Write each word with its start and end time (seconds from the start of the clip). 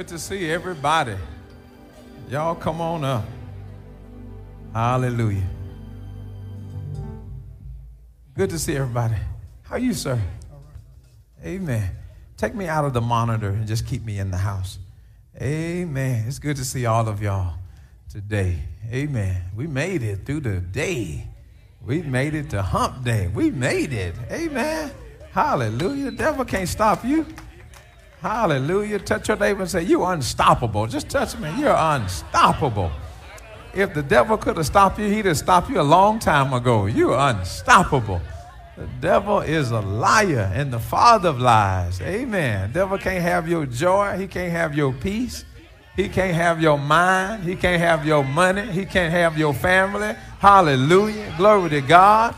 Good 0.00 0.08
to 0.08 0.18
see 0.18 0.50
everybody. 0.50 1.14
Y'all 2.30 2.54
come 2.54 2.80
on 2.80 3.04
up. 3.04 3.22
Hallelujah. 4.72 5.46
Good 8.32 8.48
to 8.48 8.58
see 8.58 8.76
everybody. 8.76 9.16
How 9.60 9.76
you, 9.76 9.92
sir? 9.92 10.18
Amen. 11.44 11.90
Take 12.38 12.54
me 12.54 12.66
out 12.66 12.86
of 12.86 12.94
the 12.94 13.02
monitor 13.02 13.50
and 13.50 13.66
just 13.66 13.86
keep 13.86 14.02
me 14.02 14.18
in 14.18 14.30
the 14.30 14.38
house. 14.38 14.78
Amen. 15.38 16.24
It's 16.26 16.38
good 16.38 16.56
to 16.56 16.64
see 16.64 16.86
all 16.86 17.06
of 17.06 17.20
y'all 17.20 17.56
today. 18.08 18.58
Amen. 18.90 19.42
We 19.54 19.66
made 19.66 20.02
it 20.02 20.24
through 20.24 20.40
the 20.40 20.60
day. 20.60 21.28
We 21.84 22.00
made 22.00 22.32
it 22.32 22.48
to 22.50 22.62
hump 22.62 23.04
day. 23.04 23.28
We 23.28 23.50
made 23.50 23.92
it. 23.92 24.14
Amen. 24.30 24.92
Hallelujah. 25.32 26.06
The 26.06 26.16
devil 26.16 26.46
can't 26.46 26.70
stop 26.70 27.04
you. 27.04 27.26
Hallelujah. 28.20 28.98
Touch 28.98 29.28
your 29.28 29.36
neighbor 29.36 29.62
and 29.62 29.70
say, 29.70 29.82
You're 29.82 30.12
unstoppable. 30.12 30.86
Just 30.86 31.08
touch 31.08 31.36
me. 31.38 31.52
You're 31.58 31.76
unstoppable. 31.76 32.90
If 33.72 33.94
the 33.94 34.02
devil 34.02 34.36
could 34.36 34.56
have 34.56 34.66
stopped 34.66 34.98
you, 34.98 35.06
he'd 35.06 35.26
have 35.26 35.38
stopped 35.38 35.70
you 35.70 35.80
a 35.80 35.82
long 35.82 36.18
time 36.18 36.52
ago. 36.52 36.86
You're 36.86 37.16
unstoppable. 37.16 38.20
The 38.76 38.88
devil 39.00 39.40
is 39.40 39.70
a 39.70 39.80
liar 39.80 40.50
and 40.54 40.72
the 40.72 40.78
father 40.78 41.28
of 41.28 41.40
lies. 41.40 42.00
Amen. 42.00 42.72
Devil 42.72 42.98
can't 42.98 43.22
have 43.22 43.48
your 43.48 43.66
joy. 43.66 44.16
He 44.18 44.26
can't 44.26 44.52
have 44.52 44.74
your 44.74 44.92
peace. 44.92 45.44
He 45.96 46.08
can't 46.08 46.34
have 46.34 46.60
your 46.60 46.78
mind. 46.78 47.44
He 47.44 47.56
can't 47.56 47.80
have 47.80 48.06
your 48.06 48.24
money. 48.24 48.62
He 48.72 48.86
can't 48.86 49.12
have 49.12 49.36
your 49.36 49.54
family. 49.54 50.14
Hallelujah. 50.38 51.34
Glory 51.36 51.70
to 51.70 51.80
God. 51.80 52.34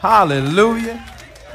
Hallelujah. 0.00 1.02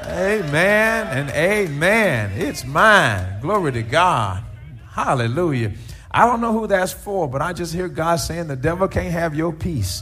Amen 0.05 1.07
and 1.07 1.29
amen. 1.31 2.31
It's 2.35 2.65
mine. 2.65 3.41
Glory 3.41 3.71
to 3.73 3.83
God. 3.83 4.43
Hallelujah. 4.91 5.73
I 6.11 6.25
don't 6.25 6.41
know 6.41 6.53
who 6.53 6.67
that's 6.67 6.93
for, 6.93 7.27
but 7.27 7.41
I 7.41 7.53
just 7.53 7.73
hear 7.73 7.87
God 7.87 8.17
saying 8.17 8.47
the 8.47 8.55
devil 8.55 8.87
can't 8.87 9.11
have 9.11 9.35
your 9.35 9.53
peace. 9.53 10.01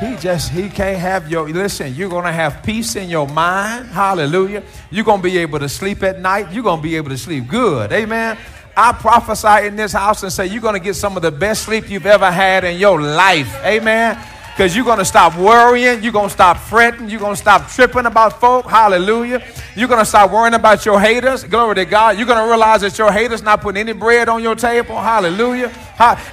He 0.00 0.16
just, 0.16 0.50
he 0.50 0.68
can't 0.68 0.98
have 0.98 1.30
your, 1.30 1.48
listen, 1.48 1.94
you're 1.94 2.08
going 2.08 2.24
to 2.24 2.32
have 2.32 2.62
peace 2.62 2.94
in 2.96 3.08
your 3.08 3.26
mind. 3.28 3.88
Hallelujah. 3.88 4.62
You're 4.90 5.04
going 5.04 5.20
to 5.20 5.24
be 5.24 5.38
able 5.38 5.58
to 5.58 5.68
sleep 5.68 6.02
at 6.02 6.20
night. 6.20 6.52
You're 6.52 6.62
going 6.62 6.78
to 6.78 6.82
be 6.82 6.96
able 6.96 7.10
to 7.10 7.18
sleep 7.18 7.48
good. 7.48 7.92
Amen. 7.92 8.38
I 8.76 8.92
prophesy 8.92 9.66
in 9.66 9.74
this 9.74 9.92
house 9.92 10.22
and 10.22 10.32
say 10.32 10.46
you're 10.46 10.62
going 10.62 10.74
to 10.74 10.80
get 10.80 10.94
some 10.94 11.16
of 11.16 11.22
the 11.22 11.32
best 11.32 11.64
sleep 11.64 11.90
you've 11.90 12.06
ever 12.06 12.30
had 12.30 12.62
in 12.64 12.78
your 12.78 13.00
life. 13.00 13.52
Amen 13.64 14.16
because 14.58 14.74
you're 14.74 14.84
going 14.84 14.98
to 14.98 15.04
stop 15.04 15.36
worrying. 15.36 16.02
You're 16.02 16.10
going 16.10 16.26
to 16.26 16.32
stop 16.32 16.56
fretting. 16.56 17.08
You're 17.08 17.20
going 17.20 17.36
to 17.36 17.40
stop 17.40 17.70
tripping 17.70 18.06
about 18.06 18.40
folk. 18.40 18.66
Hallelujah. 18.66 19.40
You're 19.76 19.86
going 19.86 20.00
to 20.00 20.04
stop 20.04 20.32
worrying 20.32 20.54
about 20.54 20.84
your 20.84 21.00
haters. 21.00 21.44
Glory 21.44 21.76
to 21.76 21.84
God. 21.84 22.18
You're 22.18 22.26
going 22.26 22.44
to 22.44 22.50
realize 22.50 22.80
that 22.80 22.98
your 22.98 23.12
haters 23.12 23.40
not 23.40 23.60
putting 23.60 23.78
any 23.78 23.92
bread 23.92 24.28
on 24.28 24.42
your 24.42 24.56
table. 24.56 24.96
Hallelujah. 24.96 25.68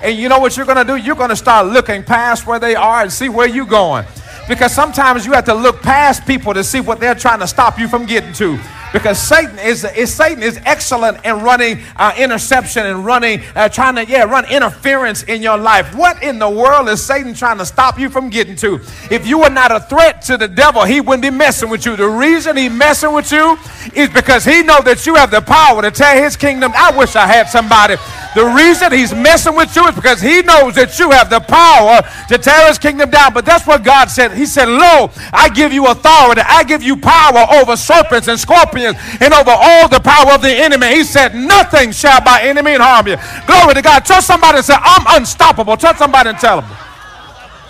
And 0.02 0.18
you 0.18 0.28
know 0.28 0.40
what 0.40 0.58
you're 0.58 0.66
going 0.66 0.80
to 0.80 0.84
do? 0.84 0.96
You're 0.96 1.16
going 1.16 1.30
to 1.30 1.36
start 1.36 1.68
looking 1.68 2.02
past 2.02 2.48
where 2.48 2.58
they 2.58 2.73
are 2.73 3.03
and 3.03 3.14
see 3.14 3.30
where 3.30 3.48
you're 3.48 3.64
going. 3.64 4.08
Because 4.47 4.74
sometimes 4.74 5.28
you 5.28 5.34
have 5.34 5.46
to 5.46 5.53
look 5.53 5.84
past 5.84 6.25
people 6.25 6.56
to 6.56 6.64
see 6.64 6.81
what 6.81 7.00
they're 7.00 7.14
trying 7.14 7.41
to 7.41 7.47
stop 7.47 7.78
you 7.78 7.88
from 7.88 8.08
getting 8.08 8.34
to 8.34 8.59
because 8.94 9.19
Satan 9.19 9.59
is, 9.59 9.84
is 9.84 10.13
Satan 10.13 10.44
is 10.44 10.59
excellent 10.66 11.23
in 11.25 11.41
running 11.41 11.79
uh, 11.96 12.13
interception 12.18 12.85
and 12.85 13.06
running 13.06 13.41
uh, 13.56 13.69
trying 13.69 13.96
to 13.96 14.06
yeah 14.06 14.23
run 14.23 14.50
interference 14.51 15.23
in 15.23 15.41
your 15.41 15.57
life. 15.57 15.94
What 15.96 16.23
in 16.23 16.40
the 16.40 16.50
world 16.50 16.90
is 16.90 17.03
Satan 17.03 17.34
trying 17.34 17.57
to 17.57 17.66
stop 17.66 18.00
you 18.00 18.09
from 18.09 18.29
getting 18.29 18.56
to? 18.57 18.79
If 19.12 19.28
you 19.28 19.40
were 19.40 19.50
not 19.50 19.72
a 19.72 19.79
threat 19.81 20.22
to 20.23 20.38
the 20.38 20.47
devil, 20.47 20.84
he 20.84 21.01
wouldn't 21.01 21.23
be 21.23 21.29
messing 21.29 21.69
with 21.69 21.85
you. 21.85 21.96
The 21.96 22.07
reason 22.07 22.57
he 22.57 22.69
messing 22.69 23.13
with 23.13 23.31
you 23.31 23.57
is 23.94 24.09
because 24.09 24.46
he 24.46 24.63
know 24.63 24.81
that 24.81 25.06
you 25.06 25.16
have 25.16 25.31
the 25.31 25.41
power 25.41 25.81
to 25.81 25.91
tear 25.91 26.23
his 26.23 26.35
kingdom. 26.38 26.72
I 26.75 26.96
wish 26.97 27.16
I 27.16 27.28
had 27.28 27.50
somebody. 27.50 27.96
The 28.35 28.46
reason 28.46 28.91
he's 28.91 29.13
messing 29.13 29.56
with 29.56 29.73
you 29.75 29.88
is 29.88 29.96
because 29.96 30.22
he 30.22 30.41
knows 30.41 30.75
that 30.75 31.00
you 31.00 31.09
have 31.12 31.29
the 31.29 31.40
power 31.40 32.02
to 32.28 32.38
tear 32.38 32.67
his 32.67 32.78
kingdom 32.78 33.09
down. 33.09 33.34
But 33.34 33.46
that's 33.46 33.66
what 33.66 33.84
God 33.84 34.09
said. 34.09 34.34
He 34.34 34.46
said, 34.46 34.67
"Lo, 34.67 35.09
I 35.31 35.50
give 35.50 35.72
you 35.72 35.88
authority. 35.88 36.41
I 36.46 36.63
give 36.63 36.84
you 36.84 36.97
power 36.97 37.47
over 37.62 37.75
serpents 37.78 38.28
and 38.28 38.40
scorpions." 38.40 38.75
And 38.84 39.34
over 39.34 39.52
all 39.52 39.88
the 39.88 40.00
power 40.02 40.34
of 40.34 40.41
the 40.41 40.52
enemy. 40.52 40.88
He 40.96 41.03
said, 41.03 41.36
Nothing 41.36 41.91
shall 41.91 42.22
by 42.22 42.41
any 42.44 42.62
means 42.62 42.81
harm 42.81 43.08
you. 43.08 43.18
Glory 43.47 43.75
to 43.75 43.81
God. 43.81 44.06
Touch 44.06 44.25
somebody 44.25 44.58
and 44.58 44.66
say, 44.66 44.75
I'm 44.78 45.19
unstoppable. 45.22 45.78
Touch 45.78 45.97
somebody 45.97 46.30
and 46.30 46.40
tell 46.40 46.62
them. 46.62 46.69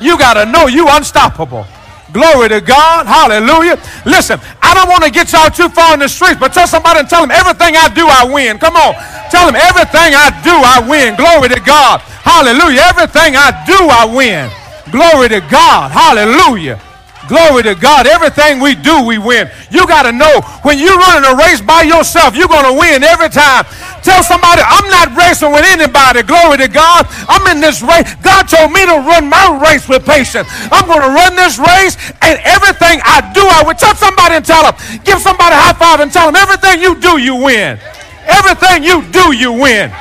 You 0.01 0.17
got 0.17 0.35
to 0.35 0.45
know 0.51 0.67
you 0.67 0.87
unstoppable. 0.89 1.65
Glory 2.13 2.49
to 2.49 2.61
God. 2.61 3.05
Hallelujah. 3.07 3.77
Listen, 4.05 4.39
I 4.61 4.73
don't 4.73 4.89
want 4.89 5.03
to 5.03 5.11
get 5.11 5.33
y'all 5.33 5.49
too 5.51 5.69
far 5.69 5.93
in 5.93 5.99
the 5.99 6.09
streets, 6.09 6.39
but 6.39 6.53
tell 6.53 6.67
somebody 6.67 6.99
and 7.01 7.09
tell 7.09 7.21
them 7.21 7.31
everything 7.31 7.75
I 7.77 7.89
do, 7.93 8.07
I 8.07 8.25
win. 8.25 8.57
Come 8.59 8.75
on. 8.77 8.95
Tell 9.29 9.45
them 9.45 9.55
everything 9.55 10.15
I 10.15 10.31
do, 10.43 10.53
I 10.55 10.79
win. 10.87 11.15
Glory 11.17 11.49
to 11.49 11.61
God. 11.61 12.01
Hallelujah. 12.23 12.81
Everything 12.87 13.35
I 13.35 13.51
do, 13.67 13.77
I 13.77 14.05
win. 14.07 14.49
Glory 14.91 15.29
to 15.29 15.41
God. 15.51 15.91
Hallelujah. 15.91 16.79
Glory 17.27 17.63
to 17.63 17.75
God. 17.75 18.05
Everything 18.05 18.59
we 18.59 18.75
do, 18.75 19.03
we 19.03 19.17
win. 19.17 19.49
You 19.71 19.87
got 19.87 20.03
to 20.03 20.11
know 20.11 20.41
when 20.61 20.77
you're 20.77 20.97
running 20.97 21.25
a 21.25 21.35
race 21.35 21.61
by 21.61 21.81
yourself, 21.81 22.35
you're 22.35 22.47
going 22.47 22.65
to 22.69 22.77
win 22.77 23.03
every 23.03 23.29
time. 23.29 23.65
Tell 24.05 24.21
somebody, 24.21 24.61
I'm 24.61 24.85
not 24.89 25.17
racing 25.17 25.51
with 25.51 25.65
anybody. 25.65 26.21
Glory 26.21 26.57
to 26.61 26.67
God. 26.67 27.07
I'm 27.27 27.41
in 27.49 27.61
this 27.61 27.81
race. 27.81 28.05
God 28.21 28.45
told 28.45 28.71
me 28.71 28.85
to 28.85 29.01
run 29.01 29.29
my 29.29 29.57
race 29.57 29.89
with 29.89 30.05
patience. 30.05 30.47
I'm 30.69 30.85
going 30.85 31.01
to 31.01 31.09
run 31.09 31.35
this 31.35 31.57
race, 31.57 31.97
and 32.21 32.37
everything 32.45 33.01
I 33.01 33.31
do, 33.33 33.41
I 33.41 33.63
would 33.65 33.77
tell 33.77 33.95
somebody 33.95 34.35
and 34.35 34.45
tell 34.45 34.61
them. 34.61 34.75
Give 35.03 35.19
somebody 35.19 35.55
a 35.55 35.59
high 35.59 35.73
five 35.73 35.99
and 36.01 36.11
tell 36.11 36.31
them, 36.31 36.37
everything 36.37 36.81
you 36.81 36.99
do, 37.01 37.17
you 37.17 37.35
win. 37.35 37.79
Everything 38.25 38.83
you 38.83 39.01
do, 39.09 39.33
you 39.33 39.51
win. 39.53 39.91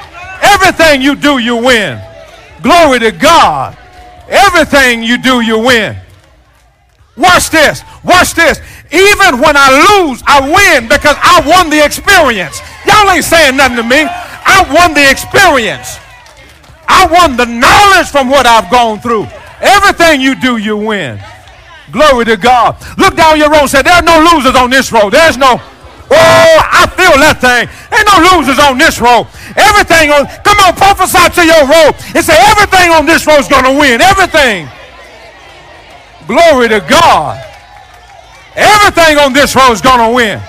Everything 0.43 1.01
you 1.01 1.17
do, 1.17 1.39
you 1.39 1.57
win. 1.57 2.01
Glory 2.63 2.99
to 3.01 3.13
God. 3.13 3.77
Everything 4.29 5.03
you 5.03 5.17
do, 5.17 5.41
you 5.41 5.59
win. 5.59 5.97
Watch 7.17 7.51
this. 7.51 7.83
Watch 8.03 8.35
this. 8.35 8.59
Even 8.91 9.39
when 9.41 9.57
I 9.57 9.71
lose, 9.71 10.23
I 10.27 10.43
win 10.43 10.89
because 10.89 11.17
I 11.23 11.43
won 11.47 11.71
the 11.71 11.85
experience. 11.85 12.61
Y'all 12.87 13.11
ain't 13.11 13.25
saying 13.25 13.57
nothing 13.57 13.77
to 13.77 13.83
me. 13.83 14.07
I 14.07 14.67
won 14.75 14.95
the 14.95 15.09
experience. 15.09 15.99
I 16.87 17.07
won 17.07 17.37
the 17.37 17.47
knowledge 17.47 18.09
from 18.11 18.29
what 18.29 18.47
I've 18.47 18.71
gone 18.71 19.01
through. 19.01 19.27
Everything 19.61 20.21
you 20.21 20.35
do, 20.35 20.59
you 20.59 20.77
win. 20.77 21.21
Glory 21.91 22.25
to 22.27 22.37
God. 22.37 22.77
Look 22.99 23.17
down 23.17 23.39
your 23.39 23.51
road 23.51 23.67
say, 23.67 23.83
There 23.83 23.95
are 23.95 24.03
no 24.03 24.19
losers 24.35 24.57
on 24.57 24.71
this 24.71 24.91
road. 24.91 25.11
There's 25.11 25.37
no, 25.37 25.57
oh, 25.57 26.57
I 26.61 26.91
feel 26.99 27.15
that 27.23 27.39
thing. 27.39 27.71
Ain't 27.95 28.09
no 28.11 28.19
losers 28.35 28.59
on 28.59 28.77
this 28.77 29.01
road. 29.01 29.31
Everything 29.55 30.11
on, 30.11 30.27
come 30.43 30.59
on, 30.61 30.75
prophesy 30.75 31.23
to 31.39 31.43
your 31.47 31.65
road 31.65 31.95
and 32.19 32.23
say, 32.25 32.35
Everything 32.51 32.91
on 32.91 33.07
this 33.07 33.27
road 33.27 33.41
is 33.41 33.49
to 33.49 33.75
win. 33.79 34.03
Everything. 34.03 34.69
Glory 36.27 36.69
to 36.69 36.81
God. 36.81 37.41
Everything 38.57 39.19
on 39.19 39.33
this 39.33 39.55
road 39.55 39.73
is 39.73 39.81
going 39.81 40.01
to 40.01 40.15
win. 40.15 40.41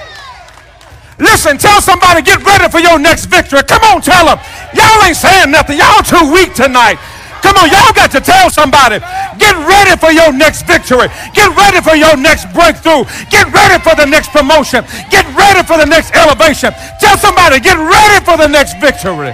Listen, 1.17 1.57
tell 1.57 1.81
somebody, 1.81 2.21
get 2.21 2.43
ready 2.43 2.69
for 2.69 2.79
your 2.79 2.99
next 2.99 3.25
victory. 3.27 3.63
Come 3.63 3.83
on, 3.83 4.01
tell 4.01 4.25
them. 4.25 4.39
Y'all 4.75 5.03
ain't 5.03 5.15
saying 5.15 5.51
nothing. 5.51 5.77
Y'all 5.77 6.03
too 6.03 6.31
weak 6.31 6.53
tonight. 6.53 6.99
Come 7.41 7.55
on, 7.57 7.69
y'all 7.69 7.93
got 7.93 8.11
to 8.11 8.19
tell 8.19 8.49
somebody. 8.49 8.99
Get 9.37 9.55
ready 9.69 9.95
for 10.01 10.11
your 10.11 10.33
next 10.33 10.65
victory. 10.65 11.07
Get 11.33 11.55
ready 11.55 11.79
for 11.79 11.95
your 11.95 12.17
next 12.17 12.51
breakthrough. 12.53 13.05
Get 13.29 13.53
ready 13.53 13.81
for 13.83 13.95
the 13.95 14.05
next 14.05 14.31
promotion. 14.31 14.83
Get 15.09 15.25
ready 15.37 15.61
for 15.61 15.77
the 15.77 15.85
next 15.85 16.13
elevation. 16.15 16.73
Tell 16.99 17.17
somebody, 17.17 17.59
get 17.59 17.77
ready 17.77 18.25
for 18.25 18.35
the 18.35 18.47
next 18.47 18.81
victory. 18.81 19.31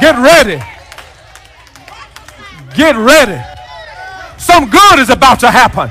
Get 0.00 0.16
ready. 0.16 0.62
Get 2.74 2.96
ready. 2.96 3.42
Some 4.42 4.68
good 4.68 4.98
is 4.98 5.08
about 5.08 5.38
to 5.40 5.50
happen. 5.50 5.88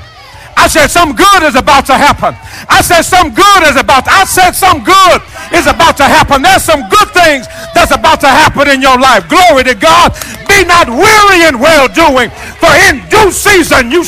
I 0.58 0.68
said 0.68 0.88
some 0.88 1.16
good 1.16 1.44
is 1.44 1.56
about 1.56 1.86
to 1.88 1.96
happen. 1.96 2.36
I 2.68 2.82
said 2.84 3.02
some 3.02 3.34
good 3.34 3.64
is 3.64 3.78
about 3.78 4.06
to, 4.06 4.12
I 4.12 4.26
said 4.26 4.52
some 4.52 4.84
good 4.84 5.22
is 5.56 5.66
about 5.68 5.96
to 5.98 6.04
happen. 6.04 6.44
There's 6.44 6.62
some 6.62 6.84
good 6.90 7.10
things 7.16 7.48
that's 7.74 7.96
about 7.96 8.20
to 8.22 8.28
happen 8.28 8.70
in 8.70 8.82
your 8.82 9.00
life. 9.00 9.28
Glory 9.30 9.64
to 9.64 9.74
God. 9.74 10.12
Be 10.52 10.68
not 10.68 10.92
weary 10.92 11.48
in 11.48 11.60
well 11.64 11.88
doing, 11.88 12.30
for 12.60 12.70
in 12.92 13.00
due 13.08 13.32
season 13.32 13.90
you 13.90 14.04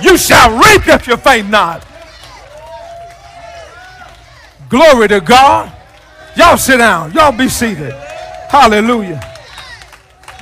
you 0.00 0.16
shall 0.16 0.56
reap 0.56 0.88
if 0.88 1.06
you 1.06 1.16
faint 1.18 1.50
not. 1.50 1.84
Glory 4.68 5.08
to 5.08 5.20
God. 5.20 5.70
Y'all 6.34 6.56
sit 6.56 6.78
down. 6.78 7.12
Y'all 7.12 7.30
be 7.30 7.48
seated. 7.48 7.92
Hallelujah. 8.48 9.20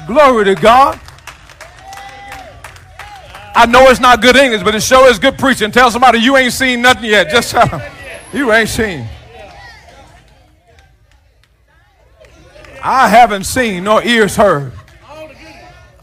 Glory 0.07 0.45
to 0.47 0.55
God. 0.55 1.01
I 3.55 3.67
know 3.67 3.89
it's 3.89 4.01
not 4.01 4.21
good 4.21 4.37
English, 4.37 4.63
but 4.63 4.75
it 4.75 4.83
sure 4.83 5.09
is 5.09 5.19
good 5.19 5.39
preaching. 5.39 5.71
Tell 5.71 5.91
somebody 5.91 6.19
you 6.19 6.37
ain't 6.37 6.53
seen 6.53 6.83
nothing 6.83 7.05
yet. 7.05 7.31
Just 7.31 7.51
tell 7.53 7.69
them 7.69 7.83
you 8.33 8.53
ain't 8.53 8.69
seen. 8.69 9.09
I 12.83 13.09
haven't 13.09 13.45
seen 13.45 13.85
nor 13.85 14.03
ears 14.05 14.37
heard 14.37 14.73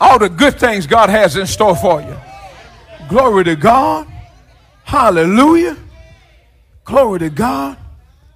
all 0.02 0.18
the 0.18 0.30
good 0.30 0.60
things 0.60 0.88
God 0.88 1.10
has 1.10 1.36
in 1.36 1.46
store 1.46 1.76
for 1.76 2.02
you. 2.02 2.18
Glory 3.08 3.44
to 3.44 3.56
God. 3.56 4.08
Hallelujah. 4.84 5.78
Glory 6.84 7.20
to 7.20 7.30
God. 7.30 7.78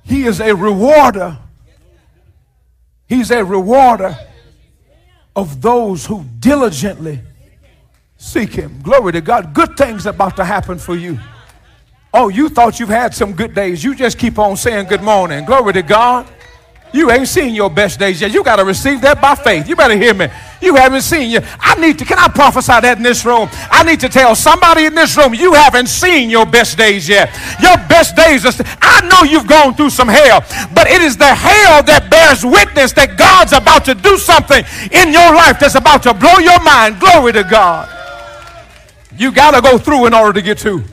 He 0.04 0.26
is 0.26 0.40
a 0.40 0.56
rewarder. 0.56 1.40
He's 3.08 3.32
a 3.32 3.44
rewarder 3.44 4.16
of 5.36 5.62
those 5.62 6.06
who 6.06 6.24
diligently 6.40 7.22
seek 8.26 8.54
him. 8.54 8.82
Glory 8.82 9.14
to 9.14 9.22
God. 9.22 9.54
Good 9.54 9.78
things 9.78 10.08
about 10.08 10.36
to 10.38 10.44
happen 10.44 10.80
for 10.80 10.96
you. 10.96 11.20
Oh, 12.14 12.30
you 12.30 12.50
thought 12.50 12.80
you've 12.80 12.90
had 12.90 13.14
some 13.14 13.34
good 13.34 13.54
days. 13.54 13.84
You 13.84 13.94
just 13.94 14.18
keep 14.18 14.40
on 14.40 14.58
saying 14.58 14.88
good 14.88 15.04
morning. 15.04 15.46
Glory 15.46 15.74
to 15.74 15.84
God. 15.84 16.28
You 16.92 17.12
ain't 17.12 17.28
seen 17.28 17.54
your 17.54 17.70
best 17.70 18.00
days 18.00 18.22
yet. 18.22 18.34
You 18.34 18.44
got 18.44 18.56
to 18.56 18.64
receive 18.64 19.02
that 19.02 19.22
by 19.22 19.36
faith. 19.36 19.68
You 19.68 19.76
better 19.76 19.98
hear 19.98 20.14
me. 20.14 20.28
You 20.62 20.76
haven't 20.76 21.02
seen 21.02 21.30
you. 21.30 21.40
I 21.60 21.76
need 21.76 22.00
to, 22.00 22.06
can 22.06 22.18
I 22.18 22.30
prophesy 22.30 22.72
that 22.72 22.98
in 22.98 23.04
this 23.04 23.26
room? 23.26 23.50
I 23.70 23.84
need 23.84 24.00
to 24.00 24.10
tell 24.10 24.34
somebody 24.34 24.86
in 24.86 24.96
this 24.96 25.16
room, 25.18 25.34
you 25.34 25.54
haven't 25.54 25.88
seen 25.88 26.30
your 26.30 26.46
best 26.46 26.78
days 26.78 27.08
yet. 27.08 27.30
Your 27.62 27.76
best 27.90 28.16
days 28.16 28.46
are, 28.46 28.54
I 28.82 29.06
know 29.08 29.24
you've 29.30 29.48
gone 29.48 29.76
through 29.76 29.92
some 29.92 30.08
hell, 30.08 30.40
but 30.74 30.88
it 30.88 31.02
is 31.02 31.18
the 31.18 31.36
hell 31.36 31.84
that 31.84 32.08
bears 32.10 32.46
witness 32.46 32.94
that 32.94 33.18
God's 33.18 33.52
about 33.52 33.86
to 33.86 33.94
do 33.94 34.18
something 34.18 34.64
in 34.92 35.12
your 35.12 35.36
life 35.36 35.60
that's 35.60 35.76
about 35.76 36.02
to 36.04 36.14
blow 36.14 36.40
your 36.40 36.64
mind. 36.64 37.00
Glory 37.00 37.34
to 37.34 37.44
God. 37.44 37.95
You 39.18 39.32
got 39.32 39.52
to 39.52 39.62
go 39.62 39.78
through 39.78 40.08
in 40.08 40.14
order 40.14 40.34
to 40.34 40.42
get 40.42 40.58
to. 40.60 40.84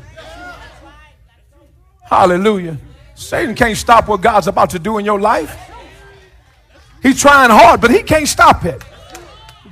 Hallelujah. 2.04 2.76
Satan 3.14 3.54
can't 3.54 3.76
stop 3.76 4.08
what 4.08 4.20
God's 4.20 4.46
about 4.46 4.70
to 4.70 4.78
do 4.78 4.98
in 4.98 5.04
your 5.04 5.20
life. 5.20 5.58
He's 7.02 7.20
trying 7.20 7.50
hard, 7.50 7.80
but 7.80 7.90
he 7.90 8.02
can't 8.02 8.28
stop 8.28 8.64
it. 8.64 8.82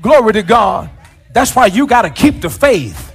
Glory 0.02 0.32
to 0.32 0.42
God. 0.42 0.90
That's 1.32 1.54
why 1.54 1.66
you 1.66 1.86
got 1.86 2.02
to 2.02 2.10
keep 2.10 2.40
the 2.40 2.50
faith. 2.50 3.14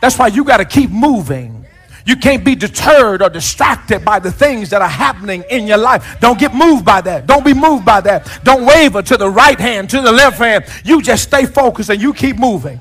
That's 0.00 0.18
why 0.18 0.28
you 0.28 0.44
got 0.44 0.56
to 0.56 0.64
keep 0.64 0.90
moving. 0.90 1.64
You 2.06 2.16
can't 2.16 2.44
be 2.44 2.54
deterred 2.54 3.20
or 3.20 3.28
distracted 3.28 4.04
by 4.04 4.20
the 4.20 4.30
things 4.30 4.70
that 4.70 4.80
are 4.80 4.88
happening 4.88 5.44
in 5.50 5.66
your 5.66 5.78
life. 5.78 6.18
Don't 6.20 6.38
get 6.38 6.54
moved 6.54 6.84
by 6.84 7.00
that. 7.00 7.26
Don't 7.26 7.44
be 7.44 7.52
moved 7.52 7.84
by 7.84 8.00
that. 8.02 8.40
Don't 8.44 8.64
waver 8.64 9.02
to 9.02 9.16
the 9.16 9.28
right 9.28 9.58
hand, 9.58 9.90
to 9.90 10.00
the 10.00 10.12
left 10.12 10.38
hand. 10.38 10.64
You 10.84 11.02
just 11.02 11.24
stay 11.24 11.46
focused 11.46 11.90
and 11.90 12.00
you 12.00 12.14
keep 12.14 12.38
moving. 12.38 12.80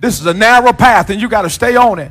This 0.00 0.20
is 0.20 0.26
a 0.26 0.34
narrow 0.34 0.72
path 0.72 1.10
and 1.10 1.20
you 1.20 1.28
got 1.28 1.42
to 1.42 1.50
stay 1.50 1.76
on 1.76 1.98
it. 1.98 2.10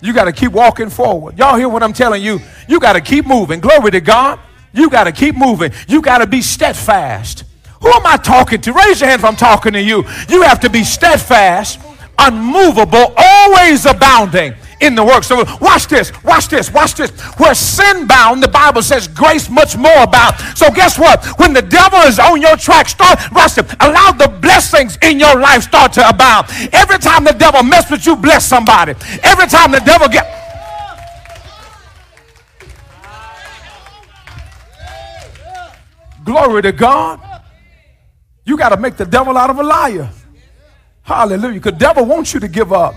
You 0.00 0.12
got 0.12 0.24
to 0.24 0.32
keep 0.32 0.52
walking 0.52 0.90
forward. 0.90 1.38
Y'all 1.38 1.56
hear 1.56 1.68
what 1.68 1.82
I'm 1.82 1.92
telling 1.92 2.22
you? 2.22 2.40
You 2.68 2.80
got 2.80 2.94
to 2.94 3.00
keep 3.00 3.26
moving. 3.26 3.60
Glory 3.60 3.90
to 3.92 4.00
God. 4.00 4.40
You 4.72 4.88
got 4.88 5.04
to 5.04 5.12
keep 5.12 5.36
moving. 5.36 5.72
You 5.88 6.00
got 6.00 6.18
to 6.18 6.26
be 6.26 6.42
steadfast. 6.42 7.44
Who 7.82 7.88
am 7.88 8.06
I 8.06 8.16
talking 8.16 8.60
to? 8.62 8.72
Raise 8.72 9.00
your 9.00 9.08
hand 9.08 9.20
if 9.20 9.24
I'm 9.24 9.36
talking 9.36 9.72
to 9.72 9.80
you. 9.80 10.04
You 10.28 10.42
have 10.42 10.60
to 10.60 10.70
be 10.70 10.84
steadfast, 10.84 11.80
unmovable, 12.18 13.14
always 13.16 13.86
abounding 13.86 14.54
in 14.80 14.94
the 14.94 15.04
work. 15.04 15.24
So 15.24 15.44
watch 15.60 15.86
this, 15.86 16.12
watch 16.22 16.48
this, 16.48 16.72
watch 16.72 16.94
this. 16.94 17.10
Where 17.38 17.54
sin 17.54 18.06
bound, 18.06 18.42
the 18.42 18.48
Bible 18.48 18.82
says 18.82 19.08
grace 19.08 19.48
much 19.48 19.76
more 19.76 20.02
about. 20.02 20.38
So 20.56 20.70
guess 20.70 20.98
what? 20.98 21.24
When 21.38 21.52
the 21.52 21.62
devil 21.62 22.00
is 22.00 22.18
on 22.18 22.40
your 22.40 22.56
track, 22.56 22.88
start, 22.88 23.18
it, 23.20 23.76
allow 23.80 24.12
the 24.12 24.28
blessings 24.40 24.98
in 25.02 25.20
your 25.20 25.38
life 25.38 25.62
start 25.64 25.92
to 25.94 26.08
abound. 26.08 26.48
Every 26.72 26.98
time 26.98 27.24
the 27.24 27.32
devil 27.32 27.62
mess 27.62 27.90
with 27.90 28.06
you, 28.06 28.16
bless 28.16 28.46
somebody. 28.46 28.94
Every 29.22 29.46
time 29.46 29.72
the 29.72 29.80
devil 29.80 30.08
get 30.08 30.40
Glory 36.24 36.62
to 36.62 36.72
God. 36.72 37.20
You 38.44 38.56
got 38.56 38.70
to 38.70 38.76
make 38.76 38.96
the 38.96 39.06
devil 39.06 39.36
out 39.36 39.50
of 39.50 39.58
a 39.58 39.62
liar. 39.62 40.10
Hallelujah. 41.02 41.54
Because 41.54 41.72
the 41.72 41.78
devil 41.78 42.04
wants 42.04 42.34
you 42.34 42.40
to 42.40 42.48
give 42.48 42.72
up. 42.72 42.94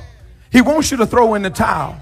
He 0.54 0.62
wants 0.62 0.92
you 0.92 0.98
to 0.98 1.08
throw 1.08 1.34
in 1.34 1.42
the 1.42 1.50
towel. 1.50 2.00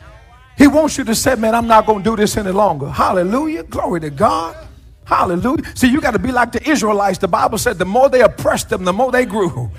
He 0.57 0.68
wants 0.68 0.98
you 0.98 1.06
to 1.06 1.15
say, 1.15 1.36
man, 1.36 1.56
I'm 1.56 1.68
not 1.68 1.86
going 1.86 2.03
to 2.03 2.09
do 2.12 2.18
this 2.18 2.36
any 2.36 2.51
longer. 2.51 2.89
Hallelujah. 2.89 3.63
Glory 3.63 4.01
to 4.01 4.09
God. 4.09 4.57
Hallelujah. 5.06 5.63
See, 5.75 5.88
you 5.88 6.01
got 6.01 6.12
to 6.12 6.19
be 6.19 6.33
like 6.33 6.51
the 6.51 6.69
Israelites. 6.69 7.18
The 7.18 7.30
Bible 7.30 7.57
said 7.57 7.77
the 7.77 7.86
more 7.86 8.09
they 8.09 8.21
oppressed 8.21 8.69
them, 8.69 8.83
the 8.83 8.92
more 8.92 9.09
they 9.09 9.25
grew. 9.25 9.71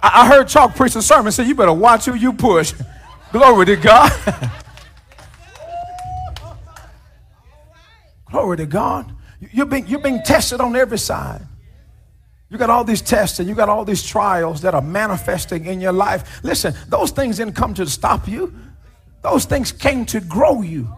I, 0.00 0.22
I 0.22 0.28
heard 0.28 0.46
Chalk 0.46 0.76
preach 0.76 0.94
a 0.94 1.02
sermon 1.02 1.32
say, 1.32 1.44
you 1.44 1.56
better 1.56 1.72
watch 1.72 2.04
who 2.04 2.14
you 2.14 2.32
push. 2.32 2.72
Glory 3.32 3.66
to 3.66 3.76
God. 3.76 4.12
Glory 8.30 8.56
to 8.58 8.66
God. 8.66 9.12
You're 9.52 9.66
being, 9.66 9.88
you're 9.88 10.00
being 10.00 10.22
tested 10.22 10.60
on 10.60 10.76
every 10.76 10.98
side. 10.98 11.42
You 12.48 12.58
got 12.58 12.70
all 12.70 12.84
these 12.84 13.02
tests 13.02 13.40
and 13.40 13.48
you 13.48 13.54
got 13.54 13.68
all 13.68 13.84
these 13.84 14.04
trials 14.04 14.60
that 14.60 14.74
are 14.74 14.82
manifesting 14.82 15.66
in 15.66 15.80
your 15.80 15.92
life. 15.92 16.44
Listen, 16.44 16.74
those 16.88 17.10
things 17.10 17.38
didn't 17.38 17.54
come 17.54 17.74
to 17.74 17.86
stop 17.86 18.28
you, 18.28 18.54
those 19.22 19.44
things 19.44 19.72
came 19.72 20.06
to 20.06 20.20
grow 20.20 20.62
you. 20.62 20.88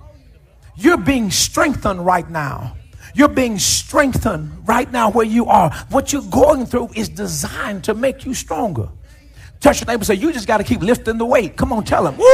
You're 0.77 0.99
being 0.99 1.31
strengthened 1.31 2.05
right 2.05 2.29
now. 2.29 2.77
You're 3.15 3.29
being 3.29 3.59
strengthened 3.59 4.69
right 4.69 4.93
now 4.93 5.11
where 5.11 5.27
you 5.27 5.47
are. 5.47 5.71
What 5.91 6.12
you're 6.12 6.23
going 6.23 6.67
through 6.67 6.91
is 6.95 7.09
designed 7.09 7.83
to 7.85 7.95
make 7.95 8.25
you 8.25 8.35
stronger. 8.35 8.89
Touch 9.61 9.81
your 9.81 9.87
neighbor 9.87 10.05
say, 10.05 10.15
You 10.15 10.33
just 10.33 10.47
got 10.47 10.59
to 10.59 10.65
keep 10.65 10.83
lifting 10.83 11.19
the 11.19 11.27
weight. 11.27 11.56
Come 11.56 11.73
on, 11.73 11.83
tell 11.85 12.06
him. 12.06 12.17
Woo! 12.17 12.25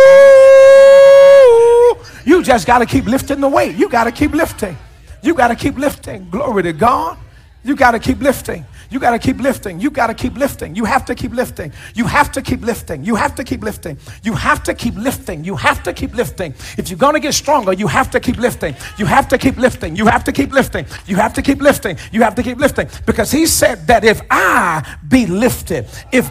You 2.26 2.42
just 2.42 2.66
got 2.66 2.80
to 2.80 2.86
keep 2.86 3.06
lifting 3.06 3.40
the 3.40 3.48
weight. 3.48 3.76
You 3.76 3.88
got 3.88 4.04
to 4.04 4.12
keep 4.12 4.32
lifting. 4.32 4.76
You 5.22 5.32
got 5.32 5.48
to 5.48 5.54
keep 5.54 5.78
lifting. 5.78 6.28
Glory 6.28 6.64
to 6.64 6.72
God. 6.72 7.16
You 7.62 7.76
got 7.76 7.92
to 7.92 7.98
keep 7.98 8.20
lifting. 8.20 8.66
You 8.94 9.00
got 9.00 9.10
to 9.10 9.18
keep 9.18 9.40
lifting. 9.40 9.80
You 9.80 9.90
got 9.90 10.06
to 10.06 10.14
keep 10.14 10.36
lifting. 10.36 10.76
You 10.76 10.84
have 10.84 11.04
to 11.06 11.16
keep 11.16 11.32
lifting. 11.32 11.72
You 11.96 12.04
have 12.04 12.30
to 12.30 12.40
keep 12.40 12.62
lifting. 12.62 13.02
You 13.02 13.16
have 13.16 13.34
to 13.34 13.42
keep 13.42 13.60
lifting. 13.60 13.98
You 14.22 14.34
have 14.34 14.62
to 14.62 14.72
keep 14.72 14.94
lifting. 14.94 15.42
You 15.42 15.56
have 15.56 15.82
to 15.82 15.92
keep 15.92 16.14
lifting. 16.14 16.54
If 16.78 16.88
you're 16.90 16.98
going 16.98 17.14
to 17.14 17.18
get 17.18 17.34
stronger, 17.34 17.72
you 17.72 17.88
have 17.88 18.08
to 18.12 18.20
keep 18.20 18.36
lifting. 18.36 18.76
You 18.96 19.06
have 19.06 19.26
to 19.30 19.36
keep 19.36 19.56
lifting. 19.56 19.96
You 19.96 20.06
have 20.06 20.22
to 20.22 20.30
keep 20.30 20.52
lifting. 20.52 20.86
You 21.06 21.16
have 21.16 21.34
to 21.34 21.42
keep 21.42 21.60
lifting. 21.60 21.98
You 22.12 22.22
have 22.22 22.36
to 22.36 22.44
keep 22.44 22.58
lifting. 22.58 22.88
Because 23.04 23.32
he 23.32 23.46
said 23.46 23.84
that 23.88 24.04
if 24.04 24.22
I 24.30 24.96
be 25.08 25.26
lifted, 25.26 25.88
if, 26.12 26.30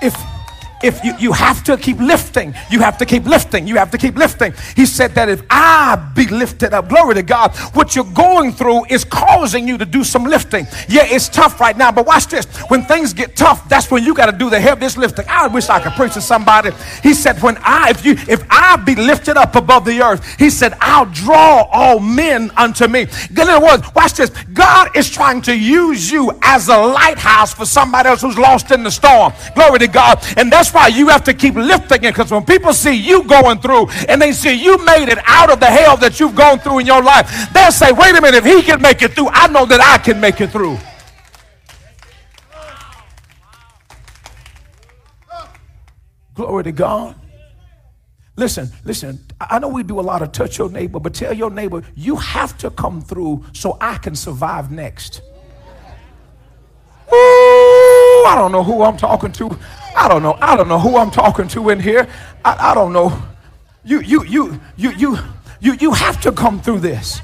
if, 0.00 0.14
if 0.82 1.04
you, 1.04 1.14
you 1.18 1.32
have 1.32 1.62
to 1.64 1.76
keep 1.76 1.98
lifting, 1.98 2.54
you 2.70 2.80
have 2.80 2.98
to 2.98 3.06
keep 3.06 3.24
lifting, 3.24 3.66
you 3.66 3.76
have 3.76 3.90
to 3.90 3.98
keep 3.98 4.16
lifting. 4.16 4.52
He 4.76 4.86
said 4.86 5.14
that 5.14 5.28
if 5.28 5.42
I 5.50 6.12
be 6.14 6.26
lifted 6.26 6.74
up, 6.74 6.88
glory 6.88 7.14
to 7.14 7.22
God, 7.22 7.56
what 7.74 7.94
you're 7.94 8.04
going 8.04 8.52
through 8.52 8.86
is 8.86 9.04
causing 9.04 9.68
you 9.68 9.78
to 9.78 9.84
do 9.84 10.04
some 10.04 10.24
lifting. 10.24 10.66
Yeah, 10.88 11.04
it's 11.04 11.28
tough 11.28 11.60
right 11.60 11.76
now, 11.76 11.92
but 11.92 12.06
watch 12.06 12.26
this. 12.26 12.46
When 12.68 12.82
things 12.82 13.12
get 13.12 13.36
tough, 13.36 13.68
that's 13.68 13.90
when 13.90 14.04
you 14.04 14.14
got 14.14 14.26
to 14.26 14.36
do 14.36 14.50
the 14.50 14.60
heaviest 14.60 14.96
lifting. 14.96 15.24
I 15.28 15.46
wish 15.46 15.68
I 15.68 15.80
could 15.80 15.92
preach 15.92 16.14
to 16.14 16.20
somebody. 16.20 16.70
He 17.02 17.14
said, 17.14 17.40
when 17.42 17.56
I, 17.60 17.90
if 17.90 18.04
you, 18.04 18.12
if 18.28 18.44
I 18.50 18.76
be 18.76 18.94
lifted 18.94 19.36
up 19.36 19.54
above 19.54 19.84
the 19.84 20.02
earth, 20.02 20.38
he 20.38 20.50
said, 20.50 20.74
I'll 20.80 21.06
draw 21.06 21.68
all 21.70 22.00
men 22.00 22.50
unto 22.56 22.88
me. 22.88 23.06
In 23.30 23.38
other 23.38 23.64
words, 23.64 23.84
watch 23.94 24.14
this. 24.14 24.30
God 24.52 24.96
is 24.96 25.10
trying 25.10 25.42
to 25.42 25.56
use 25.56 26.10
you 26.10 26.38
as 26.42 26.68
a 26.68 26.76
lighthouse 26.76 27.54
for 27.54 27.66
somebody 27.66 28.08
else 28.08 28.22
who's 28.22 28.38
lost 28.38 28.70
in 28.70 28.82
the 28.82 28.90
storm. 28.90 29.32
Glory 29.54 29.78
to 29.80 29.88
God. 29.88 30.18
And 30.36 30.50
that's 30.50 30.71
why 30.72 30.88
you 30.88 31.08
have 31.08 31.24
to 31.24 31.34
keep 31.34 31.54
lifting 31.54 32.04
it 32.04 32.14
because 32.14 32.30
when 32.30 32.44
people 32.44 32.72
see 32.72 32.94
you 32.94 33.24
going 33.24 33.58
through 33.60 33.88
and 34.08 34.20
they 34.20 34.32
see 34.32 34.52
you 34.52 34.82
made 34.84 35.08
it 35.08 35.18
out 35.26 35.50
of 35.50 35.60
the 35.60 35.66
hell 35.66 35.96
that 35.98 36.18
you've 36.20 36.34
gone 36.34 36.58
through 36.58 36.80
in 36.80 36.86
your 36.86 37.02
life, 37.02 37.52
they'll 37.52 37.72
say, 37.72 37.92
wait 37.92 38.16
a 38.16 38.20
minute, 38.20 38.38
if 38.38 38.44
he 38.44 38.62
can 38.62 38.80
make 38.80 39.02
it 39.02 39.12
through, 39.12 39.28
I 39.28 39.48
know 39.48 39.66
that 39.66 39.80
I 39.80 39.98
can 39.98 40.20
make 40.20 40.40
it 40.40 40.50
through. 40.50 40.78
Glory 46.34 46.64
to 46.64 46.72
God. 46.72 47.14
Listen, 48.36 48.70
listen. 48.84 49.20
I 49.38 49.58
know 49.58 49.68
we 49.68 49.82
do 49.82 50.00
a 50.00 50.02
lot 50.02 50.22
of 50.22 50.32
touch 50.32 50.56
your 50.56 50.70
neighbor, 50.70 50.98
but 50.98 51.12
tell 51.12 51.34
your 51.34 51.50
neighbor, 51.50 51.82
you 51.94 52.16
have 52.16 52.56
to 52.58 52.70
come 52.70 53.02
through 53.02 53.44
so 53.52 53.76
I 53.80 53.98
can 53.98 54.16
survive 54.16 54.70
next. 54.70 55.20
Ooh, 57.12 58.24
I 58.26 58.34
don't 58.36 58.52
know 58.52 58.64
who 58.64 58.82
I'm 58.82 58.96
talking 58.96 59.32
to. 59.32 59.58
I 59.96 60.08
don't 60.08 60.22
know. 60.22 60.36
I 60.40 60.56
don't 60.56 60.68
know 60.68 60.78
who 60.78 60.96
I'm 60.96 61.10
talking 61.10 61.48
to 61.48 61.70
in 61.70 61.80
here. 61.80 62.08
I, 62.44 62.70
I 62.70 62.74
don't 62.74 62.92
know. 62.92 63.20
You, 63.84 64.00
you, 64.00 64.24
you, 64.24 64.60
you, 64.76 64.92
you, 64.92 65.18
you, 65.60 65.74
you 65.74 65.92
have 65.92 66.20
to 66.22 66.32
come 66.32 66.60
through 66.60 66.80
this. 66.80 67.20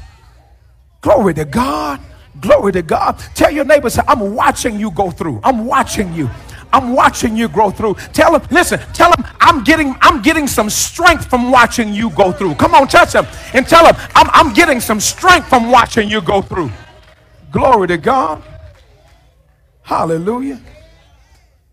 Glory 1.00 1.34
to 1.34 1.44
God. 1.44 2.00
Glory 2.40 2.72
to 2.72 2.82
God. 2.82 3.18
Tell 3.34 3.50
your 3.50 3.64
neighbor, 3.64 3.90
say, 3.90 4.02
I'm 4.06 4.34
watching 4.34 4.78
you 4.78 4.90
go 4.90 5.10
through. 5.10 5.40
I'm 5.42 5.66
watching 5.66 6.12
you. 6.14 6.28
I'm 6.72 6.92
watching 6.92 7.36
you 7.36 7.48
grow 7.48 7.70
through. 7.70 7.94
Tell 8.12 8.34
him, 8.34 8.46
listen, 8.50 8.78
tell 8.92 9.10
him 9.10 9.24
I'm 9.40 9.64
getting, 9.64 9.96
I'm 10.02 10.20
getting 10.22 10.46
some 10.46 10.68
strength 10.68 11.28
from 11.28 11.50
watching 11.50 11.94
you 11.94 12.10
go 12.10 12.30
through. 12.30 12.54
Come 12.56 12.74
on, 12.74 12.86
touch 12.88 13.14
him 13.14 13.26
and 13.54 13.66
tell 13.66 13.86
him 13.86 13.96
I'm, 14.14 14.28
I'm 14.32 14.54
getting 14.54 14.80
some 14.80 15.00
strength 15.00 15.48
from 15.48 15.70
watching 15.70 16.10
you 16.10 16.20
go 16.20 16.42
through. 16.42 16.70
Glory 17.50 17.88
to 17.88 17.96
God. 17.96 18.42
Hallelujah. 19.82 20.60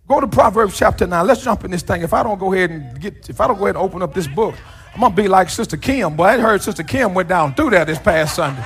Go 0.08 0.20
to 0.20 0.28
Proverbs 0.28 0.78
chapter 0.78 1.08
9. 1.08 1.26
Let's 1.26 1.44
jump 1.44 1.66
in 1.66 1.72
this 1.72 1.82
thing. 1.82 2.04
If 2.04 2.14
I 2.14 2.22
don't 2.22 2.40
go 2.40 2.54
ahead 2.54 2.70
and 2.70 3.02
get, 3.02 3.28
if 3.30 3.42
I 3.42 3.48
don't 3.48 3.58
go 3.58 3.66
ahead 3.66 3.76
and 3.76 3.84
open 3.84 4.04
up 4.04 4.14
this 4.14 4.28
book, 4.28 4.54
I'm 4.94 5.00
going 5.00 5.16
to 5.16 5.22
be 5.22 5.28
like 5.28 5.50
Sister 5.50 5.78
Kim. 5.78 6.16
Boy, 6.16 6.26
I 6.26 6.38
heard 6.38 6.62
Sister 6.62 6.84
Kim 6.84 7.14
went 7.16 7.28
down 7.28 7.56
through 7.56 7.72
that 7.72 7.88
this 7.88 7.98
past 7.98 8.36
Sunday. 8.36 8.64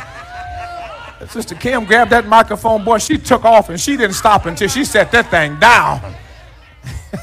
Sister 1.27 1.55
Kim 1.55 1.85
grabbed 1.85 2.11
that 2.11 2.27
microphone, 2.27 2.83
boy, 2.83 2.97
she 2.97 3.17
took 3.17 3.43
off 3.43 3.69
and 3.69 3.79
she 3.79 3.97
didn't 3.97 4.15
stop 4.15 4.45
until 4.45 4.67
she 4.69 4.85
set 4.85 5.11
that 5.11 5.29
thing 5.29 5.59
down. 5.59 6.01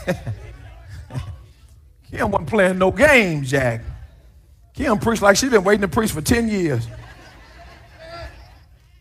Kim 2.11 2.30
wasn't 2.30 2.49
playing 2.49 2.78
no 2.78 2.90
games, 2.90 3.50
Jack. 3.50 3.82
Kim 4.75 4.99
preached 4.99 5.23
like 5.23 5.37
she'd 5.37 5.50
been 5.50 5.64
waiting 5.64 5.80
to 5.80 5.88
preach 5.88 6.12
for 6.12 6.20
10 6.20 6.49
years. 6.49 6.87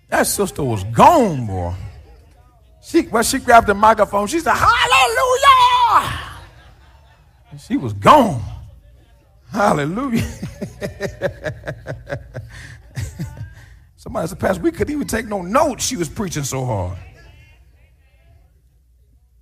That 0.10 0.28
sister 0.28 0.64
was 0.64 0.84
gone, 0.86 1.46
boy. 1.46 1.74
She, 2.82 3.02
when 3.02 3.24
she 3.24 3.40
grabbed 3.40 3.68
the 3.68 3.74
microphone, 3.74 4.28
she 4.28 4.40
said, 4.40 4.54
Hallelujah! 4.54 4.85
She 7.60 7.78
was 7.78 7.94
gone. 7.94 8.42
Hallelujah. 9.52 10.22
Somebody 13.96 14.28
said, 14.28 14.40
Pastor, 14.40 14.62
we 14.62 14.72
couldn't 14.72 14.94
even 14.94 15.08
take 15.08 15.26
no 15.28 15.42
notes. 15.42 15.86
She 15.86 15.96
was 15.96 16.10
preaching 16.10 16.44
so 16.44 16.66
hard. 16.66 16.98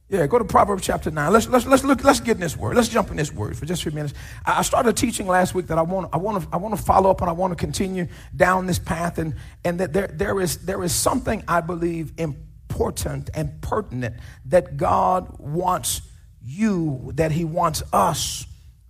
Yeah, 0.10 0.27
go 0.27 0.38
to 0.38 0.46
Proverbs 0.46 0.84
chapter 0.84 1.10
9. 1.10 1.34
Let's, 1.34 1.48
let's, 1.48 1.65
let's, 1.65 1.84
look, 1.84 2.03
let's 2.03 2.20
get 2.20 2.36
in 2.36 2.41
this 2.41 2.55
word. 2.55 2.75
Let's 2.75 2.88
jump 2.88 3.10
in 3.10 3.17
this 3.17 3.34
word 3.34 3.58
for 3.58 3.65
just 3.65 3.82
a 3.82 3.89
few 3.89 3.96
minutes. 3.96 4.13
I 4.46 4.62
started 4.62 4.96
teaching 4.96 5.25
last 5.25 5.55
week 5.55 5.67
that 5.67 5.79
I 5.79 5.82
want, 5.82 6.10
I 6.13 6.17
want, 6.17 6.43
to, 6.43 6.50
I 6.53 6.58
want 6.58 6.77
to 6.77 6.82
follow 6.82 7.10
up 7.10 7.22
and 7.22 7.29
I 7.29 7.34
want 7.34 7.51
to 7.51 7.55
continue 7.55 8.08
down 8.36 8.67
this 8.67 8.77
path, 8.77 9.17
and, 9.17 9.36
and 9.65 9.79
that 9.79 9.91
there, 9.91 10.08
there, 10.08 10.39
is, 10.39 10.60
there 10.60 10.84
is 10.84 10.93
something 10.93 11.43
I 11.48 11.62
believe 11.62 12.13
important 12.20 13.32
and 13.34 13.60
pertinent 13.62 14.15
that 14.46 14.77
God 14.77 15.39
wants 15.39 16.01
you, 16.46 17.12
that 17.16 17.32
He 17.32 17.46
wants 17.46 17.84
us 17.92 18.46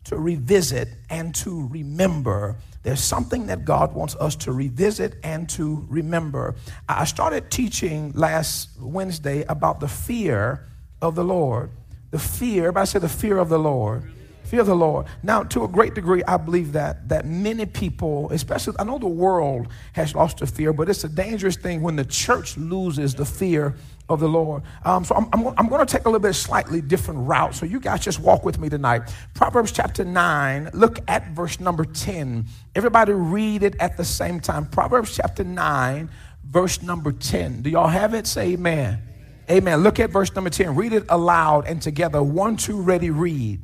to 0.06 0.18
revisit 0.18 0.90
and 1.10 1.34
to 1.36 1.68
remember 1.68 2.58
there's 2.84 3.02
something 3.02 3.48
that 3.48 3.64
God 3.64 3.94
wants 3.94 4.16
us 4.18 4.36
to 4.38 4.52
revisit 4.52 5.16
and 5.24 5.50
to 5.52 5.86
remember. 5.90 6.56
I 6.88 7.06
started 7.06 7.50
teaching 7.50 8.12
last 8.14 8.70
Wednesday 8.80 9.46
about 9.48 9.80
the 9.80 9.88
fear 9.88 10.68
of 11.02 11.16
the 11.16 11.24
Lord. 11.24 11.72
The 12.12 12.20
fear, 12.20 12.64
everybody 12.64 12.88
say 12.88 13.00
the 13.00 13.10
fear 13.10 13.38
of 13.38 13.48
the 13.48 13.58
Lord. 13.58 14.12
Fear 14.44 14.60
of 14.62 14.68
the 14.68 14.76
Lord. 14.76 15.06
Now, 15.24 15.44
to 15.44 15.64
a 15.64 15.68
great 15.68 15.96
degree, 15.96 16.24
I 16.28 16.36
believe 16.36 16.74
that 16.74 17.08
that 17.08 17.26
many 17.26 17.66
people, 17.66 18.30
especially 18.32 18.76
I 18.78 18.84
know 18.84 19.00
the 19.00 19.08
world 19.08 19.68
has 19.94 20.14
lost 20.14 20.40
the 20.40 20.46
fear, 20.46 20.74
but 20.74 20.90
it's 20.90 21.06
a 21.06 21.10
dangerous 21.10 21.56
thing 21.56 21.82
when 21.82 21.96
the 21.96 22.06
church 22.06 22.58
loses 22.58 23.16
the 23.16 23.26
fear 23.26 23.76
of 24.10 24.20
the 24.20 24.28
Lord. 24.28 24.64
Um, 24.84 25.06
so 25.06 25.16
I'm, 25.16 25.28
I'm, 25.34 25.54
I'm 25.58 25.70
going 25.70 25.86
to 25.86 25.92
take 25.92 26.06
a 26.06 26.10
little 26.10 26.20
bit 26.20 26.34
slightly 26.34 26.82
different 26.82 27.28
route. 27.28 27.56
So 27.56 27.66
you 27.66 27.80
guys 27.80 28.02
just 28.04 28.20
walk 28.20 28.44
with 28.44 28.60
me 28.60 28.70
tonight. 28.70 29.14
Proverbs 29.34 29.72
chapter 29.72 30.04
9, 30.04 30.72
look 30.74 31.00
at 31.08 31.30
verse 31.30 31.60
number 31.60 31.86
10. 31.86 32.46
Everybody 32.76 33.14
read 33.14 33.64
it 33.64 33.76
at 33.80 33.98
the 33.98 34.06
same 34.06 34.40
time. 34.40 34.66
Proverbs 34.66 35.16
chapter 35.16 35.44
9, 35.44 36.10
verse 36.44 36.82
number 36.82 37.12
10. 37.12 37.62
Do 37.62 37.70
y'all 37.70 37.88
have 37.88 38.14
it? 38.14 38.28
Say 38.28 38.54
amen. 38.54 39.02
Amen. 39.50 39.84
Look 39.84 40.00
at 40.00 40.10
verse 40.10 40.34
number 40.36 40.50
10. 40.50 40.76
Read 40.76 40.94
it 40.94 41.06
aloud 41.10 41.68
and 41.68 41.82
together. 41.82 42.22
One, 42.24 42.58
two, 42.58 42.82
ready, 42.82 43.10
read. 43.10 43.62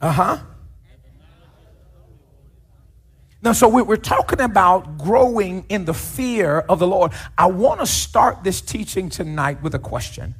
Uh 0.00 0.12
huh. 0.12 0.38
Now, 3.42 3.52
so 3.52 3.68
we're 3.68 3.96
talking 3.96 4.40
about 4.40 4.98
growing 4.98 5.64
in 5.70 5.86
the 5.86 5.94
fear 5.94 6.58
of 6.58 6.78
the 6.78 6.86
Lord. 6.86 7.12
I 7.38 7.46
want 7.46 7.80
to 7.80 7.86
start 7.86 8.44
this 8.44 8.60
teaching 8.60 9.08
tonight 9.08 9.62
with 9.62 9.74
a 9.74 9.78
question. 9.78 10.34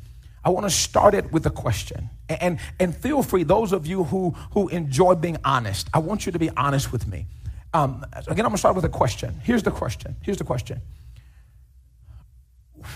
I 0.45 0.51
want 0.51 0.67
to 0.67 0.71
start 0.71 1.15
it 1.15 1.33
with 1.33 1.47
a 1.47 1.51
question. 1.51 2.11
And, 2.29 2.61
and 2.79 2.95
feel 2.95 3.23
free, 3.23 3.43
those 3.43 3.73
of 3.73 3.87
you 3.87 4.05
who, 4.05 4.31
who 4.53 4.69
enjoy 4.69 5.15
being 5.15 5.39
honest, 5.45 5.89
I 5.95 5.99
want 6.01 6.27
you 6.27 6.33
to 6.33 6.39
be 6.39 6.51
honest 6.51 6.93
with 6.93 7.07
me. 7.07 7.27
Um, 7.73 8.05
again, 8.13 8.25
I'm 8.29 8.37
going 8.37 8.53
to 8.53 8.59
start 8.59 8.77
with 8.77 8.85
a 8.85 8.91
question. 8.91 9.41
Here's 9.45 9.63
the 9.63 9.71
question. 9.71 10.17
Here's 10.23 10.39
the 10.39 10.45
question. 10.45 10.83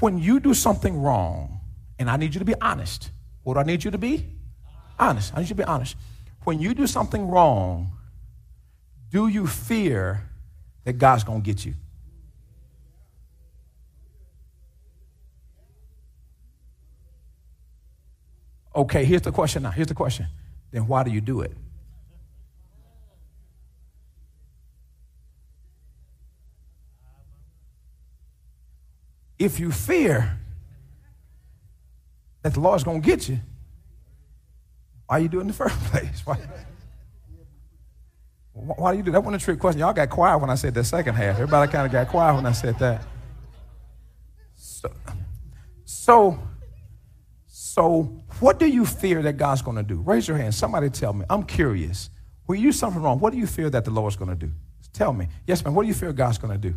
When 0.00 0.18
you 0.18 0.38
do 0.38 0.52
something 0.52 1.00
wrong, 1.00 1.61
and 1.99 2.11
I 2.11 2.16
need 2.16 2.34
you 2.34 2.40
to 2.40 2.44
be 2.44 2.54
honest, 2.61 3.11
what 3.42 3.54
do 3.54 3.61
I 3.61 3.62
need 3.62 3.84
you 3.84 3.90
to 3.90 3.99
be? 3.99 4.26
Honest. 4.99 5.32
I 5.34 5.38
need 5.38 5.44
you 5.44 5.54
to 5.56 5.62
be 5.62 5.64
honest. 5.64 5.96
When 6.44 6.61
you 6.61 6.75
do 6.75 6.87
something 6.87 7.28
wrong, 7.28 7.94
do 9.14 9.28
you 9.28 9.47
fear 9.47 10.28
that 10.83 10.94
God's 10.94 11.23
going 11.23 11.40
to 11.40 11.47
get 11.47 11.64
you? 11.64 11.75
Okay, 18.75 19.04
here's 19.04 19.23
the 19.23 19.30
question 19.30 19.62
now. 19.62 19.71
Here's 19.71 19.87
the 19.87 19.94
question. 19.94 20.26
Then 20.73 20.88
why 20.88 21.04
do 21.04 21.12
you 21.12 21.21
do 21.21 21.42
it? 21.42 21.52
If 29.38 29.61
you 29.61 29.71
fear 29.71 30.40
that 32.42 32.52
the 32.52 32.59
Lord's 32.59 32.83
going 32.83 33.00
to 33.00 33.06
get 33.06 33.28
you, 33.28 33.38
why 35.06 35.18
are 35.18 35.21
you 35.21 35.28
doing 35.28 35.42
it 35.42 35.42
in 35.42 35.47
the 35.47 35.54
first 35.68 35.78
place? 35.85 36.23
Why? 36.25 36.37
Why 38.54 38.92
do 38.92 38.99
you 38.99 39.04
do 39.04 39.11
that? 39.12 39.20
wasn't 39.20 39.42
a 39.42 39.44
trick 39.44 39.58
question. 39.58 39.80
Y'all 39.80 39.92
got 39.92 40.08
quiet 40.08 40.38
when 40.38 40.49
I 40.49 40.54
said 40.54 40.75
the 40.75 40.84
second 40.84 41.14
half. 41.14 41.34
Everybody 41.34 41.70
kind 41.70 41.84
of 41.87 41.92
got 41.92 42.08
quiet 42.08 42.34
when 42.34 42.46
I 42.46 42.52
said 42.52 42.78
that. 42.78 43.04
So, 44.54 44.90
so, 45.84 46.38
so, 47.46 48.02
what 48.40 48.58
do 48.58 48.66
you 48.66 48.87
fear 48.87 49.23
that 49.23 49.34
God's 49.34 49.62
going 49.62 49.76
to 49.76 49.82
do? 49.82 49.96
Raise 49.96 50.28
your 50.28 50.37
hand. 50.37 50.54
Somebody 50.54 50.88
tell 50.88 51.12
me. 51.12 51.25
I'm 51.28 51.42
curious. 51.42 52.11
When 52.46 52.61
you 52.61 52.73
something 52.73 53.02
wrong, 53.02 53.18
what 53.18 53.32
do 53.32 53.38
you 53.38 53.46
fear 53.46 53.68
that 53.70 53.84
the 53.84 53.90
Lord's 53.90 54.16
going 54.16 54.30
to 54.30 54.37
do? 54.37 54.52
Tell 54.92 55.12
me. 55.12 55.26
Yes, 55.46 55.64
man. 55.64 55.75
What 55.75 55.82
do 55.82 55.88
you 55.88 55.94
fear 55.94 56.12
God's 56.12 56.38
going 56.38 56.52
to 56.52 56.70
do? 56.70 56.76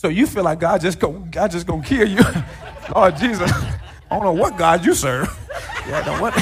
So 0.00 0.08
you 0.08 0.26
feel 0.26 0.44
like 0.44 0.60
God 0.60 0.80
just 0.80 0.98
go, 0.98 1.12
God 1.12 1.50
just 1.50 1.66
gonna 1.66 1.82
kill 1.82 2.08
you? 2.08 2.22
Lord 2.94 3.18
Jesus, 3.18 3.52
I 4.10 4.16
don't 4.18 4.24
know 4.24 4.32
what 4.32 4.56
God 4.56 4.82
you 4.84 4.94
serve. 4.94 5.28
Yeah, 5.88 6.02
no, 6.04 6.20
what? 6.22 6.34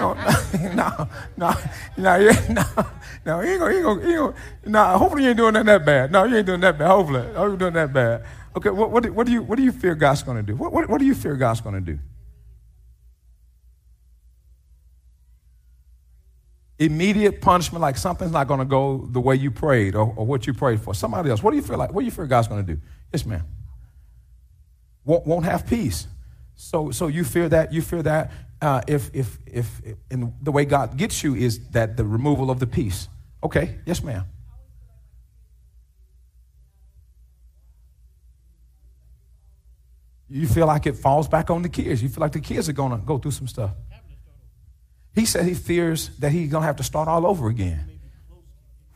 Oh, 0.00 0.14
no, 0.74 1.08
no, 1.36 1.52
no, 1.96 2.18
no, 2.18 2.40
no, 2.48 2.86
no, 3.24 3.40
he 3.40 3.50
ain't 3.50 3.60
gonna, 3.60 3.72
he 3.72 3.78
ain't 3.78 3.84
gonna, 3.84 4.00
ain't 4.06 4.16
gonna, 4.18 4.34
no, 4.66 4.98
hopefully 4.98 5.24
you 5.24 5.30
ain't 5.30 5.36
doing 5.36 5.54
nothing 5.54 5.66
that 5.66 5.84
bad. 5.84 6.12
No, 6.12 6.24
you 6.24 6.36
ain't 6.36 6.46
doing 6.46 6.60
that 6.60 6.78
bad. 6.78 6.88
Hopefully, 6.88 7.24
oh, 7.34 7.46
you're 7.48 7.56
doing 7.56 7.74
that 7.74 7.92
bad. 7.92 8.24
Okay, 8.56 8.70
what, 8.70 8.90
what, 8.90 9.08
what, 9.10 9.26
do 9.26 9.32
you, 9.32 9.42
what 9.42 9.56
do 9.56 9.62
you 9.64 9.72
fear 9.72 9.94
God's 9.94 10.22
gonna 10.22 10.42
do? 10.42 10.54
What, 10.54 10.72
what, 10.72 10.88
what 10.88 10.98
do 10.98 11.04
you 11.04 11.14
fear 11.14 11.34
God's 11.34 11.60
gonna 11.60 11.80
do? 11.80 11.98
Immediate 16.78 17.40
punishment, 17.40 17.82
like 17.82 17.96
something's 17.96 18.30
not 18.30 18.46
gonna 18.46 18.64
go 18.64 19.08
the 19.10 19.20
way 19.20 19.34
you 19.34 19.50
prayed 19.50 19.96
or, 19.96 20.14
or 20.16 20.24
what 20.24 20.46
you 20.46 20.54
prayed 20.54 20.80
for. 20.80 20.94
Somebody 20.94 21.30
else, 21.30 21.42
what 21.42 21.50
do 21.50 21.56
you 21.56 21.62
feel 21.62 21.78
like? 21.78 21.92
What 21.92 22.02
do 22.02 22.04
you 22.04 22.12
fear 22.12 22.26
God's 22.26 22.46
gonna 22.46 22.62
do? 22.62 22.78
Yes, 23.12 23.26
ma'am. 23.26 23.44
Won't, 25.04 25.26
won't 25.26 25.44
have 25.44 25.66
peace. 25.66 26.06
So, 26.60 26.90
so 26.90 27.06
you 27.06 27.22
fear 27.22 27.48
that, 27.48 27.72
you 27.72 27.80
fear 27.80 28.02
that 28.02 28.32
uh, 28.60 28.80
if, 28.88 29.10
if, 29.14 29.38
if, 29.46 29.80
in 30.10 30.34
the 30.42 30.50
way 30.50 30.64
God 30.64 30.96
gets 30.96 31.22
you 31.22 31.36
is 31.36 31.60
that 31.68 31.96
the 31.96 32.04
removal 32.04 32.50
of 32.50 32.58
the 32.58 32.66
peace. 32.66 33.08
Okay, 33.44 33.78
yes, 33.86 34.02
ma'am. 34.02 34.24
You 40.28 40.48
feel 40.48 40.66
like 40.66 40.86
it 40.86 40.96
falls 40.96 41.28
back 41.28 41.48
on 41.48 41.62
the 41.62 41.68
kids. 41.68 42.02
You 42.02 42.08
feel 42.08 42.22
like 42.22 42.32
the 42.32 42.40
kids 42.40 42.68
are 42.68 42.72
to 42.72 43.02
go 43.06 43.18
through 43.18 43.30
some 43.30 43.46
stuff. 43.46 43.70
He 45.14 45.26
said 45.26 45.46
he 45.46 45.54
fears 45.54 46.10
that 46.18 46.32
he's 46.32 46.50
to 46.50 46.66
have 46.66 46.76
to 46.76 46.82
start 46.82 47.06
all 47.06 47.24
over 47.24 47.48
again. 47.48 48.00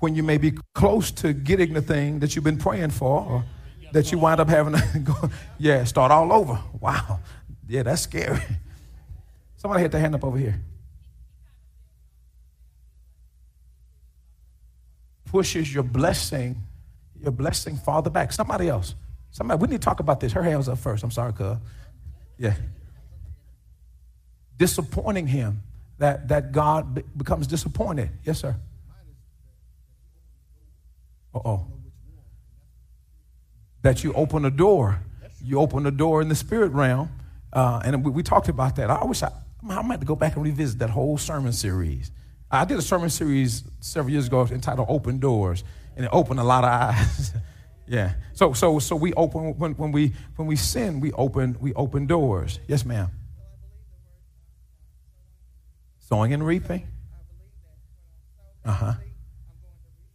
When 0.01 0.17
you 0.17 0.25
may 0.25 0.37
be 0.37 0.55
close 0.75 1.13
to 1.13 1.33
getting 1.33 1.75
the 1.75 1.81
thing 1.81 2.19
that 2.19 2.35
you've 2.35 2.45
been 2.45 2.59
praying 2.59 2.91
for, 2.91 3.23
or 3.23 3.45
that 3.93 4.11
you 4.11 4.19
wind 4.19 4.41
up 4.41 4.49
having 4.49 4.75
to 4.75 4.99
go, 5.05 5.31
yeah, 5.59 5.85
start 5.85 6.11
all 6.11 6.33
over. 6.33 6.59
Wow. 6.81 7.21
Yeah, 7.73 7.85
that's 7.85 8.03
scary. 8.03 8.39
Somebody 9.57 9.81
hit 9.81 9.93
their 9.93 10.01
hand 10.03 10.15
up 10.15 10.23
over 10.25 10.37
here. 10.37 10.61
Pushes 15.25 15.73
your 15.73 15.83
blessing, 15.83 16.57
your 17.19 17.33
blessing 17.33 17.79
farther 17.79 18.11
back. 18.11 18.31
Somebody 18.35 18.69
else. 18.69 18.95
Somebody, 19.31 19.59
we 19.59 19.69
need 19.69 19.81
to 19.81 19.85
talk 19.87 20.01
about 20.01 20.21
this. 20.21 20.33
Her 20.33 20.43
hand 20.43 20.59
was 20.59 20.69
up 20.69 20.77
first. 20.77 21.03
I'm 21.03 21.11
sorry, 21.11 21.33
cuz. 21.33 21.57
Yeah. 22.37 22.53
Disappointing 24.59 25.29
him. 25.29 25.63
That, 25.97 26.29
that 26.29 26.53
God 26.53 26.97
be- 26.97 27.05
becomes 27.17 27.47
disappointed. 27.47 28.11
Yes, 28.23 28.41
sir. 28.41 28.55
Uh 31.35 31.41
oh. 31.43 31.67
That 33.81 34.05
you 34.05 34.13
open 34.13 34.45
a 34.45 34.51
door. 34.51 35.01
You 35.43 35.59
open 35.59 35.87
a 35.87 35.91
door 35.91 36.21
in 36.21 36.29
the 36.29 36.35
spirit 36.35 36.73
realm. 36.73 37.09
Uh, 37.53 37.81
and 37.85 38.05
we, 38.05 38.11
we, 38.11 38.23
talked 38.23 38.49
about 38.49 38.77
that. 38.77 38.89
I 38.89 39.05
wish 39.05 39.23
I, 39.23 39.31
I 39.69 39.83
might 39.83 39.95
have 39.95 40.01
to 40.01 40.07
go 40.07 40.17
back 40.17 40.37
and 40.37 40.45
revisit 40.45 40.79
that 40.79 40.91
whole 40.91 41.19
sermon 41.19 41.53
series. 41.53 42.11
I 42.51 42.65
did 42.65 42.79
a 42.79 42.83
sermon 42.83 43.11
series 43.11 43.65
several 43.81 44.13
years 44.13 44.27
ago 44.27 44.47
entitled 44.51 44.87
Open 44.91 45.19
Doors, 45.19 45.65
and 45.97 46.05
it 46.05 46.11
opened 46.13 46.41
a 46.41 46.45
lot 46.45 46.65
of 46.65 46.71
eyes. 46.71 47.33
Yeah. 47.87 48.15
So 48.33 48.53
so 48.53 48.79
so 48.79 48.97
we 48.97 49.13
open 49.15 49.59
when, 49.59 49.73
when 49.73 49.93
we 49.93 50.13
when 50.37 50.49
we 50.49 50.57
sin, 50.57 51.01
we 51.01 51.13
open 51.13 51.57
we 51.61 51.75
open 51.75 52.07
doors. 52.07 52.59
Yes, 52.67 52.85
ma'am. 52.85 53.11
Sowing 55.99 56.33
and 56.33 56.47
reaping. 56.47 56.87
Uh-huh. 58.65 58.95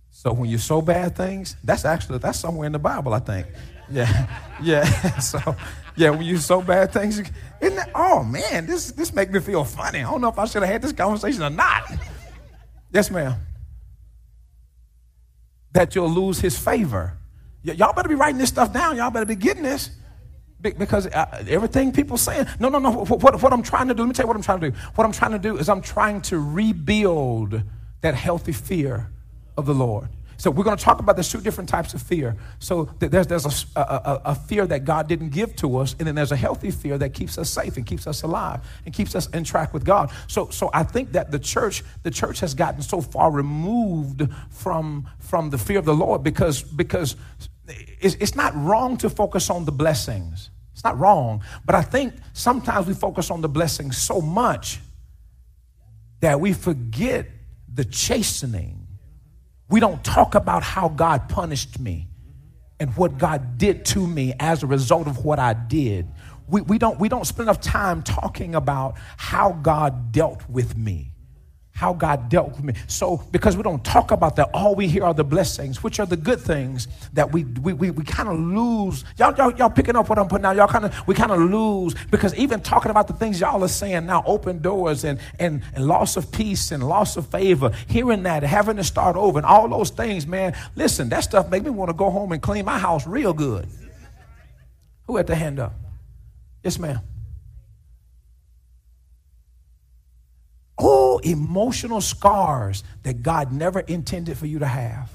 So 0.10 0.34
when 0.34 0.50
you 0.50 0.58
sow 0.58 0.82
bad 0.82 1.16
things, 1.16 1.56
that's 1.64 1.86
actually 1.86 2.18
that's 2.20 2.40
somewhere 2.40 2.66
in 2.66 2.72
the 2.72 2.80
Bible, 2.80 3.14
I 3.14 3.20
think. 3.20 3.48
Yeah. 3.92 4.28
Yeah. 4.62 4.86
so 5.20 5.56
yeah, 5.96 6.12
when 6.12 6.24
you 6.24 6.38
sow 6.38 6.62
bad 6.62 6.92
things, 6.92 7.20
isn't 7.20 7.76
that, 7.76 7.90
oh 7.96 8.24
man, 8.24 8.66
this 8.66 8.92
this 8.92 9.14
make 9.14 9.32
me 9.32 9.40
feel 9.40 9.64
funny. 9.64 10.00
I 10.00 10.04
don't 10.12 10.22
know 10.22 10.30
if 10.30 10.38
I 10.40 10.46
should 10.46 10.62
have 10.64 10.72
had 10.72 10.82
this 10.82 10.94
conversation 10.94 11.42
or 11.44 11.50
not. 11.50 11.84
Yes, 12.92 13.12
ma'am. 13.12 13.36
That 15.74 15.96
you'll 15.96 16.10
lose 16.10 16.40
his 16.40 16.58
favor. 16.58 17.18
Y- 17.66 17.74
y'all 17.74 17.94
better 17.94 18.10
be 18.10 18.16
writing 18.16 18.38
this 18.38 18.50
stuff 18.50 18.74
down. 18.74 18.98
Y'all 18.98 19.12
better 19.12 19.26
be 19.26 19.36
getting 19.36 19.64
this. 19.64 19.92
Be- 20.62 20.72
because 20.72 21.08
uh, 21.08 21.44
everything 21.48 21.92
people 21.92 22.18
saying, 22.18 22.48
no, 22.60 22.70
no, 22.70 22.80
no. 22.80 22.92
What, 22.92 23.22
what, 23.22 23.42
what 23.42 23.54
I'm 23.54 23.64
trying 23.64 23.88
to 23.90 23.94
do, 23.94 24.04
let 24.04 24.08
me 24.08 24.14
tell 24.14 24.24
you 24.24 24.28
what 24.28 24.36
I'm 24.38 24.44
trying 24.44 24.62
to 24.62 24.72
do. 24.72 24.78
What 24.96 25.06
I'm 25.06 25.12
trying 25.12 25.32
to 25.32 25.40
do 25.40 25.58
is 25.58 25.70
I'm 25.70 25.82
trying 25.82 26.22
to 26.22 26.40
rebuild 26.40 27.62
that 28.02 28.16
healthy 28.16 28.54
fear 28.54 29.10
of 29.58 29.66
the 29.66 29.74
Lord. 29.74 30.10
So 30.38 30.52
we're 30.52 30.64
going 30.64 30.78
to 30.78 30.84
talk 30.84 31.00
about 31.00 31.16
the 31.16 31.24
two 31.24 31.42
different 31.42 31.68
types 31.68 31.96
of 31.96 32.02
fear. 32.02 32.36
So 32.60 32.86
there's, 33.00 33.26
there's 33.26 33.66
a, 33.76 33.80
a, 33.80 34.22
a, 34.26 34.36
fear 34.36 34.68
that 34.68 34.86
God 34.86 35.08
didn't 35.08 35.30
give 35.30 35.56
to 35.58 35.78
us, 35.78 35.96
and 35.98 36.08
then 36.08 36.14
there's 36.14 36.32
a 36.32 36.36
healthy 36.36 36.70
fear 36.70 36.98
that 37.00 37.14
keeps 37.16 37.40
us 37.40 37.50
safe 37.50 37.76
and 37.76 37.86
keeps 37.86 38.06
us 38.06 38.22
alive 38.22 38.62
and 38.86 38.94
keeps 38.94 39.16
us 39.16 39.28
in 39.30 39.44
track 39.44 39.74
with 39.74 39.84
God. 39.84 40.12
So, 40.28 40.50
so 40.50 40.70
I 40.74 40.84
think 40.84 41.14
that 41.14 41.32
the 41.32 41.40
church, 41.40 41.84
the 42.04 42.12
church 42.12 42.40
has 42.42 42.54
gotten 42.54 42.84
so 42.84 43.02
far 43.02 43.32
removed 43.32 44.28
from, 44.52 45.10
from 45.20 45.50
the 45.50 45.58
fear 45.58 45.80
of 45.80 45.86
the 45.86 45.96
Lord 45.96 46.24
because, 46.24 46.62
because 46.62 47.16
it's, 47.68 48.16
it's 48.16 48.36
not 48.36 48.56
wrong 48.56 48.98
to 48.98 49.10
focus 49.10 49.50
on 49.50 49.66
the 49.66 49.72
blessings. 49.72 50.52
It's 50.74 50.84
not 50.84 51.00
wrong, 51.00 51.44
but 51.66 51.74
I 51.74 51.82
think 51.82 52.14
sometimes 52.34 52.86
we 52.86 52.94
focus 52.94 53.32
on 53.32 53.42
the 53.42 53.50
blessings 53.50 53.98
so 53.98 54.22
much 54.22 54.80
that 56.20 56.40
we 56.40 56.54
forget 56.54 57.28
the 57.74 57.84
chastening 57.84 58.87
we 59.70 59.80
don't 59.80 60.04
talk 60.04 60.36
about 60.36 60.64
how 60.64 60.90
God 60.90 61.30
punished 61.30 61.80
me 61.80 62.08
and 62.80 62.96
what 62.96 63.18
God 63.18 63.58
did 63.58 63.86
to 63.86 64.06
me 64.06 64.34
as 64.40 64.64
a 64.64 64.68
result 64.68 65.08
of 65.08 65.26
what 65.26 65.40
I 65.40 65.54
did. 65.54 66.08
We, 66.48 66.62
we, 66.62 66.78
don't, 66.78 67.00
we 67.00 67.10
don't 67.10 67.26
spend 67.26 67.50
enough 67.50 67.60
time 67.60 68.04
talking 68.04 68.56
about 68.56 68.96
how 69.18 69.52
God 69.52 70.12
dealt 70.12 70.48
with 70.50 70.78
me 70.78 71.12
how 71.78 71.94
God 71.94 72.28
dealt 72.28 72.50
with 72.50 72.64
me. 72.64 72.74
So, 72.88 73.18
because 73.30 73.56
we 73.56 73.62
don't 73.62 73.86
talk 73.86 74.10
about 74.10 74.36
that, 74.38 74.50
all 74.52 74.74
we 74.74 74.88
hear 74.88 75.04
are 75.04 75.14
the 75.14 75.24
blessings, 75.24 75.84
which 75.84 76.00
are 76.00 76.08
the 76.08 76.18
good 76.18 76.42
things 76.42 76.88
that 77.14 77.32
we 77.32 77.44
we, 77.44 77.74
we, 77.74 77.92
we 77.92 78.04
kind 78.04 78.28
of 78.28 78.40
lose. 78.40 79.06
Y'all, 79.16 79.36
y'all, 79.36 79.56
y'all 79.56 79.70
picking 79.70 79.96
up 79.96 80.10
what 80.10 80.18
I'm 80.18 80.28
putting 80.28 80.46
out. 80.46 80.56
Y'all 80.56 80.68
kind 80.68 80.86
of 80.86 81.08
we 81.08 81.14
kind 81.14 81.32
of 81.32 81.40
lose 81.40 81.94
because 82.10 82.34
even 82.34 82.62
talking 82.62 82.90
about 82.90 83.08
the 83.08 83.14
things 83.14 83.40
y'all 83.40 83.64
are 83.64 83.68
saying 83.68 84.08
now, 84.08 84.24
open 84.26 84.60
doors 84.60 85.04
and, 85.04 85.20
and 85.38 85.62
and 85.76 85.86
loss 85.86 86.18
of 86.18 86.32
peace 86.32 86.72
and 86.72 86.82
loss 86.82 87.16
of 87.16 87.28
favor, 87.28 87.72
hearing 87.86 88.24
that, 88.24 88.42
having 88.42 88.78
to 88.78 88.84
start 88.84 89.16
over, 89.16 89.38
and 89.38 89.46
all 89.46 89.70
those 89.70 89.92
things, 89.92 90.26
man. 90.26 90.56
Listen, 90.76 91.10
that 91.10 91.26
stuff 91.26 91.48
make 91.52 91.64
me 91.64 91.70
want 91.70 91.90
to 91.90 91.94
go 91.94 92.10
home 92.10 92.32
and 92.32 92.42
clean 92.42 92.66
my 92.66 92.80
house 92.80 93.06
real 93.06 93.34
good. 93.34 93.68
Who 95.06 95.16
had 95.16 95.28
the 95.28 95.36
hand 95.36 95.60
up? 95.60 95.74
Yes, 96.64 96.80
ma'am. 96.80 97.02
Oh, 100.80 101.18
emotional 101.20 102.02
scars 102.02 102.84
that 103.04 103.24
God 103.24 103.52
never 103.52 103.80
intended 103.80 104.38
for 104.38 104.46
you 104.46 104.60
to 104.60 104.68
have. 104.68 105.12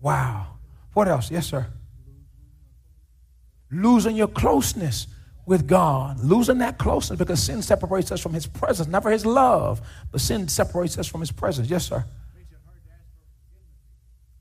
Wow. 0.00 0.58
What 0.94 1.08
else? 1.08 1.30
Yes, 1.30 1.46
sir. 1.46 1.66
Losing 3.70 4.14
your 4.14 4.28
closeness 4.28 5.06
with 5.44 5.66
God, 5.66 6.20
losing 6.20 6.58
that 6.58 6.78
closeness 6.78 7.18
because 7.18 7.42
sin 7.42 7.62
separates 7.62 8.12
us 8.12 8.20
from 8.20 8.32
His 8.32 8.46
presence, 8.46 8.88
never 8.88 9.10
His 9.10 9.26
love, 9.26 9.80
but 10.12 10.20
sin 10.20 10.46
separates 10.46 10.98
us 10.98 11.08
from 11.08 11.20
His 11.20 11.32
presence. 11.32 11.68
Yes, 11.68 11.86
sir. 11.86 12.04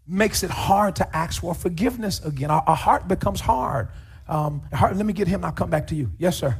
Makes 0.05 0.43
it 0.43 0.51
hard 0.51 0.97
to 0.97 1.15
ask 1.15 1.41
for 1.41 1.55
forgiveness 1.55 2.23
again. 2.23 2.51
Our, 2.51 2.63
our 2.67 2.75
heart 2.75 3.07
becomes 3.07 3.39
hard. 3.39 3.87
Um, 4.27 4.61
heart. 4.73 4.95
Let 4.95 5.05
me 5.05 5.13
get 5.13 5.27
him. 5.27 5.45
I'll 5.45 5.51
come 5.51 5.69
back 5.69 5.87
to 5.87 5.95
you. 5.95 6.11
Yes, 6.17 6.37
sir 6.37 6.55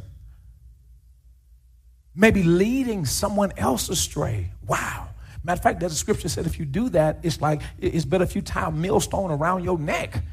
maybe 2.15 2.43
leading 2.43 3.05
someone 3.05 3.53
else 3.57 3.89
astray. 3.89 4.51
Wow. 4.67 5.09
Matter 5.43 5.59
of 5.59 5.63
fact, 5.63 5.79
there's 5.79 5.93
a 5.93 5.95
scripture 5.95 6.29
said 6.29 6.45
if 6.45 6.59
you 6.59 6.65
do 6.65 6.89
that, 6.89 7.19
it's 7.23 7.41
like 7.41 7.61
it's 7.79 8.05
better 8.05 8.23
if 8.23 8.35
you 8.35 8.41
tie 8.41 8.67
a 8.67 8.71
millstone 8.71 9.31
around 9.31 9.63
your 9.63 9.79
neck 9.79 10.23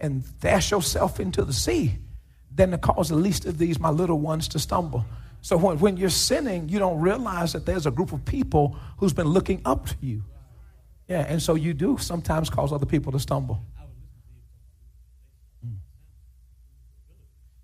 and 0.00 0.22
dash 0.40 0.70
yourself 0.70 1.18
into 1.18 1.44
the 1.44 1.52
sea 1.52 1.98
than 2.54 2.70
to 2.70 2.78
cause 2.78 3.08
the 3.08 3.16
least 3.16 3.44
of 3.46 3.58
these, 3.58 3.80
my 3.80 3.90
little 3.90 4.18
ones, 4.18 4.48
to 4.48 4.58
stumble. 4.58 5.04
So 5.40 5.56
when, 5.56 5.78
when 5.78 5.96
you're 5.96 6.10
sinning, 6.10 6.68
you 6.68 6.78
don't 6.78 7.00
realize 7.00 7.52
that 7.54 7.66
there's 7.66 7.86
a 7.86 7.90
group 7.90 8.12
of 8.12 8.24
people 8.24 8.76
who's 8.98 9.12
been 9.12 9.26
looking 9.28 9.62
up 9.64 9.86
to 9.86 9.96
you. 10.00 10.22
Yeah, 11.08 11.26
and 11.28 11.42
so 11.42 11.56
you 11.56 11.74
do 11.74 11.98
sometimes 11.98 12.48
cause 12.48 12.72
other 12.72 12.86
people 12.86 13.10
to 13.12 13.18
stumble. 13.18 13.64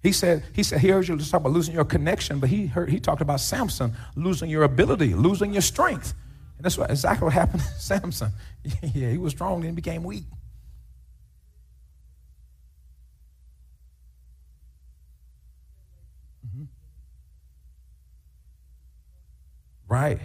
He 0.03 0.13
said, 0.13 0.45
he 0.53 0.63
said, 0.63 0.81
he 0.81 0.89
heard 0.89 1.09
you 1.09 1.19
talk 1.19 1.41
about 1.41 1.53
losing 1.53 1.75
your 1.75 1.85
connection, 1.85 2.39
but 2.39 2.49
he 2.49 2.67
heard 2.67 2.89
he 2.89 3.01
talked 3.01 3.21
about 3.21 3.41
Samson 3.41 3.95
losing 4.15 4.49
your 4.49 4.63
ability, 4.63 5.15
losing 5.15 5.53
your 5.53 5.63
strength. 5.63 6.15
And 6.57 6.65
that's 6.65 6.79
what, 6.79 6.91
exactly 6.91 7.25
what 7.25 7.33
happened 7.33 7.63
to 7.63 7.69
Samson. 7.81 8.31
yeah, 8.83 9.11
he 9.11 9.19
was 9.19 9.33
strong 9.33 9.65
and 9.65 9.75
became 9.75 10.05
weak. 10.05 10.25
Mm-hmm. 16.47 16.65
Right. 19.89 20.21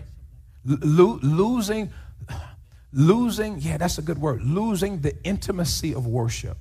Lo- 0.66 1.20
losing, 1.24 1.92
losing, 2.92 3.60
yeah, 3.60 3.78
that's 3.78 3.98
a 3.98 4.04
good 4.04 4.20
word. 4.20 4.44
Losing 4.44 5.02
the 5.02 5.16
intimacy 5.24 5.96
of 5.96 6.06
worship. 6.06 6.58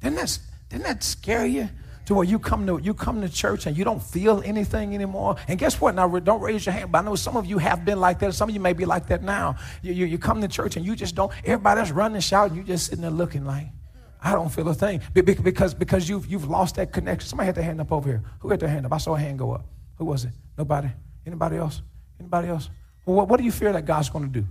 Didn't 0.00 0.16
that, 0.16 0.38
didn't 0.70 0.84
that 0.84 1.02
scare 1.02 1.44
you? 1.44 1.68
To 2.06 2.14
where 2.14 2.24
you 2.24 2.38
come 2.38 2.66
to 2.66 2.78
you 2.78 2.94
come 2.94 3.20
to 3.20 3.28
church 3.28 3.66
and 3.66 3.76
you 3.76 3.84
don't 3.84 4.02
feel 4.02 4.42
anything 4.44 4.94
anymore. 4.94 5.36
And 5.48 5.58
guess 5.58 5.80
what? 5.80 5.94
Now 5.94 6.08
don't 6.18 6.40
raise 6.40 6.66
your 6.66 6.72
hand, 6.72 6.92
but 6.92 6.98
I 6.98 7.02
know 7.02 7.14
some 7.14 7.36
of 7.36 7.46
you 7.46 7.58
have 7.58 7.84
been 7.84 8.00
like 8.00 8.18
that. 8.20 8.34
Some 8.34 8.48
of 8.48 8.54
you 8.54 8.60
may 8.60 8.72
be 8.72 8.84
like 8.84 9.06
that 9.08 9.22
now. 9.22 9.56
You, 9.82 9.92
you, 9.92 10.06
you 10.06 10.18
come 10.18 10.40
to 10.40 10.48
church 10.48 10.76
and 10.76 10.84
you 10.84 10.96
just 10.96 11.14
don't. 11.14 11.32
Everybody's 11.44 11.92
running, 11.92 12.20
shouting, 12.20 12.56
you 12.56 12.62
just 12.62 12.86
sitting 12.86 13.02
there 13.02 13.10
looking 13.10 13.44
like. 13.44 13.68
I 14.20 14.32
don't 14.32 14.48
feel 14.48 14.68
a 14.68 14.74
thing 14.74 15.02
because 15.12 15.74
because 15.74 16.08
you've 16.08 16.26
you've 16.26 16.48
lost 16.48 16.76
that 16.76 16.92
connection. 16.92 17.28
Somebody 17.28 17.46
had 17.46 17.54
their 17.54 17.64
hand 17.64 17.80
up 17.80 17.92
over 17.92 18.08
here. 18.08 18.22
Who 18.40 18.48
had 18.48 18.60
their 18.60 18.70
hand 18.70 18.86
up? 18.86 18.92
I 18.92 18.98
saw 18.98 19.14
a 19.14 19.18
hand 19.18 19.38
go 19.38 19.52
up. 19.52 19.66
Who 19.96 20.06
was 20.06 20.24
it? 20.24 20.32
Nobody. 20.56 20.88
Anybody 21.26 21.56
else? 21.56 21.82
Anybody 22.18 22.48
else? 22.48 22.70
Well, 23.04 23.16
what, 23.16 23.28
what 23.28 23.38
do 23.38 23.44
you 23.44 23.52
fear 23.52 23.72
that 23.72 23.84
God's 23.84 24.08
going 24.08 24.24
to 24.24 24.40
do? 24.40 24.46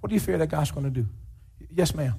What 0.00 0.08
do 0.08 0.14
you 0.14 0.20
fear 0.20 0.38
that 0.38 0.48
God's 0.48 0.70
going 0.70 0.84
to 0.84 0.90
do? 0.90 1.06
Yes, 1.74 1.94
ma'am. 1.94 2.14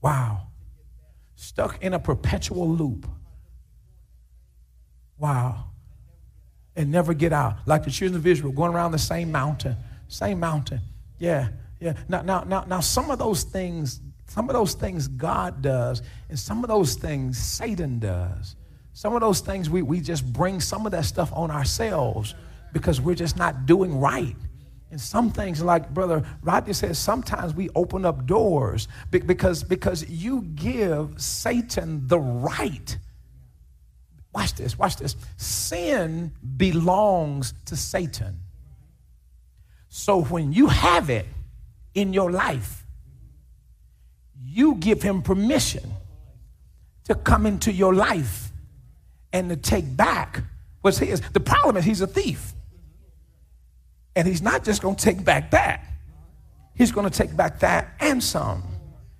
Wow. 0.00 0.48
Stuck 1.34 1.82
in 1.82 1.94
a 1.94 1.98
perpetual 1.98 2.68
loop. 2.68 3.06
Wow. 5.18 5.64
And 6.76 6.90
never 6.90 7.14
get 7.14 7.32
out. 7.32 7.56
Like 7.66 7.84
the 7.84 7.90
children 7.90 8.20
of 8.20 8.26
Israel 8.26 8.52
going 8.52 8.72
around 8.72 8.92
the 8.92 8.98
same 8.98 9.32
mountain. 9.32 9.76
Same 10.08 10.40
mountain. 10.40 10.80
Yeah. 11.18 11.48
Yeah. 11.80 11.94
Now, 12.08 12.22
now, 12.22 12.44
now, 12.44 12.64
now 12.64 12.80
some 12.80 13.10
of 13.10 13.18
those 13.18 13.42
things, 13.42 14.00
some 14.26 14.48
of 14.48 14.54
those 14.54 14.74
things 14.74 15.08
God 15.08 15.62
does, 15.62 16.02
and 16.28 16.38
some 16.38 16.64
of 16.64 16.68
those 16.68 16.94
things 16.94 17.38
Satan 17.38 17.98
does. 17.98 18.56
Some 18.92 19.14
of 19.14 19.20
those 19.20 19.40
things 19.40 19.70
we, 19.70 19.82
we 19.82 20.00
just 20.00 20.32
bring 20.32 20.60
some 20.60 20.86
of 20.86 20.92
that 20.92 21.04
stuff 21.04 21.32
on 21.32 21.50
ourselves 21.50 22.34
because 22.72 23.00
we're 23.00 23.14
just 23.14 23.36
not 23.36 23.66
doing 23.66 23.98
right. 23.98 24.34
And 24.90 25.00
some 25.00 25.30
things, 25.30 25.62
like 25.62 25.92
Brother 25.92 26.24
Rodney 26.42 26.72
says, 26.72 26.98
sometimes 26.98 27.54
we 27.54 27.68
open 27.74 28.06
up 28.06 28.26
doors 28.26 28.88
because, 29.10 29.62
because 29.62 30.08
you 30.08 30.42
give 30.54 31.20
Satan 31.20 32.06
the 32.06 32.18
right. 32.18 32.96
Watch 34.32 34.54
this, 34.54 34.78
watch 34.78 34.96
this. 34.96 35.16
Sin 35.36 36.32
belongs 36.56 37.52
to 37.66 37.76
Satan. 37.76 38.40
So 39.88 40.22
when 40.22 40.52
you 40.52 40.68
have 40.68 41.10
it 41.10 41.26
in 41.94 42.12
your 42.12 42.30
life, 42.30 42.86
you 44.42 44.76
give 44.76 45.02
him 45.02 45.22
permission 45.22 45.92
to 47.04 47.14
come 47.14 47.46
into 47.46 47.72
your 47.72 47.94
life 47.94 48.52
and 49.32 49.50
to 49.50 49.56
take 49.56 49.96
back 49.96 50.42
what's 50.80 50.98
his. 50.98 51.20
The 51.32 51.40
problem 51.40 51.76
is 51.76 51.84
he's 51.84 52.00
a 52.00 52.06
thief. 52.06 52.54
And 54.18 54.26
he's 54.26 54.42
not 54.42 54.64
just 54.64 54.82
going 54.82 54.96
to 54.96 55.04
take 55.04 55.24
back 55.24 55.52
that, 55.52 55.86
he's 56.74 56.90
going 56.90 57.08
to 57.08 57.16
take 57.16 57.36
back 57.36 57.60
that 57.60 57.94
and 58.00 58.22
some. 58.22 58.64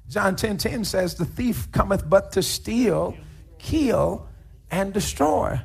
John 0.08 0.34
10 0.34 0.56
10 0.56 0.84
says, 0.84 1.14
The 1.14 1.24
thief 1.24 1.70
cometh 1.70 2.10
but 2.10 2.32
to 2.32 2.42
steal, 2.42 3.16
kill, 3.58 4.26
and 4.72 4.92
destroy. 4.92 5.60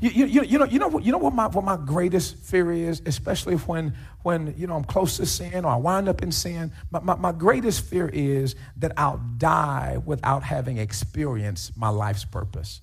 You, 0.00 0.10
you, 0.10 0.42
you, 0.44 0.58
know, 0.58 0.64
you 0.64 0.78
know 0.78 0.88
what, 0.88 1.04
you 1.04 1.12
know 1.12 1.18
what, 1.18 1.34
my, 1.34 1.46
what 1.48 1.62
my 1.62 1.76
greatest 1.76 2.36
fear 2.36 2.72
is, 2.72 3.02
especially 3.04 3.56
when, 3.56 3.94
when 4.22 4.54
you 4.56 4.66
know, 4.66 4.76
I'm 4.76 4.84
close 4.84 5.18
to 5.18 5.26
sin 5.26 5.66
or 5.66 5.72
I 5.72 5.76
wind 5.76 6.08
up 6.08 6.22
in 6.22 6.32
sin? 6.32 6.72
My, 6.90 7.00
my, 7.00 7.16
my 7.16 7.32
greatest 7.32 7.84
fear 7.84 8.08
is 8.08 8.54
that 8.78 8.92
I'll 8.96 9.20
die 9.36 9.98
without 10.06 10.42
having 10.42 10.78
experienced 10.78 11.76
my 11.76 11.90
life's 11.90 12.24
purpose. 12.24 12.80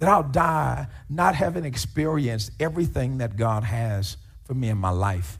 That 0.00 0.08
I'll 0.08 0.24
die 0.24 0.88
not 1.08 1.34
having 1.34 1.64
experienced 1.64 2.50
everything 2.58 3.18
that 3.18 3.36
God 3.36 3.64
has 3.64 4.16
for 4.44 4.54
me 4.54 4.68
in 4.68 4.78
my 4.78 4.90
life. 4.90 5.38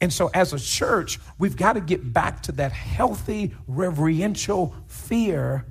And 0.00 0.12
so, 0.12 0.30
as 0.34 0.52
a 0.52 0.58
church, 0.58 1.20
we've 1.38 1.56
got 1.56 1.74
to 1.74 1.80
get 1.80 2.12
back 2.12 2.42
to 2.42 2.52
that 2.52 2.72
healthy, 2.72 3.54
reverential 3.66 4.74
fear 4.86 5.64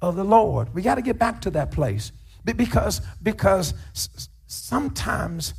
of 0.00 0.16
the 0.16 0.24
Lord. 0.24 0.74
We 0.74 0.82
got 0.82 0.94
to 0.94 1.02
get 1.02 1.18
back 1.18 1.42
to 1.42 1.50
that 1.50 1.70
place 1.70 2.12
because 2.44 3.02
because 3.22 3.74
sometimes. 4.46 5.54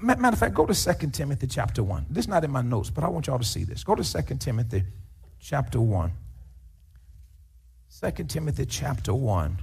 Matter 0.00 0.28
of 0.28 0.38
fact, 0.38 0.54
go 0.54 0.64
to 0.64 0.94
2 0.94 1.08
Timothy 1.08 1.48
chapter 1.48 1.82
1. 1.82 2.06
This 2.08 2.26
is 2.26 2.28
not 2.28 2.44
in 2.44 2.52
my 2.52 2.62
notes, 2.62 2.88
but 2.88 3.02
I 3.02 3.08
want 3.08 3.26
y'all 3.26 3.38
to 3.38 3.44
see 3.44 3.64
this. 3.64 3.82
Go 3.82 3.96
to 3.96 4.04
2 4.04 4.36
Timothy 4.36 4.84
chapter 5.40 5.80
1. 5.80 6.12
2 8.00 8.24
Timothy 8.24 8.64
chapter 8.64 9.12
1. 9.12 9.58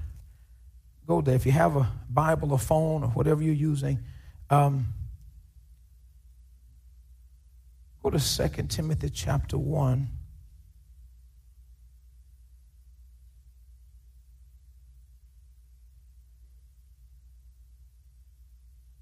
Go 1.10 1.22
there. 1.22 1.34
If 1.34 1.48
you 1.48 1.54
have 1.54 1.76
a 1.76 1.92
Bible 2.08 2.52
or 2.52 2.60
phone 2.60 3.04
or 3.04 3.08
whatever 3.08 3.42
you're 3.42 3.52
using, 3.52 3.98
um, 4.52 4.94
go 8.04 8.12
to 8.12 8.20
2 8.20 8.64
Timothy 8.68 9.10
chapter 9.10 9.58
1. 9.58 10.08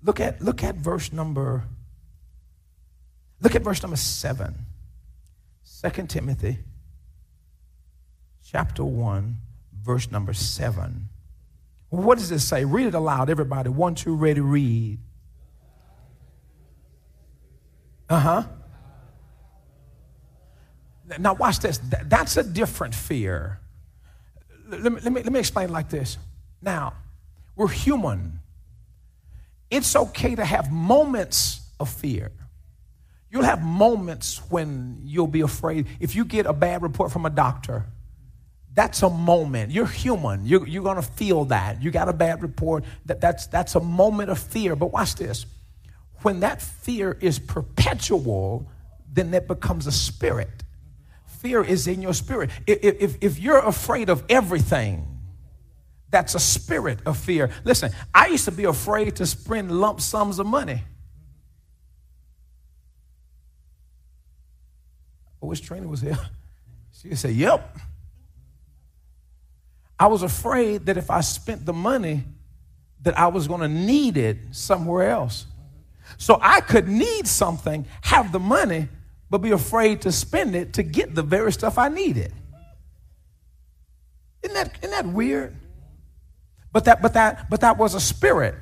Look 0.02 0.22
at, 0.22 0.42
look 0.42 0.64
at 0.64 0.76
verse 0.76 1.12
number, 1.12 1.66
look 3.42 3.54
at 3.54 3.64
verse 3.64 3.82
number 3.82 3.98
seven. 3.98 4.56
2 5.84 6.08
Timothy 6.08 6.60
chapter 8.46 8.86
1, 8.86 9.36
verse 9.84 10.10
number 10.10 10.32
7. 10.32 11.10
What 11.90 12.18
does 12.18 12.32
it 12.32 12.40
say? 12.40 12.66
Read 12.66 12.88
it 12.88 12.94
aloud, 12.94 13.30
everybody. 13.30 13.70
One, 13.70 13.96
two, 13.96 14.16
ready, 14.16 14.42
read. 14.42 15.00
Uh 18.10 18.20
huh. 18.20 18.44
Now, 21.20 21.34
watch 21.34 21.60
this. 21.60 21.80
That's 22.06 22.36
a 22.36 22.44
different 22.44 22.94
fear. 22.94 23.60
Let 24.68 24.84
me, 24.84 25.00
let 25.02 25.14
me, 25.14 25.24
let 25.24 25.32
me 25.32 25.40
explain 25.40 25.70
like 25.72 25.90
this. 25.90 26.18
Now, 26.62 26.94
we're 27.56 27.70
human. 27.70 28.40
It's 29.70 29.96
okay 29.96 30.36
to 30.36 30.44
have 30.44 30.72
moments 30.72 31.62
of 31.80 31.90
fear. 31.90 32.32
You'll 33.30 33.44
have 33.44 33.64
moments 33.64 34.42
when 34.50 35.02
you'll 35.04 35.28
be 35.28 35.42
afraid. 35.42 35.88
If 36.00 36.16
you 36.16 36.26
get 36.26 36.46
a 36.46 36.54
bad 36.54 36.82
report 36.82 37.12
from 37.12 37.26
a 37.26 37.30
doctor, 37.30 37.86
that's 38.78 39.02
a 39.02 39.10
moment. 39.10 39.72
You're 39.72 39.88
human. 39.88 40.46
You're, 40.46 40.68
you're 40.68 40.84
going 40.84 40.98
to 40.98 41.02
feel 41.02 41.46
that. 41.46 41.82
You 41.82 41.90
got 41.90 42.10
a 42.10 42.14
bad 42.14 42.44
report. 42.44 42.84
That, 43.08 43.20
that's, 43.20 43.48
that's 43.48 43.74
a 43.74 43.80
moment 43.80 44.30
of 44.30 44.38
fear. 44.38 44.76
But 44.76 44.92
watch 44.92 45.16
this. 45.16 45.48
When 46.22 46.42
that 46.42 46.62
fear 46.62 47.18
is 47.20 47.40
perpetual, 47.40 48.70
then 49.12 49.32
that 49.32 49.48
becomes 49.48 49.88
a 49.88 49.92
spirit. 49.92 50.64
Fear 51.40 51.64
is 51.64 51.88
in 51.88 52.04
your 52.04 52.14
spirit. 52.14 52.52
If, 52.68 53.02
if, 53.02 53.18
if 53.20 53.40
you're 53.40 53.58
afraid 53.58 54.12
of 54.12 54.24
everything, 54.30 55.08
that's 56.12 56.36
a 56.36 56.40
spirit 56.40 57.00
of 57.08 57.18
fear. 57.18 57.50
Listen, 57.64 57.90
I 58.14 58.28
used 58.28 58.46
to 58.46 58.52
be 58.52 58.66
afraid 58.66 59.16
to 59.16 59.26
spend 59.26 59.72
lump 59.72 60.02
sums 60.02 60.38
of 60.38 60.46
money. 60.46 60.84
Oh, 65.42 65.48
I 65.48 65.50
wish 65.50 65.62
Trina 65.62 65.88
was 65.88 66.02
here. 66.02 66.20
She'd 67.02 67.18
say, 67.18 67.32
Yep. 67.32 67.76
I 70.00 70.08
was 70.08 70.24
afraid 70.24 70.86
that 70.86 70.98
if 70.98 71.10
I 71.10 71.22
spent 71.22 71.66
the 71.66 71.74
money, 71.74 72.24
that 73.02 73.18
I 73.18 73.28
was 73.28 73.48
going 73.48 73.62
to 73.62 73.68
need 73.68 74.18
it 74.18 74.38
somewhere 74.52 75.10
else. 75.10 75.46
So 76.18 76.40
I 76.42 76.62
could 76.62 76.88
need 76.88 77.28
something, 77.28 77.86
have 78.02 78.32
the 78.32 78.40
money, 78.40 78.90
but 79.30 79.40
be 79.40 79.52
afraid 79.52 80.02
to 80.02 80.12
spend 80.12 80.56
it 80.56 80.74
to 80.74 80.84
get 80.84 81.14
the 81.14 81.24
very 81.24 81.52
stuff 81.52 81.78
I 81.78 81.90
needed. 81.90 82.34
Isn't 84.44 84.54
that, 84.54 84.78
isn't 84.82 84.92
that 84.92 85.06
weird? 85.06 85.56
But 86.72 86.86
that, 86.86 87.02
but 87.02 87.14
that, 87.14 87.50
but 87.50 87.62
that 87.62 87.78
was 87.78 87.94
a 87.94 88.00
spirit 88.00 88.56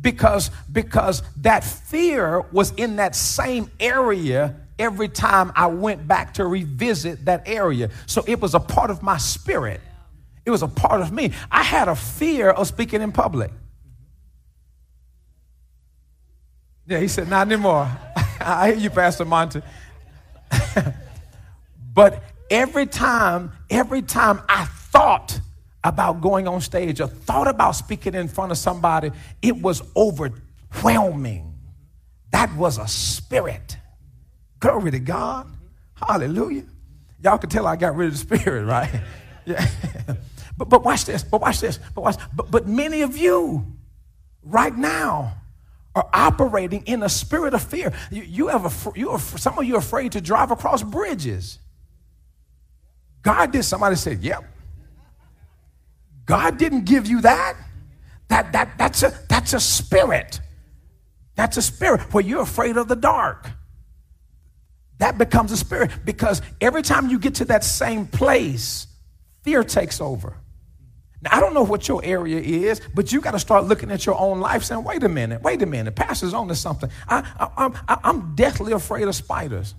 because, 0.00 0.50
because 0.70 1.22
that 1.38 1.64
fear 1.64 2.40
was 2.52 2.72
in 2.72 2.96
that 2.96 3.14
same 3.14 3.70
area 3.78 4.56
every 4.78 5.08
time 5.08 5.52
I 5.54 5.66
went 5.66 6.08
back 6.08 6.34
to 6.34 6.46
revisit 6.46 7.24
that 7.26 7.44
area. 7.46 7.90
So 8.06 8.24
it 8.26 8.40
was 8.40 8.54
a 8.54 8.60
part 8.60 8.90
of 8.90 9.02
my 9.02 9.16
spirit. 9.18 9.80
It 10.44 10.50
was 10.50 10.62
a 10.62 10.68
part 10.68 11.00
of 11.00 11.12
me. 11.12 11.32
I 11.50 11.62
had 11.62 11.88
a 11.88 11.94
fear 11.94 12.50
of 12.50 12.66
speaking 12.66 13.00
in 13.00 13.12
public. 13.12 13.50
Yeah, 16.86 16.98
he 16.98 17.08
said, 17.08 17.28
not 17.28 17.46
anymore. 17.46 17.88
I 18.40 18.72
hear 18.72 18.76
you, 18.76 18.90
Pastor 18.90 19.24
Monty. 19.24 19.62
but 21.94 22.22
every 22.50 22.86
time, 22.86 23.52
every 23.70 24.02
time 24.02 24.42
I 24.48 24.64
thought 24.64 25.40
about 25.84 26.20
going 26.20 26.48
on 26.48 26.60
stage 26.60 27.00
or 27.00 27.06
thought 27.06 27.48
about 27.48 27.72
speaking 27.72 28.14
in 28.14 28.28
front 28.28 28.52
of 28.52 28.58
somebody, 28.58 29.10
it 29.40 29.56
was 29.56 29.82
overwhelming. 29.96 31.54
That 32.32 32.54
was 32.56 32.78
a 32.78 32.88
spirit. 32.88 33.76
Glory 34.58 34.90
to 34.90 35.00
God. 35.00 35.48
Hallelujah. 35.94 36.64
Y'all 37.22 37.38
can 37.38 37.50
tell 37.50 37.66
I 37.66 37.76
got 37.76 37.94
rid 37.94 38.08
of 38.08 38.12
the 38.12 38.18
spirit, 38.18 38.64
right? 38.66 38.90
Yeah. 39.44 39.66
But, 40.62 40.68
but 40.68 40.84
watch 40.84 41.06
this, 41.06 41.24
but 41.24 41.40
watch 41.40 41.60
this, 41.60 41.80
but 41.92 42.02
watch. 42.02 42.16
But, 42.32 42.48
but 42.52 42.68
many 42.68 43.02
of 43.02 43.16
you 43.16 43.66
right 44.44 44.76
now 44.76 45.34
are 45.92 46.08
operating 46.12 46.84
in 46.86 47.02
a 47.02 47.08
spirit 47.08 47.52
of 47.52 47.64
fear. 47.64 47.92
You, 48.12 48.22
you 48.22 48.46
have 48.46 48.64
a, 48.64 48.98
you 48.98 49.10
are, 49.10 49.18
some 49.18 49.58
of 49.58 49.64
you 49.64 49.74
are 49.74 49.80
afraid 49.80 50.12
to 50.12 50.20
drive 50.20 50.52
across 50.52 50.84
bridges. 50.84 51.58
God 53.22 53.50
did. 53.50 53.64
Somebody 53.64 53.96
said, 53.96 54.22
"Yep." 54.22 54.44
God 56.26 56.58
didn't 56.58 56.84
give 56.84 57.08
you 57.08 57.22
that. 57.22 57.56
That, 58.28 58.52
that, 58.52 58.78
that's, 58.78 59.02
a, 59.02 59.12
that's 59.28 59.54
a 59.54 59.60
spirit. 59.60 60.40
That's 61.34 61.56
a 61.56 61.62
spirit 61.62 62.14
where 62.14 62.22
you're 62.22 62.42
afraid 62.42 62.76
of 62.76 62.86
the 62.86 62.94
dark. 62.94 63.50
That 64.98 65.18
becomes 65.18 65.50
a 65.50 65.56
spirit 65.56 65.90
because 66.04 66.40
every 66.60 66.82
time 66.82 67.08
you 67.08 67.18
get 67.18 67.34
to 67.36 67.46
that 67.46 67.64
same 67.64 68.06
place, 68.06 68.86
fear 69.42 69.64
takes 69.64 70.00
over. 70.00 70.36
Now, 71.22 71.30
I 71.36 71.40
don't 71.40 71.54
know 71.54 71.62
what 71.62 71.86
your 71.86 72.04
area 72.04 72.40
is, 72.40 72.80
but 72.94 73.12
you 73.12 73.20
got 73.20 73.30
to 73.30 73.38
start 73.38 73.64
looking 73.64 73.92
at 73.92 74.04
your 74.04 74.18
own 74.18 74.40
life 74.40 74.64
saying, 74.64 74.82
wait 74.82 75.04
a 75.04 75.08
minute, 75.08 75.40
wait 75.40 75.62
a 75.62 75.66
minute, 75.66 75.94
pastor's 75.94 76.34
on 76.34 76.48
to 76.48 76.54
something. 76.56 76.90
I, 77.08 77.20
I, 77.38 77.64
I'm, 77.64 77.74
I'm 77.88 78.34
deathly 78.34 78.72
afraid 78.72 79.06
of 79.06 79.14
spiders. 79.14 79.74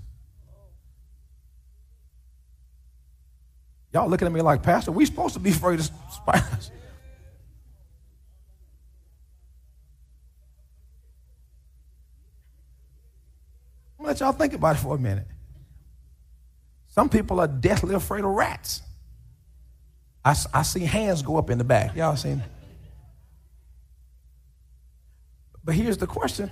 Y'all 3.92 4.10
looking 4.10 4.26
at 4.26 4.32
me 4.32 4.42
like, 4.42 4.64
Pastor, 4.64 4.92
we 4.92 5.06
supposed 5.06 5.34
to 5.34 5.40
be 5.40 5.52
afraid 5.52 5.80
of 5.80 5.86
spiders. 6.12 6.72
I'm 14.00 14.06
let 14.06 14.20
y'all 14.22 14.32
think 14.32 14.54
about 14.54 14.78
it 14.78 14.80
for 14.80 14.96
a 14.96 15.00
minute. 15.00 15.28
Some 16.88 17.10
people 17.10 17.40
are 17.40 17.48
deathly 17.48 17.96
afraid 17.96 18.24
of 18.24 18.32
rats. 18.32 18.82
I, 20.26 20.36
I 20.54 20.62
see 20.64 20.82
hands 20.82 21.22
go 21.22 21.38
up 21.38 21.50
in 21.50 21.58
the 21.58 21.64
back. 21.64 21.96
Y'all 21.96 22.16
seen? 22.16 22.42
But 25.64 25.76
here's 25.76 25.98
the 25.98 26.08
question. 26.08 26.52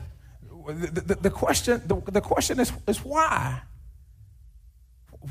The, 0.68 1.02
the, 1.02 1.16
the 1.16 1.30
question, 1.30 1.82
the, 1.86 2.02
the 2.12 2.22
question 2.22 2.60
is, 2.60 2.72
is 2.88 3.04
why? 3.04 3.62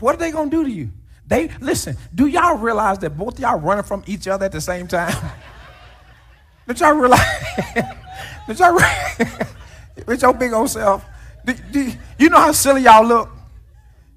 What 0.00 0.14
are 0.14 0.18
they 0.18 0.30
going 0.30 0.50
to 0.50 0.56
do 0.56 0.64
to 0.64 0.70
you? 0.70 0.90
They 1.26 1.48
listen. 1.60 1.96
Do 2.14 2.26
y'all 2.26 2.56
realize 2.56 2.98
that 2.98 3.16
both 3.16 3.38
y'all 3.38 3.58
running 3.58 3.84
from 3.84 4.02
each 4.06 4.26
other 4.26 4.46
at 4.46 4.52
the 4.52 4.60
same 4.60 4.88
time? 4.88 5.14
Did 6.66 6.80
y'all 6.80 6.94
realize? 6.94 7.20
Did 8.46 8.58
y'all 8.58 8.72
realize? 8.72 9.46
with 10.06 10.22
your 10.22 10.34
big 10.34 10.52
old 10.52 10.70
self? 10.70 11.04
Do, 11.44 11.54
do, 11.70 11.92
you 12.18 12.28
know 12.28 12.38
how 12.38 12.52
silly 12.52 12.82
y'all 12.82 13.06
look? 13.06 13.30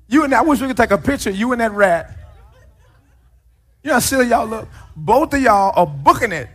You 0.08 0.24
and 0.24 0.34
I 0.34 0.42
wish 0.42 0.60
we 0.60 0.68
could 0.68 0.78
take 0.78 0.92
a 0.92 0.98
picture. 0.98 1.30
You 1.30 1.52
and 1.52 1.62
that 1.62 1.72
rat. 1.72 2.18
You 3.84 3.90
know 3.90 3.96
how 3.96 4.00
silly 4.00 4.28
y'all 4.28 4.48
look. 4.48 4.70
Both 4.96 5.34
of 5.34 5.42
y'all 5.42 5.74
are 5.76 5.86
booking 5.86 6.32
it. 6.32 6.48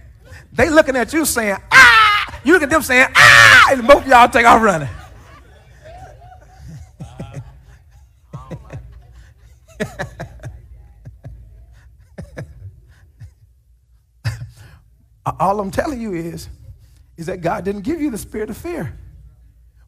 They 0.53 0.71
looking 0.71 0.97
at 0.97 1.13
you 1.13 1.27
saying 1.27 1.59
ah. 1.71 2.41
You 2.43 2.55
look 2.55 2.63
at 2.63 2.71
them 2.71 2.81
saying 2.83 3.09
ah, 3.15 3.73
and 3.73 3.87
both 3.87 4.03
of 4.03 4.09
y'all 4.09 4.29
take 4.29 4.47
off 4.47 4.63
running. 4.63 4.89
All 15.39 15.61
I'm 15.61 15.71
telling 15.71 16.01
you 16.01 16.15
is, 16.15 16.49
is 17.19 17.27
that 17.27 17.43
God 17.43 17.63
didn't 17.65 17.83
give 17.83 18.01
you 18.01 18.11
the 18.11 18.17
spirit 18.17 18.49
of 18.49 18.57
fear. 18.57 18.97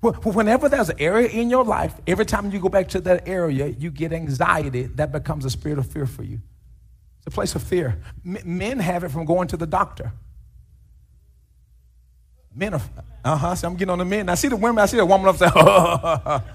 Whenever 0.02 0.68
there's 0.68 0.90
an 0.90 0.96
area 0.98 1.28
in 1.28 1.48
your 1.50 1.64
life, 1.64 1.94
every 2.06 2.26
time 2.26 2.50
you 2.50 2.60
go 2.60 2.68
back 2.68 2.88
to 2.88 3.00
that 3.02 3.26
area, 3.26 3.66
you 3.66 3.90
get 3.90 4.12
anxiety, 4.12 4.82
that 4.84 5.12
becomes 5.12 5.46
a 5.46 5.50
spirit 5.50 5.78
of 5.78 5.86
fear 5.86 6.06
for 6.06 6.22
you. 6.22 6.40
It's 7.20 7.26
a 7.26 7.30
place 7.30 7.54
of 7.54 7.62
fear. 7.62 8.00
Men 8.24 8.78
have 8.78 9.04
it 9.04 9.10
from 9.10 9.26
going 9.26 9.48
to 9.48 9.56
the 9.58 9.66
doctor. 9.66 10.12
Men 12.54 12.74
are, 12.74 12.80
uh 13.24 13.36
huh. 13.36 13.54
I'm 13.62 13.76
getting 13.76 13.90
on 13.90 13.98
the 13.98 14.04
men. 14.04 14.28
I 14.28 14.34
see 14.34 14.48
the 14.48 14.56
women, 14.56 14.82
I 14.82 14.86
see 14.86 14.96
the 14.96 15.04
woman 15.04 15.28
up 15.28 15.36
there. 15.36 16.42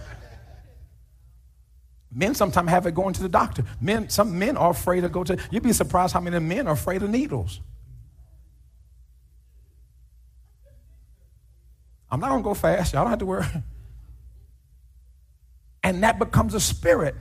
men 2.11 2.33
sometimes 2.33 2.69
have 2.69 2.87
it 2.87 2.95
going 2.95 3.13
to 3.13 3.21
the 3.21 3.29
doctor. 3.29 3.63
Men, 3.79 4.09
some 4.09 4.37
men 4.39 4.57
are 4.57 4.71
afraid 4.71 5.01
to 5.01 5.09
go 5.09 5.23
to, 5.23 5.37
you'd 5.51 5.63
be 5.63 5.71
surprised 5.71 6.13
how 6.13 6.19
many 6.19 6.39
men 6.39 6.67
are 6.67 6.73
afraid 6.73 7.03
of 7.03 7.09
needles. 7.11 7.61
I'm 12.09 12.19
not 12.19 12.29
going 12.29 12.41
to 12.41 12.47
go 12.47 12.53
fast. 12.55 12.93
Y'all 12.93 13.03
don't 13.03 13.11
have 13.11 13.19
to 13.19 13.25
worry. 13.25 13.45
And 15.83 16.01
that 16.01 16.17
becomes 16.17 16.55
a 16.55 16.59
spirit 16.59 17.13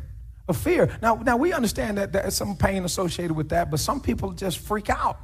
of 0.48 0.56
fear. 0.56 0.96
Now, 1.00 1.16
now 1.16 1.36
we 1.36 1.52
understand 1.52 1.98
that 1.98 2.12
there's 2.12 2.34
some 2.34 2.56
pain 2.56 2.84
associated 2.84 3.34
with 3.34 3.48
that, 3.50 3.70
but 3.70 3.80
some 3.80 4.00
people 4.00 4.32
just 4.32 4.58
freak 4.58 4.90
out. 4.90 5.18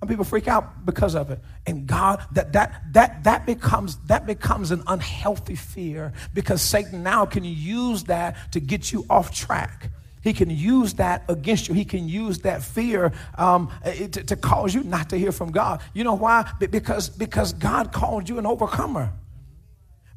Some 0.00 0.08
people 0.08 0.24
freak 0.24 0.46
out 0.46 0.86
because 0.86 1.16
of 1.16 1.30
it. 1.30 1.40
And 1.66 1.86
God, 1.86 2.24
that 2.32 2.52
that 2.52 2.82
that 2.92 3.24
that 3.24 3.46
becomes 3.46 3.96
that 4.06 4.26
becomes 4.26 4.70
an 4.70 4.84
unhealthy 4.86 5.56
fear 5.56 6.12
because 6.34 6.62
Satan 6.62 7.02
now 7.02 7.26
can 7.26 7.44
use 7.44 8.04
that 8.04 8.52
to 8.52 8.60
get 8.60 8.92
you 8.92 9.04
off 9.10 9.34
track. 9.34 9.90
He 10.22 10.32
can 10.32 10.50
use 10.50 10.94
that 10.94 11.24
against 11.28 11.68
you. 11.68 11.74
He 11.74 11.84
can 11.84 12.08
use 12.08 12.40
that 12.40 12.62
fear 12.62 13.12
um, 13.36 13.70
to, 13.84 14.08
to 14.08 14.36
cause 14.36 14.74
you 14.74 14.82
not 14.82 15.10
to 15.10 15.18
hear 15.18 15.32
from 15.32 15.52
God. 15.52 15.80
You 15.94 16.04
know 16.04 16.14
why? 16.14 16.50
Because, 16.58 17.08
because 17.08 17.52
God 17.52 17.92
called 17.92 18.28
you 18.28 18.38
an 18.38 18.44
overcomer. 18.44 19.12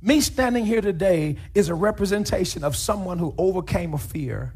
Me 0.01 0.19
standing 0.21 0.65
here 0.65 0.81
today 0.81 1.37
is 1.53 1.69
a 1.69 1.75
representation 1.75 2.63
of 2.63 2.75
someone 2.75 3.19
who 3.19 3.33
overcame 3.37 3.93
a 3.93 3.97
fear 3.97 4.53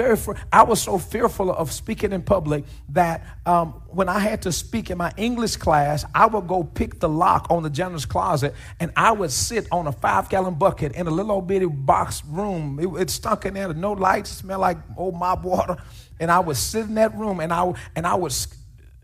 very 0.00 0.16
I 0.50 0.62
was 0.62 0.80
so 0.80 0.98
fearful 0.98 1.52
of 1.52 1.70
speaking 1.70 2.12
in 2.12 2.22
public 2.22 2.64
that 2.90 3.22
um, 3.44 3.82
when 3.88 4.08
I 4.08 4.18
had 4.18 4.42
to 4.42 4.52
speak 4.52 4.90
in 4.90 4.96
my 4.96 5.12
English 5.18 5.56
class, 5.56 6.06
I 6.14 6.26
would 6.26 6.46
go 6.48 6.64
pick 6.64 7.00
the 7.00 7.08
lock 7.08 7.48
on 7.50 7.62
the 7.62 7.70
janitor's 7.70 8.06
closet 8.06 8.54
and 8.78 8.92
I 8.96 9.12
would 9.12 9.30
sit 9.30 9.66
on 9.70 9.86
a 9.86 9.92
five 9.92 10.30
gallon 10.30 10.54
bucket 10.54 10.92
in 10.92 11.06
a 11.06 11.10
little 11.10 11.32
old 11.32 11.46
bitty 11.46 11.66
box 11.66 12.24
room. 12.24 12.78
It, 12.80 12.88
it 13.02 13.10
stunk 13.10 13.44
in 13.44 13.54
there, 13.54 13.74
no 13.74 13.92
lights, 13.92 14.30
smelled 14.30 14.62
like 14.62 14.78
old 14.96 15.16
mop 15.16 15.42
water. 15.42 15.76
And 16.18 16.30
I 16.30 16.38
would 16.38 16.56
sit 16.56 16.86
in 16.86 16.94
that 16.94 17.14
room 17.14 17.40
and 17.40 17.52
I, 17.52 17.72
and 17.94 18.06
I 18.06 18.14
would, 18.14 18.34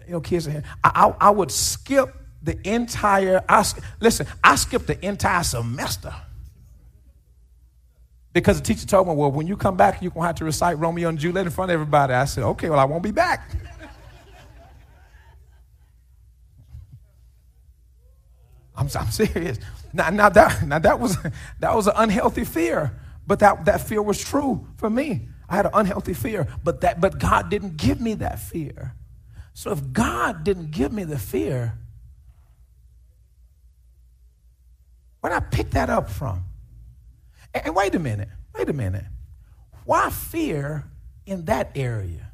you 0.06 0.12
know, 0.12 0.20
kids 0.20 0.48
I, 0.48 0.62
I, 0.82 1.14
I 1.20 1.30
would 1.30 1.50
skip 1.50 2.14
the 2.46 2.56
entire, 2.66 3.44
I, 3.48 3.64
listen, 4.00 4.26
I 4.42 4.54
skipped 4.54 4.86
the 4.86 5.04
entire 5.04 5.42
semester. 5.42 6.14
Because 8.32 8.60
the 8.60 8.66
teacher 8.66 8.86
told 8.86 9.08
me, 9.08 9.14
well, 9.14 9.32
when 9.32 9.48
you 9.48 9.56
come 9.56 9.76
back, 9.76 10.00
you're 10.00 10.12
going 10.12 10.22
to 10.22 10.26
have 10.28 10.36
to 10.36 10.44
recite 10.44 10.78
Romeo 10.78 11.08
and 11.08 11.18
Juliet 11.18 11.44
in 11.46 11.52
front 11.52 11.72
of 11.72 11.74
everybody. 11.74 12.14
I 12.14 12.24
said, 12.26 12.44
okay, 12.44 12.70
well, 12.70 12.78
I 12.78 12.84
won't 12.84 13.02
be 13.02 13.10
back. 13.10 13.50
I'm, 18.76 18.88
I'm 18.94 19.10
serious. 19.10 19.58
Now, 19.92 20.10
now, 20.10 20.28
that, 20.28 20.62
now 20.62 20.78
that, 20.78 21.00
was, 21.00 21.16
that 21.58 21.74
was 21.74 21.88
an 21.88 21.94
unhealthy 21.96 22.44
fear, 22.44 22.96
but 23.26 23.40
that, 23.40 23.64
that 23.64 23.80
fear 23.80 24.02
was 24.02 24.22
true 24.22 24.68
for 24.76 24.88
me. 24.88 25.28
I 25.48 25.56
had 25.56 25.66
an 25.66 25.72
unhealthy 25.74 26.14
fear, 26.14 26.46
but, 26.62 26.82
that, 26.82 27.00
but 27.00 27.18
God 27.18 27.50
didn't 27.50 27.76
give 27.76 28.00
me 28.00 28.14
that 28.14 28.38
fear. 28.38 28.94
So 29.52 29.72
if 29.72 29.92
God 29.92 30.44
didn't 30.44 30.70
give 30.70 30.92
me 30.92 31.02
the 31.02 31.18
fear, 31.18 31.78
where 35.26 35.40
did 35.40 35.44
I 35.44 35.50
pick 35.50 35.70
that 35.70 35.90
up 35.90 36.08
from? 36.08 36.44
And 37.52 37.74
wait 37.74 37.96
a 37.96 37.98
minute, 37.98 38.28
wait 38.56 38.68
a 38.68 38.72
minute. 38.72 39.06
Why 39.84 40.08
fear 40.08 40.84
in 41.26 41.46
that 41.46 41.72
area? 41.74 42.30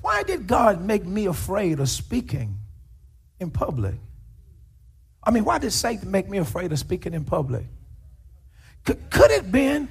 Why 0.00 0.22
did 0.22 0.46
God 0.46 0.82
make 0.82 1.04
me 1.04 1.26
afraid 1.26 1.78
of 1.78 1.90
speaking 1.90 2.56
in 3.38 3.50
public? 3.50 3.96
I 5.22 5.30
mean, 5.30 5.44
why 5.44 5.58
did 5.58 5.72
Satan 5.72 6.10
make 6.10 6.26
me 6.26 6.38
afraid 6.38 6.72
of 6.72 6.78
speaking 6.78 7.12
in 7.12 7.26
public? 7.26 7.66
Could, 8.86 9.10
could 9.10 9.30
it 9.30 9.52
been 9.52 9.90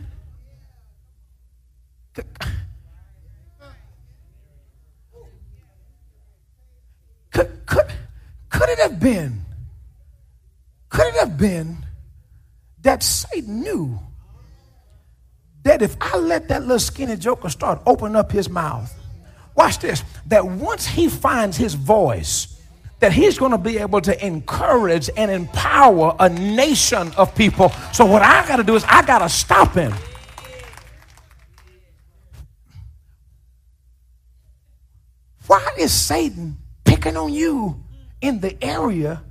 could, 2.11 2.31
could 8.61 8.69
it 8.69 8.79
have 8.79 8.99
been 8.99 9.43
could 10.89 11.07
it 11.07 11.15
have 11.15 11.35
been 11.35 11.83
that 12.83 13.01
Satan 13.01 13.61
knew 13.61 13.99
that 15.63 15.81
if 15.81 15.97
I 15.99 16.17
let 16.17 16.47
that 16.49 16.61
little 16.61 16.77
skinny 16.77 17.15
joker 17.15 17.49
start 17.49 17.81
opening 17.87 18.15
up 18.15 18.31
his 18.31 18.49
mouth, 18.49 18.93
watch 19.55 19.79
this, 19.79 20.03
that 20.27 20.45
once 20.45 20.85
he 20.85 21.09
finds 21.09 21.57
his 21.57 21.73
voice, 21.73 22.61
that 22.99 23.11
he's 23.11 23.39
going 23.39 23.51
to 23.51 23.57
be 23.57 23.79
able 23.79 24.01
to 24.01 24.25
encourage 24.25 25.09
and 25.17 25.31
empower 25.31 26.15
a 26.19 26.29
nation 26.29 27.11
of 27.17 27.33
people. 27.33 27.69
So 27.93 28.05
what 28.05 28.21
I 28.21 28.47
got 28.47 28.57
to 28.57 28.63
do 28.63 28.75
is 28.75 28.83
I 28.87 29.03
got 29.03 29.19
to 29.19 29.29
stop 29.29 29.73
him. 29.73 29.93
Why 35.47 35.67
is 35.79 35.91
Satan 35.91 36.59
picking 36.83 37.17
on 37.17 37.33
you 37.33 37.80
in 38.21 38.39
the 38.39 38.63
area 38.63 39.21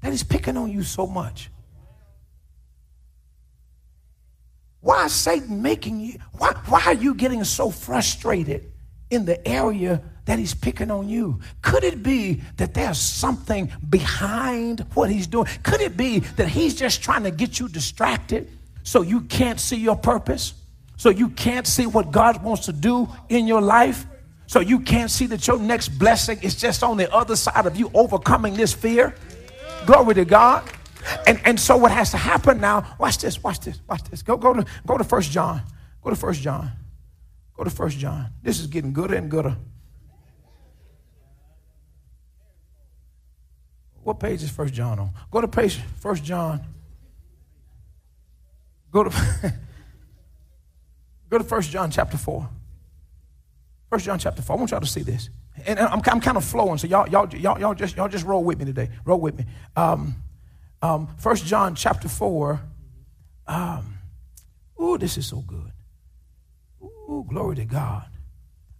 that 0.00 0.10
he's 0.10 0.22
picking 0.22 0.56
on 0.56 0.70
you 0.70 0.82
so 0.82 1.06
much? 1.06 1.50
Why 4.80 5.04
is 5.04 5.12
Satan 5.12 5.62
making 5.62 6.00
you, 6.00 6.18
why, 6.32 6.54
why 6.66 6.82
are 6.86 6.94
you 6.94 7.14
getting 7.14 7.44
so 7.44 7.70
frustrated 7.70 8.72
in 9.10 9.24
the 9.24 9.46
area 9.46 10.02
that 10.24 10.38
he's 10.38 10.54
picking 10.54 10.90
on 10.90 11.08
you? 11.08 11.40
Could 11.62 11.84
it 11.84 12.02
be 12.02 12.40
that 12.56 12.74
there's 12.74 12.98
something 12.98 13.70
behind 13.88 14.80
what 14.94 15.10
he's 15.10 15.26
doing? 15.26 15.46
Could 15.62 15.80
it 15.80 15.96
be 15.96 16.20
that 16.20 16.48
he's 16.48 16.74
just 16.74 17.02
trying 17.02 17.22
to 17.24 17.30
get 17.30 17.60
you 17.60 17.68
distracted 17.68 18.50
so 18.82 19.02
you 19.02 19.22
can't 19.22 19.60
see 19.60 19.76
your 19.76 19.96
purpose? 19.96 20.54
So 20.96 21.10
you 21.10 21.28
can't 21.30 21.66
see 21.66 21.86
what 21.86 22.10
God 22.10 22.42
wants 22.42 22.66
to 22.66 22.72
do 22.72 23.08
in 23.28 23.46
your 23.46 23.60
life? 23.60 24.06
So 24.46 24.60
you 24.60 24.80
can't 24.80 25.10
see 25.10 25.26
that 25.26 25.46
your 25.46 25.58
next 25.58 25.88
blessing 25.88 26.38
is 26.42 26.54
just 26.54 26.82
on 26.82 26.96
the 26.96 27.12
other 27.12 27.36
side 27.36 27.66
of 27.66 27.76
you 27.76 27.90
overcoming 27.94 28.54
this 28.54 28.72
fear? 28.72 29.14
Glory 29.86 30.14
to 30.14 30.24
God. 30.24 30.68
And, 31.26 31.40
and 31.44 31.58
so 31.58 31.76
what 31.76 31.90
has 31.90 32.10
to 32.12 32.16
happen 32.16 32.60
now, 32.60 32.94
watch 32.98 33.18
this, 33.18 33.42
watch 33.42 33.60
this, 33.60 33.80
watch 33.88 34.04
this. 34.04 34.22
Go, 34.22 34.36
go 34.36 34.54
to 34.54 34.64
go 34.86 34.96
to 34.98 35.04
First 35.04 35.30
John. 35.32 35.62
Go 36.02 36.10
to 36.10 36.16
First 36.16 36.42
John. 36.42 36.70
Go 37.56 37.64
to 37.64 37.70
First 37.70 37.98
John. 37.98 38.30
This 38.42 38.60
is 38.60 38.66
getting 38.66 38.92
gooder 38.92 39.14
and 39.14 39.30
gooder. 39.30 39.56
What 44.02 44.18
page 44.18 44.42
is 44.42 44.50
First 44.50 44.74
John 44.74 44.98
on? 44.98 45.10
Go 45.30 45.40
to 45.40 45.48
page 45.48 45.80
First 46.00 46.24
John. 46.24 46.60
Go 48.90 49.04
to 49.04 49.10
go 51.30 51.38
to 51.38 51.44
First 51.44 51.70
John 51.70 51.90
chapter 51.90 52.16
four. 52.16 52.48
First 53.92 54.06
John 54.06 54.18
chapter 54.18 54.40
four. 54.40 54.56
I 54.56 54.58
want 54.58 54.70
y'all 54.70 54.80
to 54.80 54.86
see 54.86 55.02
this 55.02 55.28
and 55.66 55.78
I'm, 55.78 56.00
I'm 56.06 56.20
kind 56.22 56.38
of 56.38 56.44
flowing, 56.46 56.78
so 56.78 56.86
y'all, 56.86 57.06
y'all, 57.10 57.28
y'all, 57.34 57.60
y'all, 57.60 57.74
just, 57.74 57.94
y'all 57.94 58.08
just 58.08 58.24
roll 58.24 58.42
with 58.42 58.58
me 58.58 58.64
today. 58.64 58.88
Roll 59.04 59.20
with 59.20 59.36
me. 59.36 59.44
Um, 59.76 60.16
um, 60.80 61.08
1 61.22 61.36
John 61.36 61.74
chapter 61.74 62.08
4. 62.08 62.58
Um, 63.46 63.98
ooh, 64.80 64.96
this 64.96 65.18
is 65.18 65.26
so 65.26 65.40
good. 65.40 65.72
Ooh, 66.82 67.26
glory 67.28 67.56
to 67.56 67.66
God. 67.66 68.06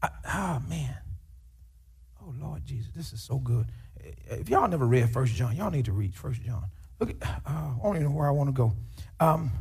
Ah, 0.03 0.63
man. 0.67 0.97
Oh, 2.23 2.33
Lord 2.41 2.65
Jesus, 2.65 2.91
this 2.97 3.13
is 3.13 3.21
so 3.23 3.39
good. 3.39 3.67
If 4.31 4.49
y'all 4.49 4.67
never 4.67 4.87
read 4.87 5.11
First 5.11 5.35
John, 5.35 5.55
y'all 5.55 5.71
need 5.71 5.85
to 5.85 5.93
read 5.93 6.15
First 6.15 6.41
John. 6.41 6.65
Look 6.99 7.11
at, 7.11 7.17
uh, 7.23 7.29
I 7.47 7.77
don't 7.83 7.97
even 7.97 8.09
know 8.09 8.17
where 8.17 8.29
I 8.29 8.33
want 8.33 8.49
to 8.49 8.53
go. 8.53 8.73
Um, 9.21 9.53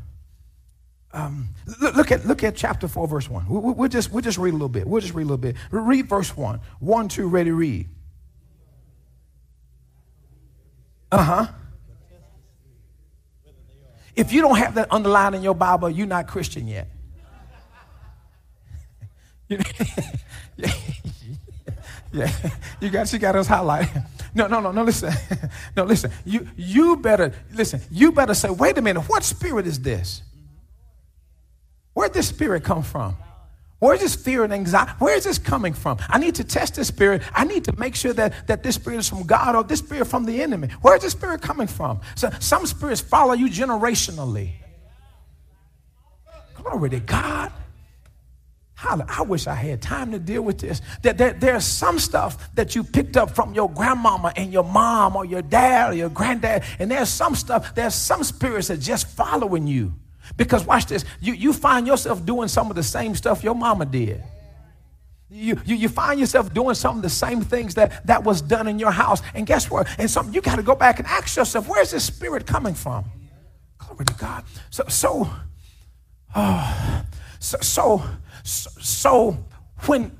um, 1.13 1.49
look, 1.81 2.11
at 2.11 2.25
look 2.25 2.43
at 2.43 2.55
chapter 2.55 2.87
four, 2.87 3.07
verse 3.07 3.29
one. 3.29 3.47
We, 3.49 3.59
will 3.59 3.73
we, 3.73 3.89
just 3.89 4.11
we'll 4.11 4.21
just 4.21 4.37
read 4.37 4.51
a 4.51 4.53
little 4.53 4.69
bit. 4.69 4.87
We'll 4.87 5.01
just 5.01 5.13
read 5.13 5.23
a 5.23 5.25
little 5.25 5.37
bit. 5.37 5.55
Read 5.69 6.07
verse 6.07 6.35
one. 6.35 6.61
One, 6.79 7.07
two, 7.09 7.27
ready, 7.27 7.51
read. 7.51 7.89
Uh 11.11 11.23
huh. 11.23 11.47
If 14.15 14.31
you 14.31 14.41
don't 14.41 14.57
have 14.57 14.75
that 14.75 14.91
underlined 14.91 15.35
in 15.35 15.41
your 15.41 15.55
Bible, 15.55 15.89
you're 15.89 16.07
not 16.07 16.27
Christian 16.27 16.67
yet. 16.67 16.89
yeah, 19.49 19.61
yeah, 22.13 22.31
you 22.79 22.89
got 22.89 23.11
you 23.11 23.19
got 23.19 23.35
us 23.35 23.47
highlighted. 23.47 24.05
No, 24.33 24.47
no, 24.47 24.61
no, 24.61 24.71
no. 24.71 24.83
Listen, 24.83 25.13
no, 25.75 25.83
listen. 25.83 26.11
You 26.23 26.47
you 26.55 26.95
better 26.97 27.33
listen. 27.53 27.81
You 27.91 28.13
better 28.13 28.33
say, 28.33 28.49
wait 28.49 28.77
a 28.77 28.81
minute. 28.81 29.01
What 29.09 29.23
spirit 29.23 29.67
is 29.67 29.79
this? 29.79 30.23
Where'd 31.93 32.13
this 32.13 32.27
spirit 32.27 32.63
come 32.63 32.83
from? 32.83 33.17
Where 33.79 33.95
is 33.95 34.01
this 34.01 34.15
fear 34.15 34.43
and 34.43 34.53
anxiety? 34.53 34.91
Where 34.99 35.17
is 35.17 35.23
this 35.23 35.39
coming 35.39 35.73
from? 35.73 35.97
I 36.07 36.19
need 36.19 36.35
to 36.35 36.43
test 36.43 36.75
this 36.75 36.87
spirit. 36.87 37.23
I 37.33 37.45
need 37.45 37.65
to 37.65 37.73
make 37.79 37.95
sure 37.95 38.13
that, 38.13 38.47
that 38.47 38.61
this 38.61 38.75
spirit 38.75 38.99
is 38.99 39.09
from 39.09 39.23
God 39.23 39.55
or 39.55 39.63
this 39.63 39.79
spirit 39.79 40.05
from 40.05 40.25
the 40.25 40.41
enemy. 40.43 40.67
Where 40.81 40.95
is 40.95 41.01
this 41.01 41.13
spirit 41.13 41.41
coming 41.41 41.65
from? 41.65 41.99
So 42.15 42.29
some 42.39 42.67
spirits 42.67 43.01
follow 43.01 43.33
you 43.33 43.47
generationally. 43.47 44.51
Glory 46.53 46.91
to 46.91 46.99
God. 46.99 47.51
I 48.83 49.21
wish 49.21 49.47
I 49.47 49.53
had 49.53 49.81
time 49.81 50.11
to 50.11 50.19
deal 50.19 50.41
with 50.41 50.59
this. 50.59 50.81
That 51.01 51.17
there, 51.17 51.33
there's 51.33 51.65
some 51.65 51.99
stuff 51.99 52.53
that 52.55 52.75
you 52.75 52.83
picked 52.83 53.17
up 53.17 53.31
from 53.31 53.53
your 53.53 53.69
grandmama 53.69 54.33
and 54.35 54.51
your 54.51 54.63
mom 54.63 55.15
or 55.15 55.25
your 55.25 55.41
dad 55.41 55.91
or 55.91 55.95
your 55.95 56.09
granddad, 56.09 56.63
and 56.79 56.89
there's 56.89 57.09
some 57.09 57.35
stuff, 57.35 57.75
there's 57.75 57.95
some 57.95 58.23
spirits 58.23 58.69
that 58.69 58.77
just 58.77 59.07
following 59.07 59.67
you. 59.67 59.93
Because 60.37 60.65
watch 60.65 60.85
this, 60.85 61.05
you, 61.19 61.33
you 61.33 61.53
find 61.53 61.85
yourself 61.87 62.25
doing 62.25 62.47
some 62.47 62.69
of 62.69 62.75
the 62.75 62.83
same 62.83 63.15
stuff 63.15 63.43
your 63.43 63.55
mama 63.55 63.85
did. 63.85 64.23
You, 65.29 65.59
you, 65.65 65.75
you 65.75 65.89
find 65.89 66.19
yourself 66.19 66.53
doing 66.53 66.75
some 66.75 66.97
of 66.97 67.03
the 67.03 67.09
same 67.09 67.41
things 67.41 67.75
that, 67.75 68.05
that 68.05 68.23
was 68.23 68.41
done 68.41 68.67
in 68.67 68.79
your 68.79 68.91
house. 68.91 69.21
And 69.33 69.47
guess 69.47 69.71
what? 69.71 69.87
And 69.97 70.09
some 70.09 70.33
you 70.33 70.41
got 70.41 70.57
to 70.57 70.63
go 70.63 70.75
back 70.75 70.99
and 70.99 71.07
ask 71.07 71.37
yourself, 71.37 71.69
where's 71.69 71.91
this 71.91 72.03
spirit 72.03 72.45
coming 72.45 72.73
from? 72.73 73.05
Glory 73.77 74.05
to 74.05 74.13
God. 74.15 74.43
So, 74.69 74.83
so, 74.89 75.29
oh, 76.35 77.05
so, 77.39 77.57
so, 77.61 78.03
so 78.43 79.45
when, 79.85 80.11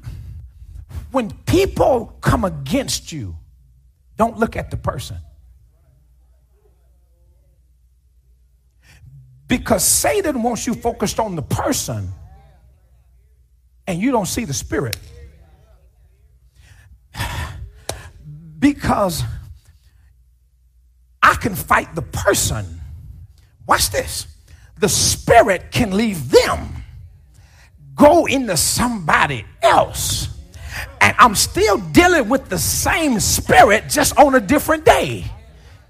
when 1.12 1.32
people 1.45 2.17
come 2.21 2.45
against 2.45 3.12
you, 3.12 3.36
don't 4.15 4.38
look 4.38 4.56
at 4.56 4.71
the 4.71 4.78
person. 4.78 5.17
Because 9.51 9.83
Satan 9.83 10.43
wants 10.43 10.65
you 10.65 10.73
focused 10.73 11.19
on 11.19 11.35
the 11.35 11.41
person 11.41 12.09
and 13.85 13.99
you 13.99 14.09
don't 14.09 14.25
see 14.25 14.45
the 14.45 14.53
spirit. 14.53 14.97
Because 18.59 19.23
I 21.21 21.33
can 21.33 21.55
fight 21.55 21.95
the 21.95 22.01
person. 22.01 22.79
Watch 23.67 23.89
this. 23.89 24.25
The 24.79 24.87
spirit 24.87 25.71
can 25.71 25.97
leave 25.97 26.29
them, 26.29 26.83
go 27.95 28.27
into 28.27 28.55
somebody 28.55 29.43
else. 29.61 30.29
And 31.01 31.13
I'm 31.19 31.35
still 31.35 31.77
dealing 31.77 32.29
with 32.29 32.47
the 32.47 32.57
same 32.57 33.19
spirit 33.19 33.89
just 33.89 34.17
on 34.17 34.35
a 34.35 34.39
different 34.39 34.85
day. 34.85 35.25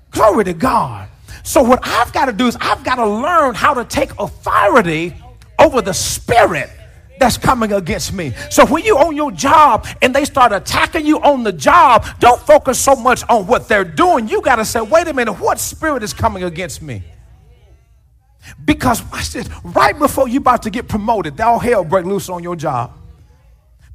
Glory 0.10 0.46
to 0.46 0.54
God. 0.54 1.11
So, 1.44 1.64
what 1.64 1.80
I've 1.84 2.14
got 2.14 2.26
to 2.26 2.34
do 2.34 2.48
is 2.48 2.58
I've 2.60 2.84
got 2.84 2.96
to 2.96 3.08
learn 3.08 3.56
how 3.56 3.74
to 3.74 3.86
take 3.86 4.12
authority 4.20 5.16
over 5.60 5.82
the 5.82 5.94
spirit 5.94 6.70
that's 7.22 7.38
coming 7.38 7.72
against 7.72 8.14
me. 8.14 8.34
So 8.50 8.66
when 8.66 8.84
you 8.84 8.98
on 8.98 9.16
your 9.16 9.32
job 9.32 9.88
and 10.02 10.14
they 10.14 10.26
start 10.26 10.52
attacking 10.52 11.06
you 11.06 11.22
on 11.22 11.44
the 11.44 11.54
job, 11.54 12.06
don't 12.20 12.42
focus 12.42 12.80
so 12.80 12.96
much 12.96 13.24
on 13.30 13.46
what 13.46 13.68
they're 13.68 13.86
doing. 13.86 14.28
You 14.28 14.42
got 14.42 14.56
to 14.56 14.66
say, 14.66 14.82
wait 14.82 15.08
a 15.08 15.14
minute, 15.14 15.34
what 15.34 15.60
spirit 15.60 16.02
is 16.02 16.14
coming 16.14 16.44
against 16.44 16.82
me? 16.82 17.04
Because 18.66 19.04
watch 19.12 19.30
this, 19.32 19.48
right 19.64 19.98
before 19.98 20.28
you 20.28 20.40
about 20.40 20.64
to 20.64 20.72
get 20.72 20.88
promoted, 20.88 21.40
all 21.40 21.60
hell 21.60 21.84
break 21.84 22.06
loose 22.06 22.28
on 22.28 22.42
your 22.42 22.56
job. 22.56 22.98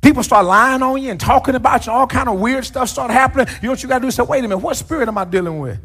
People 0.01 0.23
start 0.23 0.47
lying 0.47 0.83
on 0.83 1.03
you 1.03 1.11
and 1.11 1.19
talking 1.19 1.57
about 1.57 1.87
you, 1.87 1.93
all 1.93 2.07
kind 2.07 2.29
of 2.29 2.39
weird 2.39 2.65
stuff 2.65 2.89
start 2.89 3.11
happening. 3.11 3.49
You 3.61 3.69
know 3.69 3.71
what 3.71 3.83
you 3.83 3.89
got 3.89 3.99
to 3.99 4.07
do? 4.07 4.11
Say, 4.13 4.23
wait 4.23 4.39
a 4.39 4.43
minute, 4.43 4.59
what 4.59 4.77
spirit 4.77 5.09
am 5.09 5.19
I 5.19 5.25
dealing 5.25 5.59
with? 5.59 5.81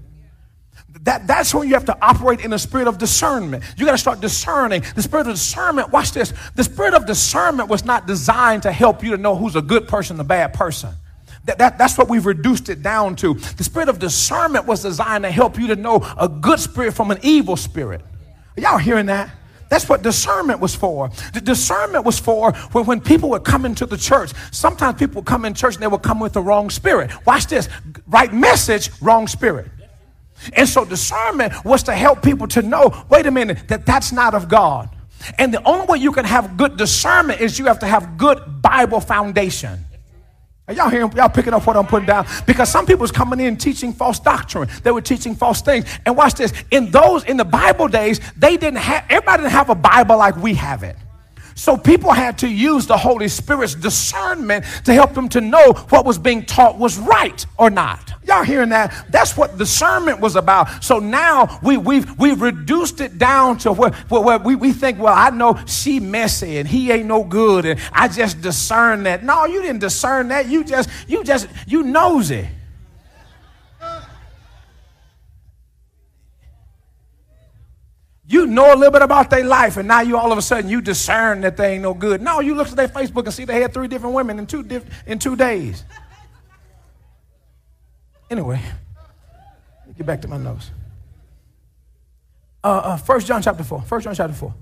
That, 1.03 1.25
that's 1.25 1.53
when 1.53 1.67
you 1.67 1.73
have 1.73 1.85
to 1.85 1.97
operate 1.99 2.45
in 2.45 2.53
a 2.53 2.59
spirit 2.59 2.87
of 2.87 2.99
discernment. 2.99 3.63
You 3.75 3.85
got 3.85 3.93
to 3.93 3.97
start 3.97 4.21
discerning. 4.21 4.83
The 4.93 5.01
spirit 5.01 5.25
of 5.25 5.33
discernment, 5.33 5.91
watch 5.91 6.11
this. 6.11 6.31
The 6.55 6.63
spirit 6.63 6.93
of 6.93 7.07
discernment 7.07 7.69
was 7.69 7.83
not 7.83 8.05
designed 8.05 8.63
to 8.63 8.71
help 8.71 9.03
you 9.03 9.11
to 9.11 9.17
know 9.17 9.35
who's 9.35 9.55
a 9.55 9.61
good 9.63 9.87
person 9.87 10.19
a 10.19 10.23
bad 10.23 10.53
person. 10.53 10.91
That, 11.45 11.57
that, 11.57 11.77
that's 11.79 11.97
what 11.97 12.07
we've 12.07 12.25
reduced 12.27 12.69
it 12.69 12.83
down 12.83 13.15
to. 13.17 13.33
The 13.33 13.63
spirit 13.63 13.89
of 13.89 13.97
discernment 13.97 14.67
was 14.67 14.83
designed 14.83 15.23
to 15.23 15.31
help 15.31 15.57
you 15.57 15.67
to 15.67 15.75
know 15.75 16.05
a 16.19 16.29
good 16.29 16.59
spirit 16.59 16.93
from 16.93 17.09
an 17.09 17.17
evil 17.23 17.55
spirit. 17.55 18.01
Are 18.57 18.61
y'all 18.61 18.77
hearing 18.77 19.07
that? 19.07 19.31
That's 19.69 19.89
what 19.89 20.03
discernment 20.03 20.59
was 20.59 20.75
for. 20.75 21.09
The 21.33 21.41
discernment 21.41 22.05
was 22.05 22.19
for 22.19 22.51
when, 22.73 22.85
when 22.85 23.01
people 23.01 23.29
would 23.29 23.45
come 23.45 23.65
into 23.65 23.87
the 23.87 23.97
church. 23.97 24.33
Sometimes 24.51 24.99
people 24.99 25.21
would 25.21 25.25
come 25.25 25.45
in 25.45 25.55
church 25.55 25.75
and 25.75 25.83
they 25.83 25.87
would 25.87 26.03
come 26.03 26.19
with 26.19 26.33
the 26.33 26.41
wrong 26.41 26.69
spirit. 26.69 27.09
Watch 27.25 27.47
this. 27.47 27.69
Right 28.05 28.31
message, 28.31 28.91
wrong 29.01 29.27
spirit. 29.27 29.67
And 30.53 30.67
so 30.67 30.85
discernment 30.85 31.53
was 31.63 31.83
to 31.83 31.93
help 31.93 32.21
people 32.21 32.47
to 32.49 32.61
know 32.61 33.05
wait 33.09 33.25
a 33.25 33.31
minute, 33.31 33.67
that 33.67 33.85
that's 33.85 34.11
not 34.11 34.33
of 34.33 34.49
God. 34.49 34.89
And 35.37 35.53
the 35.53 35.63
only 35.63 35.85
way 35.85 35.97
you 35.99 36.11
can 36.11 36.25
have 36.25 36.57
good 36.57 36.77
discernment 36.77 37.41
is 37.41 37.59
you 37.59 37.65
have 37.65 37.79
to 37.79 37.85
have 37.85 38.17
good 38.17 38.61
Bible 38.61 38.99
foundation. 38.99 39.85
Are 40.67 40.73
y'all 40.73 40.89
hearing? 40.89 41.11
Y'all 41.13 41.29
picking 41.29 41.53
up 41.53 41.67
what 41.67 41.75
I'm 41.75 41.85
putting 41.85 42.07
down? 42.07 42.25
Because 42.45 42.71
some 42.71 42.85
people 42.85 43.01
was 43.01 43.11
coming 43.11 43.39
in 43.39 43.57
teaching 43.57 43.93
false 43.93 44.19
doctrine. 44.19 44.69
They 44.83 44.91
were 44.91 45.01
teaching 45.01 45.35
false 45.35 45.61
things. 45.61 45.85
And 46.05 46.15
watch 46.15 46.35
this. 46.35 46.53
In 46.71 46.91
those, 46.91 47.23
in 47.25 47.37
the 47.37 47.45
Bible 47.45 47.87
days, 47.87 48.21
they 48.37 48.57
didn't 48.57 48.79
have, 48.79 49.05
everybody 49.09 49.43
didn't 49.43 49.53
have 49.53 49.69
a 49.69 49.75
Bible 49.75 50.17
like 50.17 50.37
we 50.37 50.53
have 50.53 50.83
it. 50.83 50.95
So 51.55 51.75
people 51.75 52.11
had 52.11 52.37
to 52.39 52.47
use 52.47 52.87
the 52.87 52.97
Holy 52.97 53.27
Spirit's 53.27 53.75
discernment 53.75 54.65
to 54.85 54.93
help 54.93 55.13
them 55.13 55.27
to 55.29 55.41
know 55.41 55.73
what 55.89 56.05
was 56.05 56.17
being 56.17 56.45
taught 56.45 56.77
was 56.77 56.97
right 56.97 57.45
or 57.57 57.69
not. 57.69 58.10
Y'all 58.23 58.43
hearing 58.43 58.69
that? 58.69 59.07
That's 59.09 59.35
what 59.35 59.57
discernment 59.57 60.19
was 60.19 60.35
about. 60.35 60.83
So 60.83 60.99
now 60.99 61.59
we, 61.63 61.77
we've, 61.77 62.17
we've 62.19 62.39
reduced 62.39 63.01
it 63.01 63.17
down 63.17 63.57
to 63.59 63.71
where, 63.71 63.91
where, 64.09 64.21
where 64.21 64.39
we, 64.39 64.55
we 64.55 64.73
think, 64.73 64.99
well, 64.99 65.13
I 65.15 65.31
know 65.31 65.59
she 65.65 65.99
messy 65.99 66.57
and 66.57 66.67
he 66.67 66.91
ain't 66.91 67.07
no 67.07 67.23
good 67.23 67.65
and 67.65 67.79
I 67.91 68.07
just 68.07 68.41
discern 68.41 69.03
that. 69.03 69.23
No, 69.23 69.45
you 69.45 69.61
didn't 69.61 69.79
discern 69.79 70.27
that. 70.27 70.47
You 70.47 70.63
just, 70.63 70.89
you 71.07 71.23
just, 71.23 71.47
you 71.65 71.83
nosy. 71.83 72.47
You 78.31 78.47
know 78.47 78.73
a 78.73 78.77
little 78.77 78.91
bit 78.91 79.01
about 79.01 79.29
their 79.29 79.43
life, 79.43 79.75
and 79.75 79.89
now 79.89 79.99
you 79.99 80.15
all 80.15 80.31
of 80.31 80.37
a 80.37 80.41
sudden 80.41 80.69
you 80.69 80.79
discern 80.79 81.41
that 81.41 81.57
they 81.57 81.73
ain't 81.73 81.83
no 81.83 81.93
good. 81.93 82.21
No, 82.21 82.39
you 82.39 82.55
look 82.55 82.69
at 82.69 82.77
their 82.77 82.87
Facebook 82.87 83.25
and 83.25 83.33
see 83.33 83.43
they 83.43 83.61
had 83.61 83.73
three 83.73 83.89
different 83.89 84.15
women 84.15 84.39
in 84.39 84.47
two, 84.47 84.63
diff- 84.63 85.03
in 85.05 85.19
two 85.19 85.35
days. 85.35 85.83
Anyway, 88.31 88.59
get 89.95 90.07
back 90.07 90.21
to 90.21 90.27
my 90.27 90.37
notes. 90.37 90.71
Uh, 92.63 92.67
uh, 92.67 92.97
First 92.97 93.27
John 93.27 93.43
chapter 93.43 93.63
four. 93.63 93.83
First 93.83 94.05
John 94.05 94.15
chapter 94.15 94.33
four. 94.33 94.55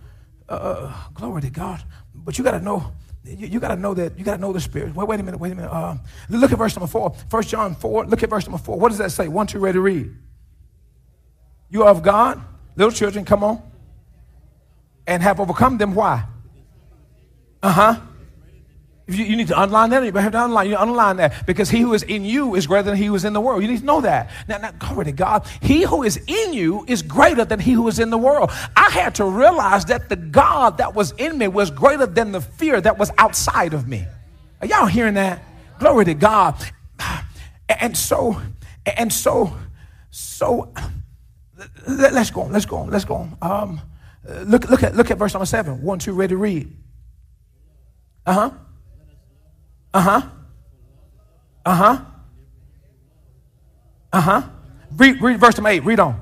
Uh, 0.49 0.51
uh 0.51 0.93
glory 1.13 1.41
to 1.43 1.49
God. 1.49 1.82
But 2.13 2.38
you 2.38 2.43
got 2.43 2.51
to 2.51 2.60
know. 2.60 2.91
You, 3.23 3.47
you 3.47 3.60
got 3.62 3.69
to 3.69 3.77
know 3.77 3.93
that. 3.93 4.19
You 4.19 4.25
got 4.25 4.36
to 4.36 4.41
know 4.41 4.51
the 4.51 4.60
Spirit. 4.60 4.93
Wait, 4.93 5.08
wait 5.08 5.19
a 5.21 5.23
minute. 5.23 5.39
Wait 5.39 5.53
a 5.53 5.55
minute. 5.55 5.71
Uh, 5.71 5.95
look 6.29 6.51
at 6.51 6.58
verse 6.58 6.75
number 6.75 6.88
four. 6.88 7.15
First 7.29 7.47
John 7.47 7.75
four. 7.75 8.05
Look 8.05 8.23
at 8.23 8.29
verse 8.29 8.45
number 8.45 8.58
four. 8.62 8.77
What 8.77 8.89
does 8.89 8.97
that 8.97 9.12
say? 9.12 9.29
One, 9.29 9.47
two, 9.47 9.60
ready 9.60 9.77
to 9.77 9.82
read. 9.82 10.13
You 11.69 11.84
are 11.84 11.89
of 11.89 12.03
God 12.03 12.43
Little 12.79 12.93
children, 12.93 13.25
come 13.25 13.43
on. 13.43 13.62
And 15.05 15.21
have 15.21 15.41
overcome 15.41 15.77
them. 15.77 15.93
Why? 15.93 16.23
Uh 17.62 17.71
huh. 17.73 17.99
You, 19.10 19.26
you, 19.26 19.36
need 19.36 19.48
to 19.48 19.60
underline 19.60 19.89
that. 19.89 20.04
You 20.04 20.12
have 20.13 20.32
to 20.32 20.39
underline. 20.39 20.69
You 20.69 20.78
underline 20.78 21.17
that 21.17 21.45
because 21.45 21.69
he 21.69 21.82
who 21.82 21.93
is 21.93 22.04
in 22.04 22.24
you 22.24 22.56
is 22.56 22.67
greater 22.67 22.84
than 22.84 22.95
he 22.95 23.06
who 23.06 23.15
is 23.15 23.26
in 23.26 23.34
the 23.34 23.41
world. 23.41 23.62
You 23.62 23.67
need 23.67 23.80
to 23.80 23.86
know 23.86 24.02
that. 24.02 24.30
Now, 24.48 24.58
now, 24.60 24.72
glory 24.72 25.06
to 25.06 25.12
God. 25.12 25.48
He 25.62 25.84
who 25.84 26.04
is 26.04 26.17
in 26.28 26.54
you 26.54 26.86
is 26.88 27.02
greater 27.02 27.43
than 27.43 27.60
he 27.60 27.72
who 27.72 27.88
is 27.88 28.00
in 28.00 28.12
the 28.12 28.17
world. 28.17 28.52
I 28.76 28.89
had 28.91 29.15
to 29.15 29.26
realize 29.26 29.86
that 29.86 30.10
the 30.10 30.15
God 30.15 30.78
that 30.78 30.93
was 30.93 31.12
in 31.17 31.38
me 31.38 31.48
was 31.48 31.72
greater 31.72 32.06
than 32.06 32.32
the 32.32 32.41
fear 32.41 32.80
that 32.80 32.98
was 32.98 33.12
outside 33.17 33.74
of 33.74 33.88
me. 33.88 34.06
Are 34.62 34.67
y'all 34.67 34.86
hearing 34.86 35.15
that? 35.15 35.43
Glory 35.80 36.06
to 36.06 36.13
God. 36.13 36.56
And 37.82 37.95
so, 37.95 38.41
and 38.98 39.13
so, 39.13 39.56
so 40.10 40.74
let, 41.88 42.13
us 42.13 42.32
go 42.32 42.41
on, 42.41 42.52
let's 42.52 42.65
go 42.65 42.78
on, 42.78 42.89
let's 42.89 43.06
go 43.06 43.15
on. 43.15 43.38
Um, 43.43 43.82
look, 44.45 44.69
look, 44.69 44.82
at, 44.82 44.95
look 44.95 45.12
at 45.12 45.17
verse 45.17 45.34
number 45.34 45.45
seven. 45.45 45.82
One, 45.84 46.00
two, 46.00 46.13
ready 46.13 46.30
to 46.30 46.38
read. 46.38 46.76
Uh 48.26 48.34
huh. 48.34 48.51
Uh 49.94 50.02
huh. 50.02 50.22
Uh 51.66 51.76
huh. 51.76 51.98
Uh 54.12 54.22
huh. 54.22 54.42
Read, 54.96 55.22
read 55.22 55.40
verse 55.40 55.58
number 55.58 55.70
eight. 55.70 55.84
Read 55.84 56.00
on. 56.00 56.20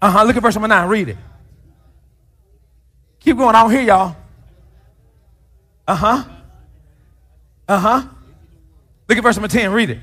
Uh 0.00 0.10
huh. 0.10 0.24
Look 0.24 0.36
at 0.36 0.42
verse 0.42 0.54
number 0.54 0.68
nine. 0.68 0.88
Read 0.88 1.08
it. 1.10 1.16
Keep 3.20 3.36
going. 3.36 3.54
I 3.54 3.62
don't 3.62 3.70
hear 3.70 3.82
y'all. 3.82 4.16
Uh 5.86 5.94
huh. 5.94 6.24
Uh 7.68 7.78
huh. 7.78 8.02
Look 9.08 9.18
at 9.18 9.24
verse 9.24 9.36
number 9.36 9.48
10. 9.48 9.72
Read 9.72 9.90
it. 9.90 9.98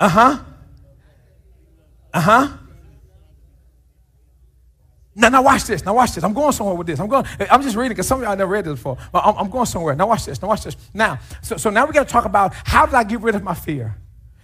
Uh 0.00 0.08
huh. 0.08 0.38
Uh 2.12 2.20
huh. 2.20 2.48
Now, 5.18 5.30
now 5.30 5.42
watch 5.42 5.64
this. 5.64 5.84
Now 5.84 5.94
watch 5.94 6.12
this. 6.12 6.22
I'm 6.22 6.32
going 6.32 6.52
somewhere 6.52 6.76
with 6.76 6.86
this. 6.86 7.00
I'm 7.00 7.08
going. 7.08 7.26
I'm 7.50 7.60
just 7.60 7.74
reading 7.74 7.90
because 7.90 8.06
some 8.06 8.20
of 8.20 8.24
y'all 8.26 8.36
never 8.36 8.52
read 8.52 8.64
this 8.64 8.74
before. 8.74 8.96
But 9.10 9.26
I'm, 9.26 9.36
I'm 9.36 9.50
going 9.50 9.66
somewhere. 9.66 9.96
Now 9.96 10.06
watch 10.06 10.24
this. 10.24 10.40
Now 10.40 10.46
watch 10.46 10.62
this. 10.62 10.76
Now, 10.94 11.18
so, 11.42 11.56
so 11.56 11.70
now 11.70 11.86
we 11.86 11.92
got 11.92 12.06
to 12.06 12.12
talk 12.12 12.24
about 12.24 12.54
how 12.54 12.86
did 12.86 12.94
I 12.94 13.02
get 13.02 13.20
rid 13.20 13.34
of 13.34 13.42
my 13.42 13.54
fear? 13.54 13.96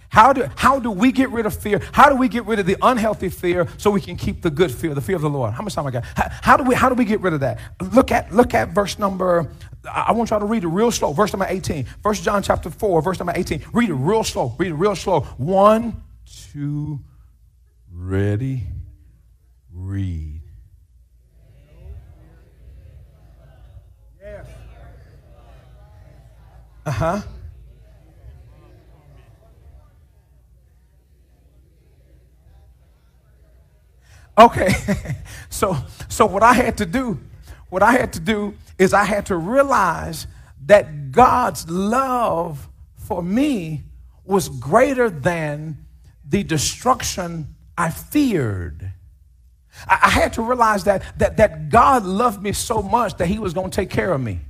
How 0.09 0.33
do, 0.33 0.47
how 0.55 0.79
do 0.79 0.91
we 0.91 1.13
get 1.13 1.29
rid 1.29 1.45
of 1.45 1.55
fear? 1.55 1.81
How 1.93 2.09
do 2.09 2.17
we 2.17 2.27
get 2.27 2.45
rid 2.45 2.59
of 2.59 2.65
the 2.65 2.75
unhealthy 2.81 3.29
fear 3.29 3.67
so 3.77 3.89
we 3.89 4.01
can 4.01 4.17
keep 4.17 4.41
the 4.41 4.49
good 4.49 4.69
fear, 4.69 4.93
the 4.93 5.01
fear 5.01 5.15
of 5.15 5.21
the 5.21 5.29
Lord? 5.29 5.53
How 5.53 5.63
much 5.63 5.75
time 5.75 5.87
I 5.87 5.91
got? 5.91 6.03
How, 6.13 6.29
how 6.41 6.57
do 6.57 6.63
we 6.63 6.75
how 6.75 6.89
do 6.89 6.95
we 6.95 7.05
get 7.05 7.21
rid 7.21 7.33
of 7.33 7.39
that? 7.39 7.59
Look 7.93 8.11
at 8.11 8.33
look 8.33 8.53
at 8.53 8.69
verse 8.69 8.99
number. 8.99 9.49
I 9.89 10.11
want 10.11 10.29
y'all 10.29 10.39
to 10.39 10.45
read 10.45 10.63
it 10.63 10.67
real 10.67 10.91
slow. 10.91 11.13
Verse 11.13 11.31
number 11.31 11.47
18. 11.47 11.85
First 12.03 12.23
John 12.23 12.43
chapter 12.43 12.69
4, 12.69 13.01
verse 13.01 13.19
number 13.19 13.33
18. 13.35 13.63
Read 13.71 13.89
it 13.89 13.93
real 13.93 14.23
slow. 14.23 14.53
Read 14.57 14.71
it 14.71 14.75
real 14.75 14.95
slow. 14.95 15.21
One, 15.37 16.01
two, 16.51 16.99
ready, 17.91 18.63
read. 19.73 20.34
Uh-huh. 26.85 27.21
Okay, 34.37 34.69
so 35.49 35.77
so 36.09 36.25
what 36.25 36.43
I 36.43 36.53
had 36.53 36.77
to 36.77 36.85
do, 36.85 37.19
what 37.69 37.81
I 37.81 37.93
had 37.93 38.13
to 38.13 38.19
do 38.19 38.53
is 38.77 38.93
I 38.93 39.05
had 39.05 39.27
to 39.27 39.37
realize 39.37 40.27
that 40.65 41.11
God's 41.11 41.69
love 41.69 42.67
for 42.97 43.23
me 43.23 43.83
was 44.25 44.49
greater 44.49 45.09
than 45.09 45.85
the 46.27 46.43
destruction 46.43 47.55
I 47.77 47.89
feared. 47.91 48.91
I, 49.87 49.99
I 50.03 50.09
had 50.09 50.33
to 50.33 50.41
realize 50.41 50.83
that, 50.83 51.17
that 51.17 51.37
that 51.37 51.69
God 51.69 52.03
loved 52.03 52.43
me 52.43 52.51
so 52.51 52.81
much 52.81 53.17
that 53.17 53.27
He 53.27 53.39
was 53.39 53.53
going 53.53 53.71
to 53.71 53.75
take 53.75 53.89
care 53.89 54.11
of 54.11 54.21
me. 54.21 54.41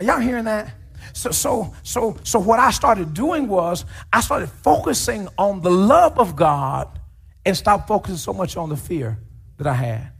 Are 0.00 0.04
y'all 0.04 0.18
hearing 0.18 0.44
that? 0.44 0.74
So, 1.12 1.30
so, 1.30 1.74
so, 1.82 2.16
so 2.22 2.38
what 2.38 2.58
I 2.58 2.70
started 2.70 3.14
doing 3.14 3.48
was 3.48 3.84
I 4.12 4.20
started 4.20 4.48
focusing 4.48 5.28
on 5.38 5.60
the 5.60 5.70
love 5.70 6.18
of 6.18 6.36
God 6.36 6.98
and 7.44 7.56
stop 7.56 7.88
focusing 7.88 8.16
so 8.16 8.32
much 8.32 8.56
on 8.56 8.68
the 8.68 8.76
fear 8.76 9.18
that 9.58 9.66
I 9.66 9.74
had. 9.74 10.12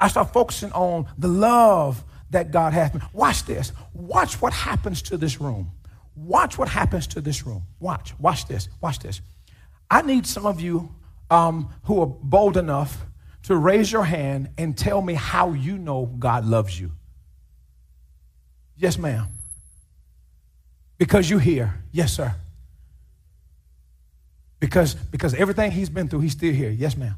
I 0.00 0.08
started 0.08 0.32
focusing 0.32 0.72
on 0.72 1.06
the 1.16 1.28
love 1.28 2.04
that 2.30 2.50
God 2.50 2.72
has 2.72 2.92
me. 2.92 3.00
Watch 3.12 3.44
this. 3.44 3.72
Watch 3.92 4.40
what 4.40 4.52
happens 4.52 5.02
to 5.02 5.16
this 5.16 5.40
room. 5.40 5.70
Watch 6.16 6.58
what 6.58 6.68
happens 6.68 7.06
to 7.08 7.20
this 7.20 7.46
room. 7.46 7.62
Watch. 7.78 8.18
Watch 8.18 8.46
this. 8.46 8.68
Watch 8.80 8.98
this. 8.98 9.20
I 9.90 10.02
need 10.02 10.26
some 10.26 10.46
of 10.46 10.60
you 10.60 10.94
um, 11.30 11.72
who 11.84 12.00
are 12.00 12.06
bold 12.06 12.56
enough 12.56 13.06
to 13.44 13.56
raise 13.56 13.90
your 13.90 14.04
hand 14.04 14.50
and 14.58 14.76
tell 14.76 15.02
me 15.02 15.14
how 15.14 15.52
you 15.52 15.78
know 15.78 16.06
God 16.06 16.44
loves 16.44 16.78
you. 16.78 16.92
Yes, 18.76 18.98
ma'am. 18.98 19.28
Because 21.02 21.28
you're 21.28 21.40
here. 21.40 21.74
Yes, 21.90 22.12
sir. 22.12 22.32
Because, 24.60 24.94
because 24.94 25.34
everything 25.34 25.72
he's 25.72 25.90
been 25.90 26.08
through, 26.08 26.20
he's 26.20 26.30
still 26.30 26.54
here. 26.54 26.70
Yes, 26.70 26.96
ma'am. 26.96 27.16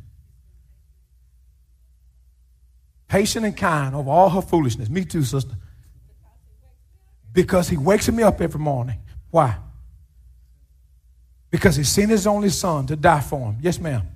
Patient 3.06 3.44
and 3.44 3.54
kind 3.54 3.94
over 3.94 4.08
all 4.08 4.30
her 4.30 4.40
foolishness. 4.40 4.88
Me 4.88 5.04
too, 5.04 5.22
sister. 5.22 5.54
Because 7.30 7.68
he 7.68 7.76
wakes 7.76 8.10
me 8.10 8.22
up 8.22 8.40
every 8.40 8.58
morning. 8.58 9.00
Why? 9.30 9.54
Because 11.50 11.76
he 11.76 11.84
sent 11.84 12.08
his 12.08 12.26
only 12.26 12.48
son 12.48 12.86
to 12.86 12.96
die 12.96 13.20
for 13.20 13.38
him. 13.38 13.58
Yes, 13.60 13.78
ma'am. 13.78 14.08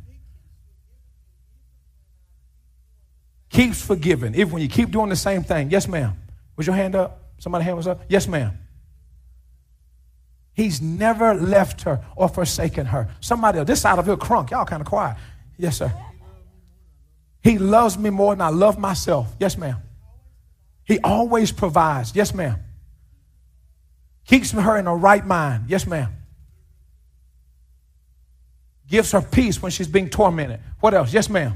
Keeps 3.51 3.83
forgiving, 3.85 4.35
even 4.35 4.51
when 4.51 4.63
you 4.63 4.69
keep 4.71 4.91
doing 4.91 5.11
the 5.11 5.17
same 5.17 5.45
thing. 5.45 5.71
Yes, 5.71 5.87
ma'am. 5.87 6.17
Was 6.57 6.67
your 6.67 6.75
hand 6.75 6.95
up? 6.95 7.35
Somebody 7.37 7.67
hand 7.67 7.77
was 7.77 7.87
up? 7.87 8.01
Yes, 8.09 8.27
ma'am. 8.27 8.57
He's 10.59 10.83
never 10.83 11.35
left 11.35 11.83
her 11.83 12.05
or 12.17 12.29
forsaken 12.29 12.87
her. 12.87 13.09
Somebody 13.21 13.61
else, 13.61 13.69
this 13.69 13.81
side 13.81 13.97
of 13.97 14.07
here 14.07 14.17
crunk. 14.17 14.51
Y'all 14.51 14.65
kind 14.65 14.81
of 14.81 14.89
quiet. 14.89 15.17
Yes, 15.57 15.77
sir. 15.77 15.93
He 17.45 17.59
loves 17.59 17.97
me 17.97 18.11
more 18.11 18.35
than 18.35 18.41
I 18.41 18.49
love 18.49 18.77
myself. 18.77 19.33
Yes, 19.39 19.57
ma'am. 19.57 19.77
He 20.83 20.99
always 20.99 21.53
provides. 21.53 22.13
Yes, 22.13 22.35
ma'am. 22.35 22.59
Keeps 24.27 24.51
her 24.51 24.77
in 24.77 24.87
the 24.87 24.95
right 24.95 25.25
mind. 25.25 25.67
Yes, 25.69 25.87
ma'am. 25.87 26.11
Gives 28.89 29.13
her 29.13 29.23
peace 29.23 29.63
when 29.63 29.71
she's 29.71 29.87
being 29.87 30.11
tormented. 30.11 30.59
What 30.81 30.93
else? 30.93 31.13
Yes, 31.13 31.31
ma'am. 31.31 31.55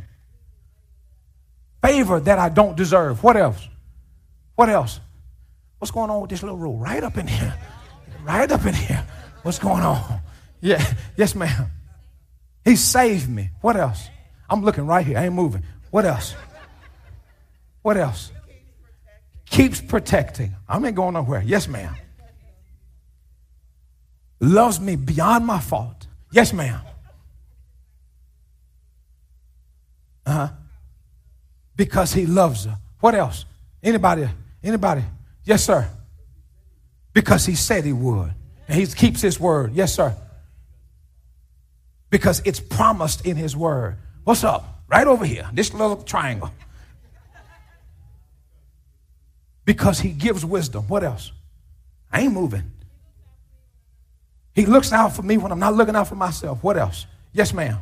Favor 1.84 2.20
that 2.20 2.38
I 2.38 2.50
don't 2.50 2.76
deserve. 2.76 3.20
What 3.24 3.36
else? 3.36 3.68
What 4.54 4.68
else? 4.68 5.00
What's 5.78 5.90
going 5.90 6.08
on 6.08 6.20
with 6.20 6.30
this 6.30 6.44
little 6.44 6.56
rule? 6.56 6.76
Right 6.76 7.02
up 7.02 7.18
in 7.18 7.26
here 7.26 7.58
right 8.24 8.50
up 8.50 8.64
in 8.64 8.74
here. 8.74 9.04
What's 9.42 9.58
going 9.58 9.82
on? 9.82 10.20
Yeah, 10.60 10.84
yes, 11.16 11.34
ma'am. 11.34 11.66
He 12.64 12.76
saved 12.76 13.28
me. 13.28 13.50
What 13.60 13.76
else? 13.76 14.08
I'm 14.48 14.62
looking 14.62 14.86
right 14.86 15.04
here. 15.04 15.18
I 15.18 15.24
ain't 15.24 15.34
moving. 15.34 15.64
What 15.90 16.04
else? 16.04 16.34
What 17.82 17.96
else? 17.96 18.30
Keeps 19.46 19.80
protecting. 19.80 20.54
I 20.68 20.76
ain't 20.76 20.94
going 20.94 21.14
nowhere. 21.14 21.42
Yes, 21.44 21.66
ma'am. 21.68 21.94
Loves 24.40 24.80
me 24.80 24.96
beyond 24.96 25.46
my 25.46 25.60
fault. 25.60 26.06
Yes, 26.30 26.52
ma'am. 26.52 26.80
Uh 30.24 30.32
huh. 30.32 30.48
Because 31.76 32.12
he 32.12 32.26
loves 32.26 32.64
her. 32.64 32.76
What 33.00 33.14
else? 33.14 33.44
Anybody? 33.82 34.28
Anybody? 34.62 35.02
Yes, 35.44 35.64
sir. 35.64 35.88
Because 37.12 37.46
he 37.46 37.54
said 37.54 37.84
he 37.84 37.92
would. 37.92 38.32
And 38.68 38.80
he 38.80 38.86
keeps 38.86 39.20
his 39.20 39.38
word. 39.38 39.74
Yes, 39.74 39.94
sir. 39.94 40.16
Because 42.10 42.42
it's 42.44 42.60
promised 42.60 43.26
in 43.26 43.36
his 43.36 43.56
word. 43.56 43.96
What's 44.24 44.44
up? 44.44 44.82
Right 44.88 45.06
over 45.06 45.24
here, 45.24 45.48
this 45.52 45.72
little 45.72 45.96
triangle. 45.96 46.50
Because 49.64 50.00
he 50.00 50.10
gives 50.10 50.44
wisdom. 50.44 50.86
What 50.88 51.02
else? 51.02 51.32
I 52.12 52.20
ain't 52.22 52.32
moving. 52.32 52.70
He 54.54 54.66
looks 54.66 54.92
out 54.92 55.16
for 55.16 55.22
me 55.22 55.38
when 55.38 55.50
I'm 55.50 55.58
not 55.58 55.74
looking 55.74 55.96
out 55.96 56.08
for 56.08 56.14
myself. 56.14 56.62
What 56.62 56.76
else? 56.76 57.06
Yes, 57.32 57.54
ma'am. 57.54 57.78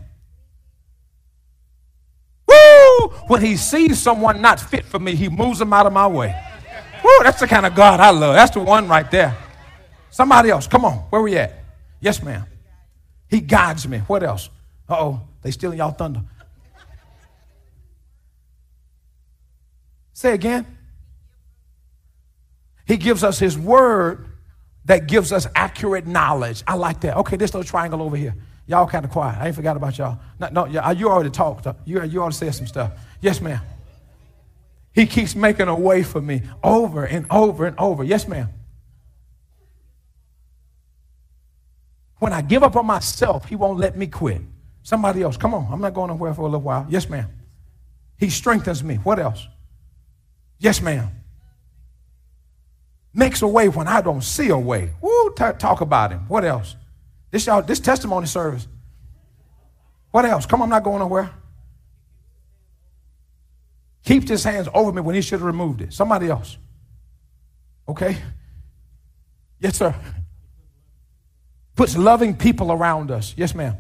Woo! 2.47 3.09
When 3.26 3.43
he 3.43 3.57
sees 3.57 3.99
someone 3.99 4.41
not 4.41 4.61
fit 4.61 4.85
for 4.85 5.01
me, 5.01 5.16
he 5.16 5.28
moves 5.28 5.59
them 5.59 5.72
out 5.72 5.87
of 5.87 5.93
my 5.93 6.07
way. 6.07 6.35
Woo, 7.05 7.11
that's 7.22 7.40
the 7.40 7.46
kind 7.46 7.66
of 7.66 7.74
God 7.74 8.01
I 8.01 8.11
love. 8.11 8.34
That's 8.34 8.53
the 8.53 8.61
one 8.61 8.88
right 8.88 9.11
there. 9.11 9.36
Somebody 10.11 10.51
else, 10.51 10.66
come 10.66 10.84
on. 10.84 10.94
Where 11.11 11.22
we 11.22 11.36
at? 11.36 11.64
Yes, 12.01 12.22
ma'am. 12.22 12.44
He 13.28 13.40
guides 13.40 13.86
me. 13.86 13.98
What 13.98 14.22
else? 14.22 14.51
Uh 14.88 14.96
oh, 14.98 15.20
they 15.42 15.51
stealing 15.51 15.78
y'all 15.78 15.92
thunder. 15.92 16.22
Say 20.12 20.34
again. 20.34 20.66
He 22.86 22.96
gives 22.96 23.22
us 23.22 23.38
his 23.38 23.57
word 23.57 24.26
that 24.86 25.07
gives 25.07 25.32
us 25.32 25.46
accurate 25.55 26.07
knowledge. 26.07 26.64
I 26.66 26.74
like 26.74 27.01
that. 27.03 27.16
Okay, 27.18 27.36
this 27.36 27.55
little 27.55 27.68
triangle 27.68 28.03
over 28.03 28.16
here. 28.16 28.34
Y'all 28.66 28.86
kind 28.86 29.05
of 29.05 29.11
quiet. 29.11 29.38
I 29.38 29.46
ain't 29.46 29.57
forgot 29.57 29.76
about 29.76 29.96
y'all. 29.96 30.18
No, 30.38 30.48
no, 30.48 30.92
you 30.92 31.09
already 31.09 31.30
talked. 31.30 31.66
You, 31.84 32.03
you 32.05 32.20
already 32.20 32.34
said 32.34 32.55
some 32.55 32.66
stuff. 32.66 32.92
Yes, 33.20 33.40
ma'am. 33.40 33.61
He 34.93 35.07
keeps 35.07 35.34
making 35.34 35.68
a 35.68 35.74
way 35.74 36.03
for 36.03 36.20
me 36.20 36.43
over 36.62 37.05
and 37.05 37.26
over 37.30 37.66
and 37.66 37.78
over. 37.78 38.03
Yes, 38.03 38.26
ma'am. 38.26 38.49
When 42.18 42.32
I 42.32 42.43
give 42.43 42.62
up 42.62 42.76
on 42.76 42.86
myself, 42.86 43.47
he 43.47 43.57
won't 43.57 43.78
let 43.78 43.97
me 43.97 44.07
quit. 44.07 44.43
Somebody 44.82 45.22
else, 45.22 45.36
come 45.36 45.55
on. 45.55 45.72
I'm 45.72 45.80
not 45.80 45.95
going 45.95 46.09
nowhere 46.09 46.34
for 46.34 46.43
a 46.43 46.45
little 46.45 46.61
while. 46.61 46.86
Yes, 46.88 47.09
ma'am. 47.09 47.28
He 48.18 48.28
strengthens 48.30 48.82
me. 48.82 48.97
What 48.97 49.18
else? 49.18 49.47
Yes, 50.59 50.82
ma'am. 50.82 51.09
Makes 53.14 53.43
a 53.43 53.49
way 53.49 53.68
when 53.68 53.88
I 53.88 54.03
don't 54.03 54.22
see 54.22 54.49
a 54.49 54.59
way. 54.59 54.91
Woo, 55.01 55.32
t- 55.36 55.45
talk 55.59 55.80
about 55.80 56.11
him. 56.11 56.28
What 56.28 56.45
else? 56.45 56.76
This 57.30 57.47
y'all, 57.47 57.62
this 57.62 57.80
testimony 57.80 58.26
service. 58.26 58.66
What 60.11 60.24
else? 60.24 60.47
Come 60.47 60.61
on, 60.61 60.66
I'm 60.66 60.70
not 60.70 60.82
going 60.82 60.99
nowhere 60.99 61.30
keeps 64.05 64.28
his 64.28 64.44
hands 64.44 64.68
over 64.74 64.92
me 64.92 65.01
when 65.01 65.14
he 65.14 65.20
should 65.20 65.40
have 65.40 65.42
removed 65.42 65.80
it. 65.82 65.92
Somebody 65.92 66.28
else. 66.28 66.57
Okay? 67.88 68.16
Yes, 69.59 69.76
sir. 69.76 69.94
Puts 71.76 71.96
loving 71.96 72.36
people 72.36 72.72
around 72.72 73.11
us. 73.11 73.34
Yes, 73.36 73.55
ma'am. 73.55 73.76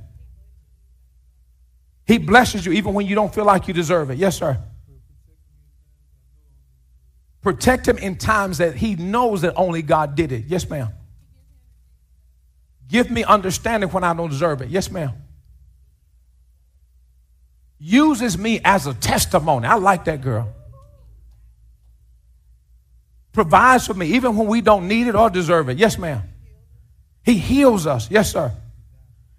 He 2.06 2.18
blesses 2.18 2.66
you 2.66 2.72
even 2.72 2.94
when 2.94 3.06
you 3.06 3.14
don't 3.14 3.32
feel 3.32 3.44
like 3.44 3.68
you 3.68 3.74
deserve 3.74 4.10
it. 4.10 4.18
Yes, 4.18 4.36
sir. 4.36 4.58
Protect 7.42 7.88
him 7.88 7.96
in 7.98 8.16
times 8.16 8.58
that 8.58 8.74
he 8.74 8.96
knows 8.96 9.42
that 9.42 9.54
only 9.56 9.80
God 9.80 10.14
did 10.14 10.32
it. 10.32 10.44
Yes, 10.46 10.68
ma'am. 10.68 10.88
Give 12.88 13.10
me 13.10 13.22
understanding 13.22 13.88
when 13.90 14.04
I 14.04 14.12
don't 14.12 14.28
deserve 14.28 14.60
it. 14.60 14.68
Yes, 14.68 14.90
ma'am 14.90 15.12
uses 17.80 18.36
me 18.36 18.60
as 18.64 18.86
a 18.86 18.94
testimony. 18.94 19.66
I 19.66 19.74
like 19.74 20.04
that 20.04 20.20
girl. 20.20 20.52
Provides 23.32 23.86
for 23.86 23.94
me 23.94 24.14
even 24.14 24.36
when 24.36 24.46
we 24.46 24.60
don't 24.60 24.86
need 24.86 25.06
it 25.06 25.14
or 25.14 25.30
deserve 25.30 25.68
it. 25.70 25.78
Yes, 25.78 25.98
ma'am. 25.98 26.22
He 27.24 27.34
heals 27.34 27.86
us. 27.86 28.10
Yes, 28.10 28.30
sir. 28.30 28.52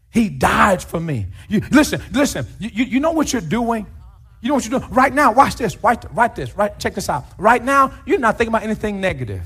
He 0.09 0.29
died 0.29 0.81
for 0.81 0.99
me. 0.99 1.27
You, 1.47 1.61
listen, 1.71 2.01
listen. 2.11 2.45
You, 2.59 2.69
you, 2.73 2.85
you 2.85 2.99
know 2.99 3.11
what 3.11 3.31
you're 3.31 3.41
doing? 3.41 3.85
You 4.41 4.49
know 4.49 4.55
what 4.55 4.65
you're 4.65 4.79
doing? 4.79 4.91
Right 4.91 5.13
now, 5.13 5.31
watch 5.31 5.55
this. 5.55 5.77
Write, 5.83 6.03
write 6.13 6.35
this. 6.35 6.55
Right, 6.57 6.77
check 6.79 6.95
this 6.95 7.09
out. 7.09 7.25
Right 7.37 7.63
now, 7.63 7.93
you're 8.05 8.19
not 8.19 8.37
thinking 8.37 8.53
about 8.53 8.63
anything 8.63 8.99
negative. 8.99 9.43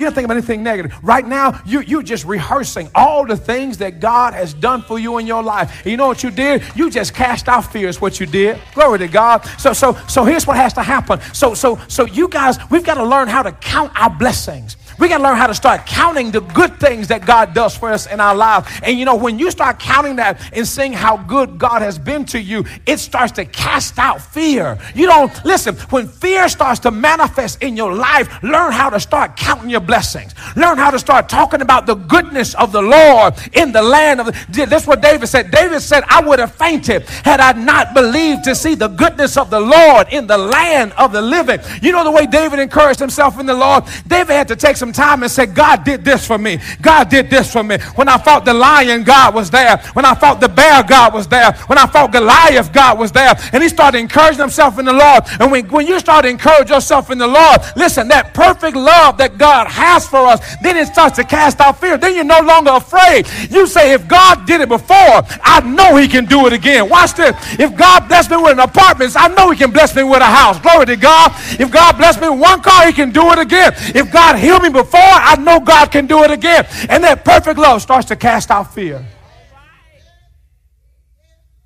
You're 0.00 0.08
not 0.08 0.14
think 0.14 0.24
about 0.24 0.38
anything 0.38 0.62
negative. 0.62 0.98
Right 1.02 1.26
now, 1.26 1.60
you, 1.66 1.82
you're 1.82 2.02
just 2.02 2.24
rehearsing 2.24 2.88
all 2.94 3.26
the 3.26 3.36
things 3.36 3.76
that 3.78 4.00
God 4.00 4.32
has 4.32 4.54
done 4.54 4.80
for 4.80 4.98
you 4.98 5.18
in 5.18 5.26
your 5.26 5.42
life. 5.42 5.82
And 5.82 5.90
you 5.90 5.98
know 5.98 6.06
what 6.06 6.22
you 6.22 6.30
did? 6.30 6.62
You 6.74 6.88
just 6.88 7.12
cast 7.12 7.48
out 7.48 7.70
fears, 7.70 8.00
what 8.00 8.18
you 8.18 8.24
did. 8.24 8.58
Glory 8.72 8.98
to 9.00 9.08
God. 9.08 9.44
So, 9.58 9.74
so, 9.74 9.92
so 10.08 10.24
here's 10.24 10.46
what 10.46 10.56
has 10.56 10.72
to 10.72 10.82
happen. 10.82 11.20
So, 11.34 11.52
so, 11.52 11.78
so 11.86 12.06
you 12.06 12.28
guys, 12.28 12.56
we've 12.70 12.82
got 12.82 12.94
to 12.94 13.04
learn 13.04 13.28
how 13.28 13.42
to 13.42 13.52
count 13.52 13.92
our 13.94 14.08
blessings. 14.08 14.78
We 15.00 15.08
got 15.08 15.18
to 15.18 15.22
learn 15.22 15.36
how 15.36 15.46
to 15.46 15.54
start 15.54 15.86
counting 15.86 16.30
the 16.30 16.40
good 16.40 16.78
things 16.78 17.08
that 17.08 17.24
God 17.24 17.54
does 17.54 17.74
for 17.74 17.90
us 17.90 18.06
in 18.06 18.20
our 18.20 18.34
lives. 18.34 18.68
And 18.82 18.98
you 18.98 19.06
know, 19.06 19.16
when 19.16 19.38
you 19.38 19.50
start 19.50 19.78
counting 19.78 20.16
that 20.16 20.40
and 20.52 20.68
seeing 20.68 20.92
how 20.92 21.16
good 21.16 21.58
God 21.58 21.80
has 21.80 21.98
been 21.98 22.26
to 22.26 22.40
you, 22.40 22.64
it 22.86 22.98
starts 22.98 23.32
to 23.32 23.46
cast 23.46 23.98
out 23.98 24.20
fear. 24.20 24.78
You 24.94 25.06
don't 25.06 25.32
listen, 25.44 25.74
when 25.88 26.06
fear 26.06 26.48
starts 26.50 26.80
to 26.80 26.90
manifest 26.90 27.62
in 27.62 27.76
your 27.76 27.94
life, 27.94 28.42
learn 28.42 28.72
how 28.72 28.90
to 28.90 29.00
start 29.00 29.36
counting 29.36 29.70
your 29.70 29.80
blessings. 29.80 30.34
Learn 30.54 30.76
how 30.76 30.90
to 30.90 30.98
start 30.98 31.28
talking 31.28 31.62
about 31.62 31.86
the 31.86 31.94
goodness 31.94 32.54
of 32.54 32.70
the 32.70 32.82
Lord 32.82 33.34
in 33.54 33.72
the 33.72 33.82
land 33.82 34.20
of 34.20 34.26
the, 34.26 34.66
that's 34.66 34.86
what 34.86 35.00
David 35.00 35.28
said. 35.28 35.50
David 35.50 35.80
said, 35.80 36.04
I 36.08 36.20
would 36.20 36.38
have 36.38 36.54
fainted 36.54 37.08
had 37.24 37.40
I 37.40 37.52
not 37.52 37.94
believed 37.94 38.44
to 38.44 38.54
see 38.54 38.74
the 38.74 38.88
goodness 38.88 39.38
of 39.38 39.48
the 39.48 39.60
Lord 39.60 40.08
in 40.10 40.26
the 40.26 40.36
land 40.36 40.92
of 40.98 41.12
the 41.12 41.22
living. 41.22 41.60
You 41.80 41.92
know 41.92 42.04
the 42.04 42.10
way 42.10 42.26
David 42.26 42.58
encouraged 42.58 43.00
himself 43.00 43.40
in 43.40 43.46
the 43.46 43.54
Lord? 43.54 43.84
David 44.06 44.34
had 44.34 44.48
to 44.48 44.56
take 44.56 44.76
some 44.76 44.89
some 44.92 45.04
time 45.04 45.22
and 45.22 45.30
say, 45.30 45.46
God 45.46 45.84
did 45.84 46.04
this 46.04 46.26
for 46.26 46.38
me. 46.38 46.58
God 46.82 47.08
did 47.08 47.30
this 47.30 47.52
for 47.52 47.62
me. 47.62 47.78
When 47.94 48.08
I 48.08 48.18
fought 48.18 48.44
the 48.44 48.54
lion, 48.54 49.04
God 49.04 49.34
was 49.34 49.50
there. 49.50 49.78
When 49.94 50.04
I 50.04 50.14
fought 50.14 50.40
the 50.40 50.48
bear, 50.48 50.82
God 50.82 51.14
was 51.14 51.26
there. 51.28 51.52
When 51.66 51.78
I 51.78 51.86
fought 51.86 52.12
Goliath, 52.12 52.72
God 52.72 52.98
was 52.98 53.12
there. 53.12 53.34
And 53.52 53.62
he 53.62 53.68
started 53.68 53.98
encouraging 53.98 54.40
himself 54.40 54.78
in 54.78 54.84
the 54.84 54.92
Lord. 54.92 55.24
And 55.38 55.50
when, 55.50 55.68
when 55.68 55.86
you 55.86 55.98
start 56.00 56.24
to 56.24 56.30
encourage 56.30 56.70
yourself 56.70 57.10
in 57.10 57.18
the 57.18 57.26
Lord, 57.26 57.60
listen, 57.76 58.08
that 58.08 58.34
perfect 58.34 58.76
love 58.76 59.18
that 59.18 59.38
God 59.38 59.66
has 59.68 60.06
for 60.06 60.26
us, 60.26 60.40
then 60.62 60.76
it 60.76 60.86
starts 60.86 61.16
to 61.16 61.24
cast 61.24 61.60
out 61.60 61.80
fear. 61.80 61.96
Then 61.96 62.14
you're 62.14 62.24
no 62.24 62.40
longer 62.40 62.72
afraid. 62.72 63.26
You 63.50 63.66
say, 63.66 63.92
if 63.92 64.06
God 64.08 64.46
did 64.46 64.60
it 64.60 64.68
before, 64.68 65.22
I 65.42 65.60
know 65.64 65.96
he 65.96 66.08
can 66.08 66.24
do 66.24 66.46
it 66.46 66.52
again. 66.52 66.88
Watch 66.88 67.14
this. 67.14 67.36
If 67.58 67.76
God 67.76 68.08
blessed 68.08 68.30
me 68.30 68.36
with 68.38 68.52
an 68.52 68.60
apartment, 68.60 69.12
I 69.16 69.28
know 69.28 69.50
he 69.50 69.56
can 69.56 69.70
bless 69.70 69.94
me 69.94 70.02
with 70.02 70.20
a 70.20 70.24
house. 70.24 70.58
Glory 70.60 70.86
to 70.86 70.96
God. 70.96 71.32
If 71.60 71.70
God 71.70 71.96
blessed 71.96 72.20
me 72.20 72.28
with 72.28 72.40
one 72.40 72.62
car, 72.62 72.86
he 72.86 72.92
can 72.92 73.10
do 73.10 73.30
it 73.32 73.38
again. 73.38 73.72
If 73.94 74.12
God 74.12 74.36
healed 74.36 74.62
me 74.62 74.68
before, 74.68 74.79
I 74.92 75.36
know 75.36 75.60
God 75.60 75.90
can 75.90 76.06
do 76.06 76.22
it 76.24 76.30
again. 76.30 76.66
And 76.88 77.04
that 77.04 77.24
perfect 77.24 77.58
love 77.58 77.82
starts 77.82 78.08
to 78.08 78.16
cast 78.16 78.50
out 78.50 78.74
fear. 78.74 79.06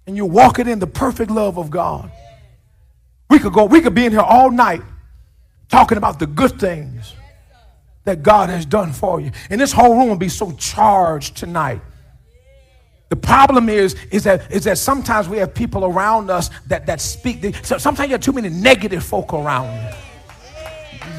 And 0.06 0.16
you're 0.16 0.26
walking 0.26 0.68
in 0.68 0.78
the 0.78 0.86
perfect 0.86 1.30
love 1.30 1.58
of 1.58 1.70
God. 1.70 2.10
We 3.30 3.38
could 3.38 3.52
go, 3.52 3.64
we 3.64 3.80
could 3.80 3.94
be 3.94 4.04
in 4.04 4.12
here 4.12 4.20
all 4.20 4.50
night 4.50 4.82
talking 5.68 5.98
about 5.98 6.18
the 6.18 6.26
good 6.26 6.60
things 6.60 7.14
that 8.04 8.22
God 8.22 8.50
has 8.50 8.66
done 8.66 8.92
for 8.92 9.20
you. 9.20 9.30
And 9.50 9.60
this 9.60 9.72
whole 9.72 9.96
room 9.96 10.08
will 10.08 10.16
be 10.16 10.28
so 10.28 10.52
charged 10.52 11.36
tonight. 11.36 11.80
The 13.08 13.16
problem 13.16 13.68
is, 13.68 13.94
is 14.10 14.24
that 14.24 14.50
is 14.50 14.64
that 14.64 14.78
sometimes 14.78 15.28
we 15.28 15.38
have 15.38 15.54
people 15.54 15.84
around 15.84 16.30
us 16.30 16.50
that, 16.66 16.86
that 16.86 17.00
speak. 17.00 17.54
Sometimes 17.64 18.08
you 18.08 18.12
have 18.14 18.20
too 18.20 18.32
many 18.32 18.48
negative 18.48 19.04
folk 19.04 19.32
around 19.32 19.94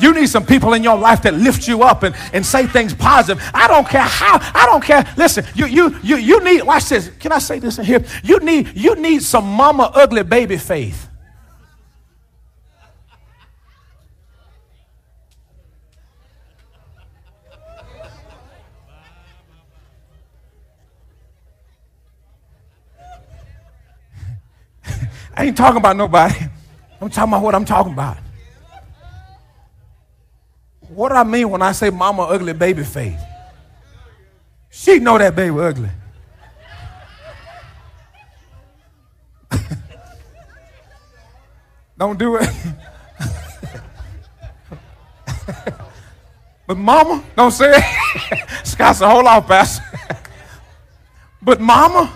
you. 0.02 0.16
Need 0.16 0.30
some 0.30 0.46
people 0.46 0.74
in 0.74 0.84
your 0.84 0.98
life 0.98 1.22
that 1.24 1.34
lift 1.34 1.68
you 1.68 1.84
up 1.84 2.04
and, 2.04 2.16
and 2.32 2.46
say 2.46 2.66
things 2.68 2.93
positive. 2.93 3.43
I 3.54 3.68
don't 3.68 3.88
care 3.88 4.02
how, 4.02 4.39
I 4.54 4.66
don't 4.66 4.84
care. 4.84 5.06
Listen, 5.18 5.46
you 5.54 5.66
you 5.66 6.00
you 6.02 6.16
you 6.16 6.43
need 6.43 6.64
watch 6.64 6.89
this. 6.89 7.10
Can 7.20 7.32
I 7.34 7.39
say 7.39 7.60
this 7.60 7.78
in 7.78 7.86
here? 7.86 8.04
You 8.24 8.39
need 8.39 8.72
you 8.76 8.96
need 8.96 9.24
some 9.24 9.46
mama 9.46 9.91
ugly 9.93 10.24
baby 10.24 10.58
faith. 10.58 11.10
I 25.36 25.46
ain't 25.46 25.58
talking 25.58 25.78
about 25.78 25.98
nobody. 25.98 26.36
I'm 27.02 27.10
talking 27.10 27.34
about 27.34 27.43
what 27.43 27.54
I'm 27.54 27.66
talking 27.66 27.91
about. 27.91 28.18
What 30.96 31.10
do 31.10 31.16
I 31.16 31.24
mean 31.26 31.50
when 31.50 31.62
I 31.62 31.74
say 31.74 31.89
mama 31.89 32.24
ugly 32.24 32.54
baby 32.54 32.86
face? 32.86 33.20
She 34.70 35.00
know 35.00 35.18
that 35.18 35.36
baby 35.36 35.60
ugly. 35.60 35.89
Don't 41.98 42.18
do 42.18 42.38
it. 42.38 42.48
but 46.66 46.78
mama, 46.78 47.22
don't 47.36 47.52
say 47.52 47.74
it. 47.76 47.84
Scott 48.66 48.96
said, 48.96 49.10
hold 49.10 49.26
on, 49.26 49.43
Pastor. 49.43 49.84
but 51.41 51.60
mama, 51.60 52.14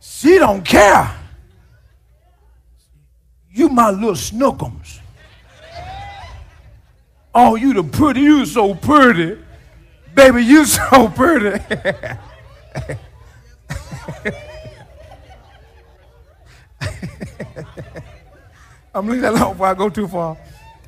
she 0.00 0.38
don't 0.38 0.64
care. 0.64 1.14
You 3.50 3.68
my 3.68 3.90
little 3.90 4.12
snookums. 4.12 5.00
Oh, 7.38 7.54
you 7.54 7.74
the 7.74 7.84
pretty, 7.84 8.20
you 8.20 8.46
so 8.46 8.74
pretty. 8.74 9.36
Baby, 10.14 10.42
you 10.42 10.64
so 10.64 11.10
pretty. 11.10 11.62
I'm 18.94 19.06
leaving 19.06 19.20
that 19.20 19.34
alone 19.34 19.52
before 19.52 19.66
I 19.66 19.74
go 19.74 19.90
too 19.90 20.08
far. 20.08 20.38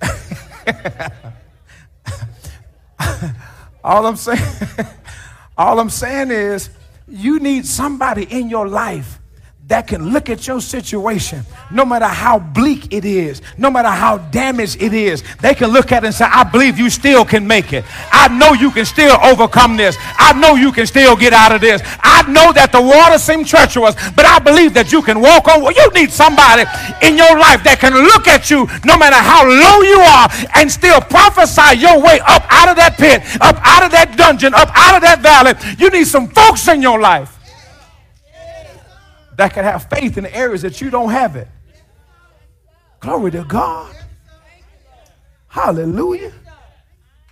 all 3.84 4.06
I'm 4.06 4.16
saying, 4.16 4.40
all 5.58 5.78
I'm 5.78 5.90
saying 5.90 6.30
is 6.30 6.70
you 7.06 7.40
need 7.40 7.66
somebody 7.66 8.24
in 8.24 8.48
your 8.48 8.66
life 8.66 9.20
that 9.66 9.86
can 9.86 10.14
look 10.14 10.30
at 10.30 10.46
your 10.46 10.62
situation, 10.62 11.44
no 11.70 11.84
matter 11.84 12.06
how 12.06 12.38
bleak 12.38 12.92
it 12.92 13.04
is, 13.04 13.42
no 13.56 13.70
matter 13.70 13.88
how 13.88 14.18
damaged 14.18 14.82
it 14.82 14.92
is, 14.92 15.22
they 15.40 15.54
can 15.54 15.70
look 15.70 15.92
at 15.92 16.04
it 16.04 16.06
and 16.06 16.14
say, 16.14 16.24
I 16.24 16.44
believe 16.44 16.78
you 16.78 16.90
still 16.90 17.24
can 17.24 17.46
make 17.46 17.72
it. 17.72 17.84
I 18.12 18.28
know 18.28 18.52
you 18.52 18.70
can 18.70 18.84
still 18.84 19.16
overcome 19.22 19.76
this. 19.76 19.96
I 20.00 20.32
know 20.38 20.54
you 20.54 20.72
can 20.72 20.86
still 20.86 21.16
get 21.16 21.32
out 21.32 21.52
of 21.52 21.60
this. 21.60 21.82
I 22.00 22.22
know 22.30 22.52
that 22.52 22.72
the 22.72 22.80
water 22.80 23.18
seems 23.18 23.50
treacherous, 23.50 23.94
but 24.16 24.24
I 24.24 24.38
believe 24.38 24.74
that 24.74 24.92
you 24.92 25.02
can 25.02 25.20
walk 25.20 25.48
on. 25.48 25.62
You 25.74 25.90
need 25.92 26.10
somebody 26.10 26.64
in 27.02 27.16
your 27.16 27.38
life 27.38 27.62
that 27.64 27.78
can 27.80 27.94
look 27.94 28.26
at 28.26 28.50
you, 28.50 28.66
no 28.84 28.96
matter 28.96 29.16
how 29.16 29.44
low 29.44 29.82
you 29.82 30.00
are, 30.00 30.28
and 30.56 30.70
still 30.70 31.00
prophesy 31.00 31.78
your 31.78 32.00
way 32.00 32.20
up 32.26 32.44
out 32.48 32.68
of 32.68 32.76
that 32.76 32.96
pit, 32.96 33.22
up 33.40 33.56
out 33.62 33.84
of 33.84 33.90
that 33.92 34.16
dungeon, 34.16 34.54
up 34.54 34.70
out 34.74 34.96
of 34.96 35.02
that 35.02 35.20
valley. 35.20 35.54
You 35.78 35.90
need 35.90 36.06
some 36.06 36.28
folks 36.28 36.66
in 36.68 36.82
your 36.82 37.00
life 37.00 37.34
that 39.36 39.54
can 39.54 39.64
have 39.64 39.88
faith 39.88 40.18
in 40.18 40.26
areas 40.26 40.62
that 40.62 40.80
you 40.80 40.90
don't 40.90 41.10
have 41.10 41.36
it. 41.36 41.48
Glory 43.00 43.30
to 43.32 43.44
God. 43.44 43.94
Hallelujah. 45.46 46.32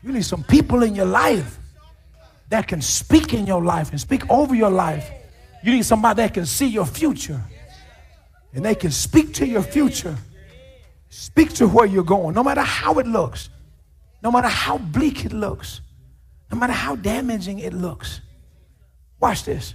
You 0.03 0.13
need 0.13 0.25
some 0.25 0.45
people 0.45 0.83
in 0.83 0.95
your 0.95 1.07
life 1.07 1.59
that 2.49 2.69
can 2.69 2.81
speak 2.81 3.35
in 3.35 3.47
your 3.47 3.63
life 3.63 3.91
and 3.91 4.01
speak 4.01 4.29
over 4.31 4.55
your 4.55 4.71
life. 4.71 5.11
You 5.63 5.73
need 5.73 5.85
somebody 5.85 6.23
that 6.23 6.35
can 6.35 6.47
see 6.47 6.67
your 6.67 6.87
future 6.87 7.43
and 8.53 8.65
they 8.65 8.75
can 8.75 8.91
speak 8.91 9.35
to 9.35 9.47
your 9.47 9.63
future, 9.63 10.17
speak 11.11 11.53
to 11.55 11.67
where 11.67 11.87
you're 11.87 12.05
going, 12.05 12.35
no 12.35 12.43
matter 12.43 12.63
how 12.63 12.99
it 12.99 13.07
looks, 13.07 13.51
no 14.23 14.31
matter 14.31 14.49
how 14.49 14.79
bleak 14.79 15.25
it 15.25 15.33
looks, 15.33 15.81
no 16.51 16.59
matter 16.59 16.73
how 16.73 16.97
damaging 16.97 17.59
it 17.59 17.75
looks. 17.75 18.21
Watch 19.19 19.45
this. 19.45 19.75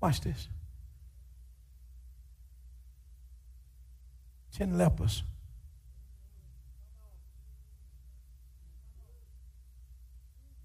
Watch 0.00 0.20
this. 0.20 0.48
Ten 4.58 4.76
lepers. 4.76 5.22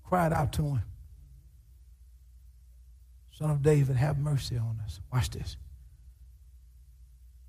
Cried 0.04 0.34
out 0.34 0.52
to 0.54 0.64
him. 0.64 0.82
Son 3.34 3.52
of 3.52 3.62
David, 3.62 3.96
have 3.96 4.18
mercy 4.18 4.58
on 4.58 4.80
us. 4.84 5.00
Watch 5.12 5.30
this. 5.30 5.58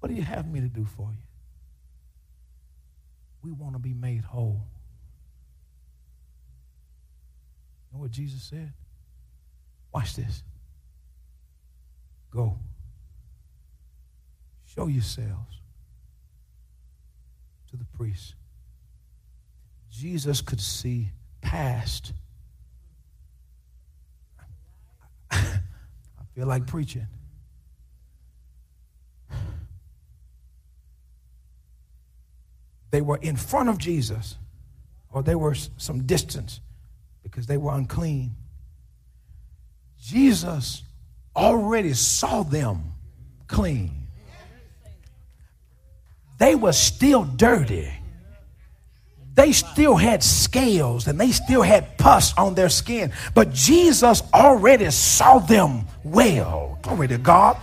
What 0.00 0.10
do 0.10 0.14
you 0.14 0.22
have 0.22 0.46
me 0.46 0.60
to 0.60 0.68
do 0.68 0.84
for 0.84 1.08
you? 1.10 1.22
We 3.42 3.52
want 3.52 3.72
to 3.74 3.78
be 3.78 3.94
made 3.94 4.20
whole. 4.20 4.60
You 7.90 7.96
know 7.96 8.02
what 8.02 8.10
Jesus 8.10 8.42
said? 8.42 8.70
Watch 9.94 10.14
this. 10.14 10.42
Go. 12.30 12.58
Show 14.66 14.88
yourselves 14.88 15.63
to 17.74 17.78
the 17.78 17.98
priest. 17.98 18.36
Jesus 19.90 20.40
could 20.40 20.60
see 20.60 21.10
past. 21.40 22.12
I 25.32 25.58
feel 26.36 26.46
like 26.46 26.68
preaching. 26.68 27.08
They 32.92 33.00
were 33.00 33.16
in 33.16 33.34
front 33.34 33.68
of 33.68 33.78
Jesus, 33.78 34.36
or 35.10 35.24
they 35.24 35.34
were 35.34 35.56
some 35.76 36.04
distance 36.04 36.60
because 37.24 37.48
they 37.48 37.56
were 37.56 37.74
unclean. 37.74 38.36
Jesus 40.00 40.84
already 41.34 41.92
saw 41.94 42.44
them 42.44 42.92
clean. 43.48 44.03
They 46.38 46.54
were 46.54 46.72
still 46.72 47.24
dirty. 47.24 47.90
They 49.34 49.52
still 49.52 49.96
had 49.96 50.22
scales 50.22 51.08
and 51.08 51.18
they 51.18 51.32
still 51.32 51.62
had 51.62 51.98
pus 51.98 52.36
on 52.38 52.54
their 52.54 52.68
skin. 52.68 53.12
But 53.34 53.52
Jesus 53.52 54.22
already 54.32 54.90
saw 54.90 55.38
them 55.40 55.86
well. 56.04 56.78
Glory 56.82 57.08
to 57.08 57.18
God. 57.18 57.56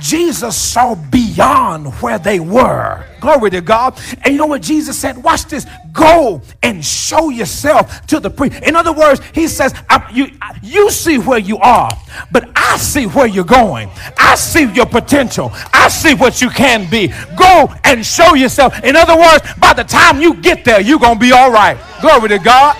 Jesus 0.00 0.56
saw 0.56 0.94
beyond 0.94 1.92
where 1.94 2.18
they 2.18 2.40
were. 2.40 3.06
Glory 3.20 3.50
to 3.50 3.60
God. 3.60 3.98
And 4.22 4.34
you 4.34 4.38
know 4.38 4.46
what 4.46 4.62
Jesus 4.62 4.98
said? 4.98 5.16
Watch 5.22 5.46
this. 5.46 5.66
Go 5.92 6.42
and 6.62 6.84
show 6.84 7.30
yourself 7.30 8.06
to 8.08 8.20
the 8.20 8.28
priest. 8.28 8.62
In 8.64 8.76
other 8.76 8.92
words, 8.92 9.20
he 9.32 9.48
says, 9.48 9.74
you, 10.12 10.26
you 10.62 10.90
see 10.90 11.18
where 11.18 11.38
you 11.38 11.58
are, 11.58 11.90
but 12.32 12.50
I 12.56 12.76
see 12.76 13.06
where 13.06 13.26
you're 13.26 13.44
going. 13.44 13.88
I 14.18 14.34
see 14.34 14.70
your 14.72 14.86
potential. 14.86 15.50
I 15.72 15.88
see 15.88 16.14
what 16.14 16.42
you 16.42 16.50
can 16.50 16.90
be. 16.90 17.08
Go 17.36 17.72
and 17.84 18.04
show 18.04 18.34
yourself. 18.34 18.82
In 18.84 18.96
other 18.96 19.16
words, 19.16 19.42
by 19.58 19.72
the 19.72 19.84
time 19.84 20.20
you 20.20 20.34
get 20.34 20.64
there, 20.64 20.80
you're 20.80 20.98
going 20.98 21.14
to 21.14 21.20
be 21.20 21.32
all 21.32 21.50
right. 21.50 21.78
Glory 22.00 22.28
to 22.30 22.38
God. 22.38 22.76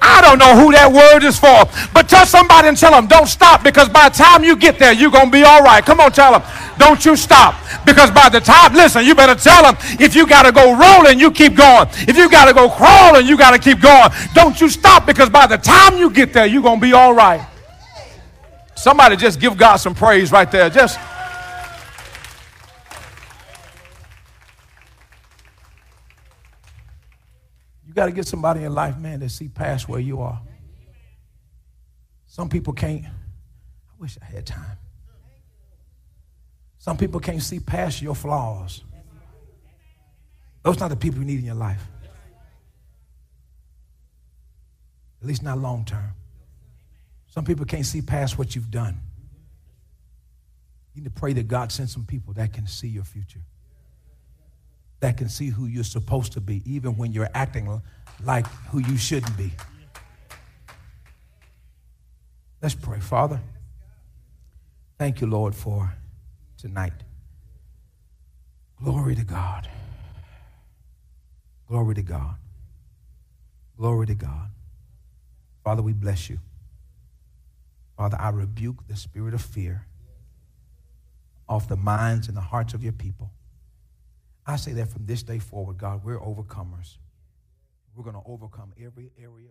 I 0.00 0.22
don't 0.22 0.38
know 0.38 0.56
who 0.56 0.72
that 0.72 0.90
word 0.90 1.24
is 1.24 1.38
for. 1.38 1.68
But 1.92 2.08
tell 2.08 2.24
somebody 2.24 2.68
and 2.68 2.76
tell 2.76 2.92
them, 2.92 3.06
don't 3.06 3.26
stop 3.26 3.62
because 3.62 3.88
by 3.88 4.08
the 4.08 4.16
time 4.16 4.42
you 4.42 4.56
get 4.56 4.78
there, 4.78 4.92
you're 4.92 5.10
going 5.10 5.26
to 5.26 5.30
be 5.30 5.42
all 5.42 5.62
right. 5.62 5.84
Come 5.84 6.00
on, 6.00 6.10
tell 6.12 6.32
them, 6.32 6.42
don't 6.78 7.04
you 7.04 7.16
stop. 7.16 7.54
Because 7.84 8.10
by 8.10 8.28
the 8.28 8.40
time, 8.40 8.72
listen, 8.72 9.04
you 9.04 9.14
better 9.14 9.34
tell 9.34 9.62
them 9.62 9.76
if 10.00 10.14
you 10.14 10.26
got 10.26 10.44
to 10.44 10.52
go 10.52 10.76
rolling, 10.76 11.20
you 11.20 11.30
keep 11.30 11.54
going. 11.54 11.86
If 12.08 12.16
you 12.16 12.30
got 12.30 12.46
to 12.46 12.54
go 12.54 12.70
crawling, 12.70 13.26
you 13.26 13.36
got 13.36 13.50
to 13.50 13.58
keep 13.58 13.80
going. 13.80 14.10
Don't 14.34 14.58
you 14.60 14.68
stop 14.70 15.06
because 15.06 15.28
by 15.28 15.46
the 15.46 15.58
time 15.58 15.98
you 15.98 16.10
get 16.10 16.32
there, 16.32 16.46
you're 16.46 16.62
going 16.62 16.80
to 16.80 16.86
be 16.86 16.92
all 16.92 17.14
right. 17.14 17.46
Somebody 18.74 19.16
just 19.16 19.38
give 19.38 19.58
God 19.58 19.76
some 19.76 19.94
praise 19.94 20.32
right 20.32 20.50
there. 20.50 20.70
Just. 20.70 20.98
You 27.90 27.94
got 27.94 28.06
to 28.06 28.12
get 28.12 28.28
somebody 28.28 28.62
in 28.62 28.72
life, 28.72 28.96
man, 28.98 29.18
that 29.18 29.30
see 29.30 29.48
past 29.48 29.88
where 29.88 29.98
you 29.98 30.20
are. 30.20 30.40
Some 32.28 32.48
people 32.48 32.72
can't. 32.72 33.04
I 33.04 33.08
wish 33.98 34.16
I 34.22 34.26
had 34.26 34.46
time. 34.46 34.78
Some 36.78 36.96
people 36.96 37.18
can't 37.18 37.42
see 37.42 37.58
past 37.58 38.00
your 38.00 38.14
flaws. 38.14 38.84
Those 40.62 40.76
are 40.76 40.82
not 40.82 40.90
the 40.90 40.96
people 40.96 41.18
you 41.18 41.26
need 41.26 41.40
in 41.40 41.46
your 41.46 41.56
life. 41.56 41.84
At 45.20 45.26
least 45.26 45.42
not 45.42 45.58
long 45.58 45.84
term. 45.84 46.12
Some 47.26 47.44
people 47.44 47.66
can't 47.66 47.84
see 47.84 48.02
past 48.02 48.38
what 48.38 48.54
you've 48.54 48.70
done. 48.70 49.00
You 50.94 51.02
need 51.02 51.12
to 51.12 51.20
pray 51.20 51.32
that 51.32 51.48
God 51.48 51.72
sends 51.72 51.92
some 51.92 52.04
people 52.04 52.34
that 52.34 52.52
can 52.52 52.68
see 52.68 52.86
your 52.86 53.02
future 53.02 53.40
that 55.00 55.16
can 55.16 55.28
see 55.28 55.48
who 55.48 55.66
you're 55.66 55.82
supposed 55.84 56.32
to 56.32 56.40
be, 56.40 56.62
even 56.64 56.96
when 56.96 57.12
you're 57.12 57.30
acting 57.34 57.80
like 58.22 58.46
who 58.70 58.78
you 58.78 58.96
shouldn't 58.96 59.36
be. 59.36 59.52
Let's 62.62 62.74
pray. 62.74 63.00
Father, 63.00 63.40
thank 64.98 65.20
you, 65.20 65.26
Lord, 65.26 65.54
for 65.54 65.94
tonight. 66.58 66.92
Glory 68.82 69.14
to 69.14 69.24
God. 69.24 69.68
Glory 71.66 71.94
to 71.94 72.02
God. 72.02 72.34
Glory 73.78 74.06
to 74.06 74.14
God. 74.14 74.50
Father, 75.64 75.82
we 75.82 75.92
bless 75.92 76.28
you. 76.28 76.38
Father, 77.96 78.18
I 78.20 78.30
rebuke 78.30 78.86
the 78.88 78.96
spirit 78.96 79.34
of 79.34 79.40
fear 79.40 79.86
off 81.48 81.68
the 81.68 81.76
minds 81.76 82.28
and 82.28 82.36
the 82.36 82.42
hearts 82.42 82.74
of 82.74 82.82
your 82.82 82.92
people. 82.92 83.30
I 84.46 84.56
say 84.56 84.72
that 84.72 84.88
from 84.88 85.06
this 85.06 85.22
day 85.22 85.38
forward, 85.38 85.78
God, 85.78 86.04
we're 86.04 86.18
overcomers. 86.18 86.98
We're 87.94 88.04
going 88.04 88.16
to 88.16 88.22
overcome 88.26 88.72
every 88.78 89.10
area 89.18 89.50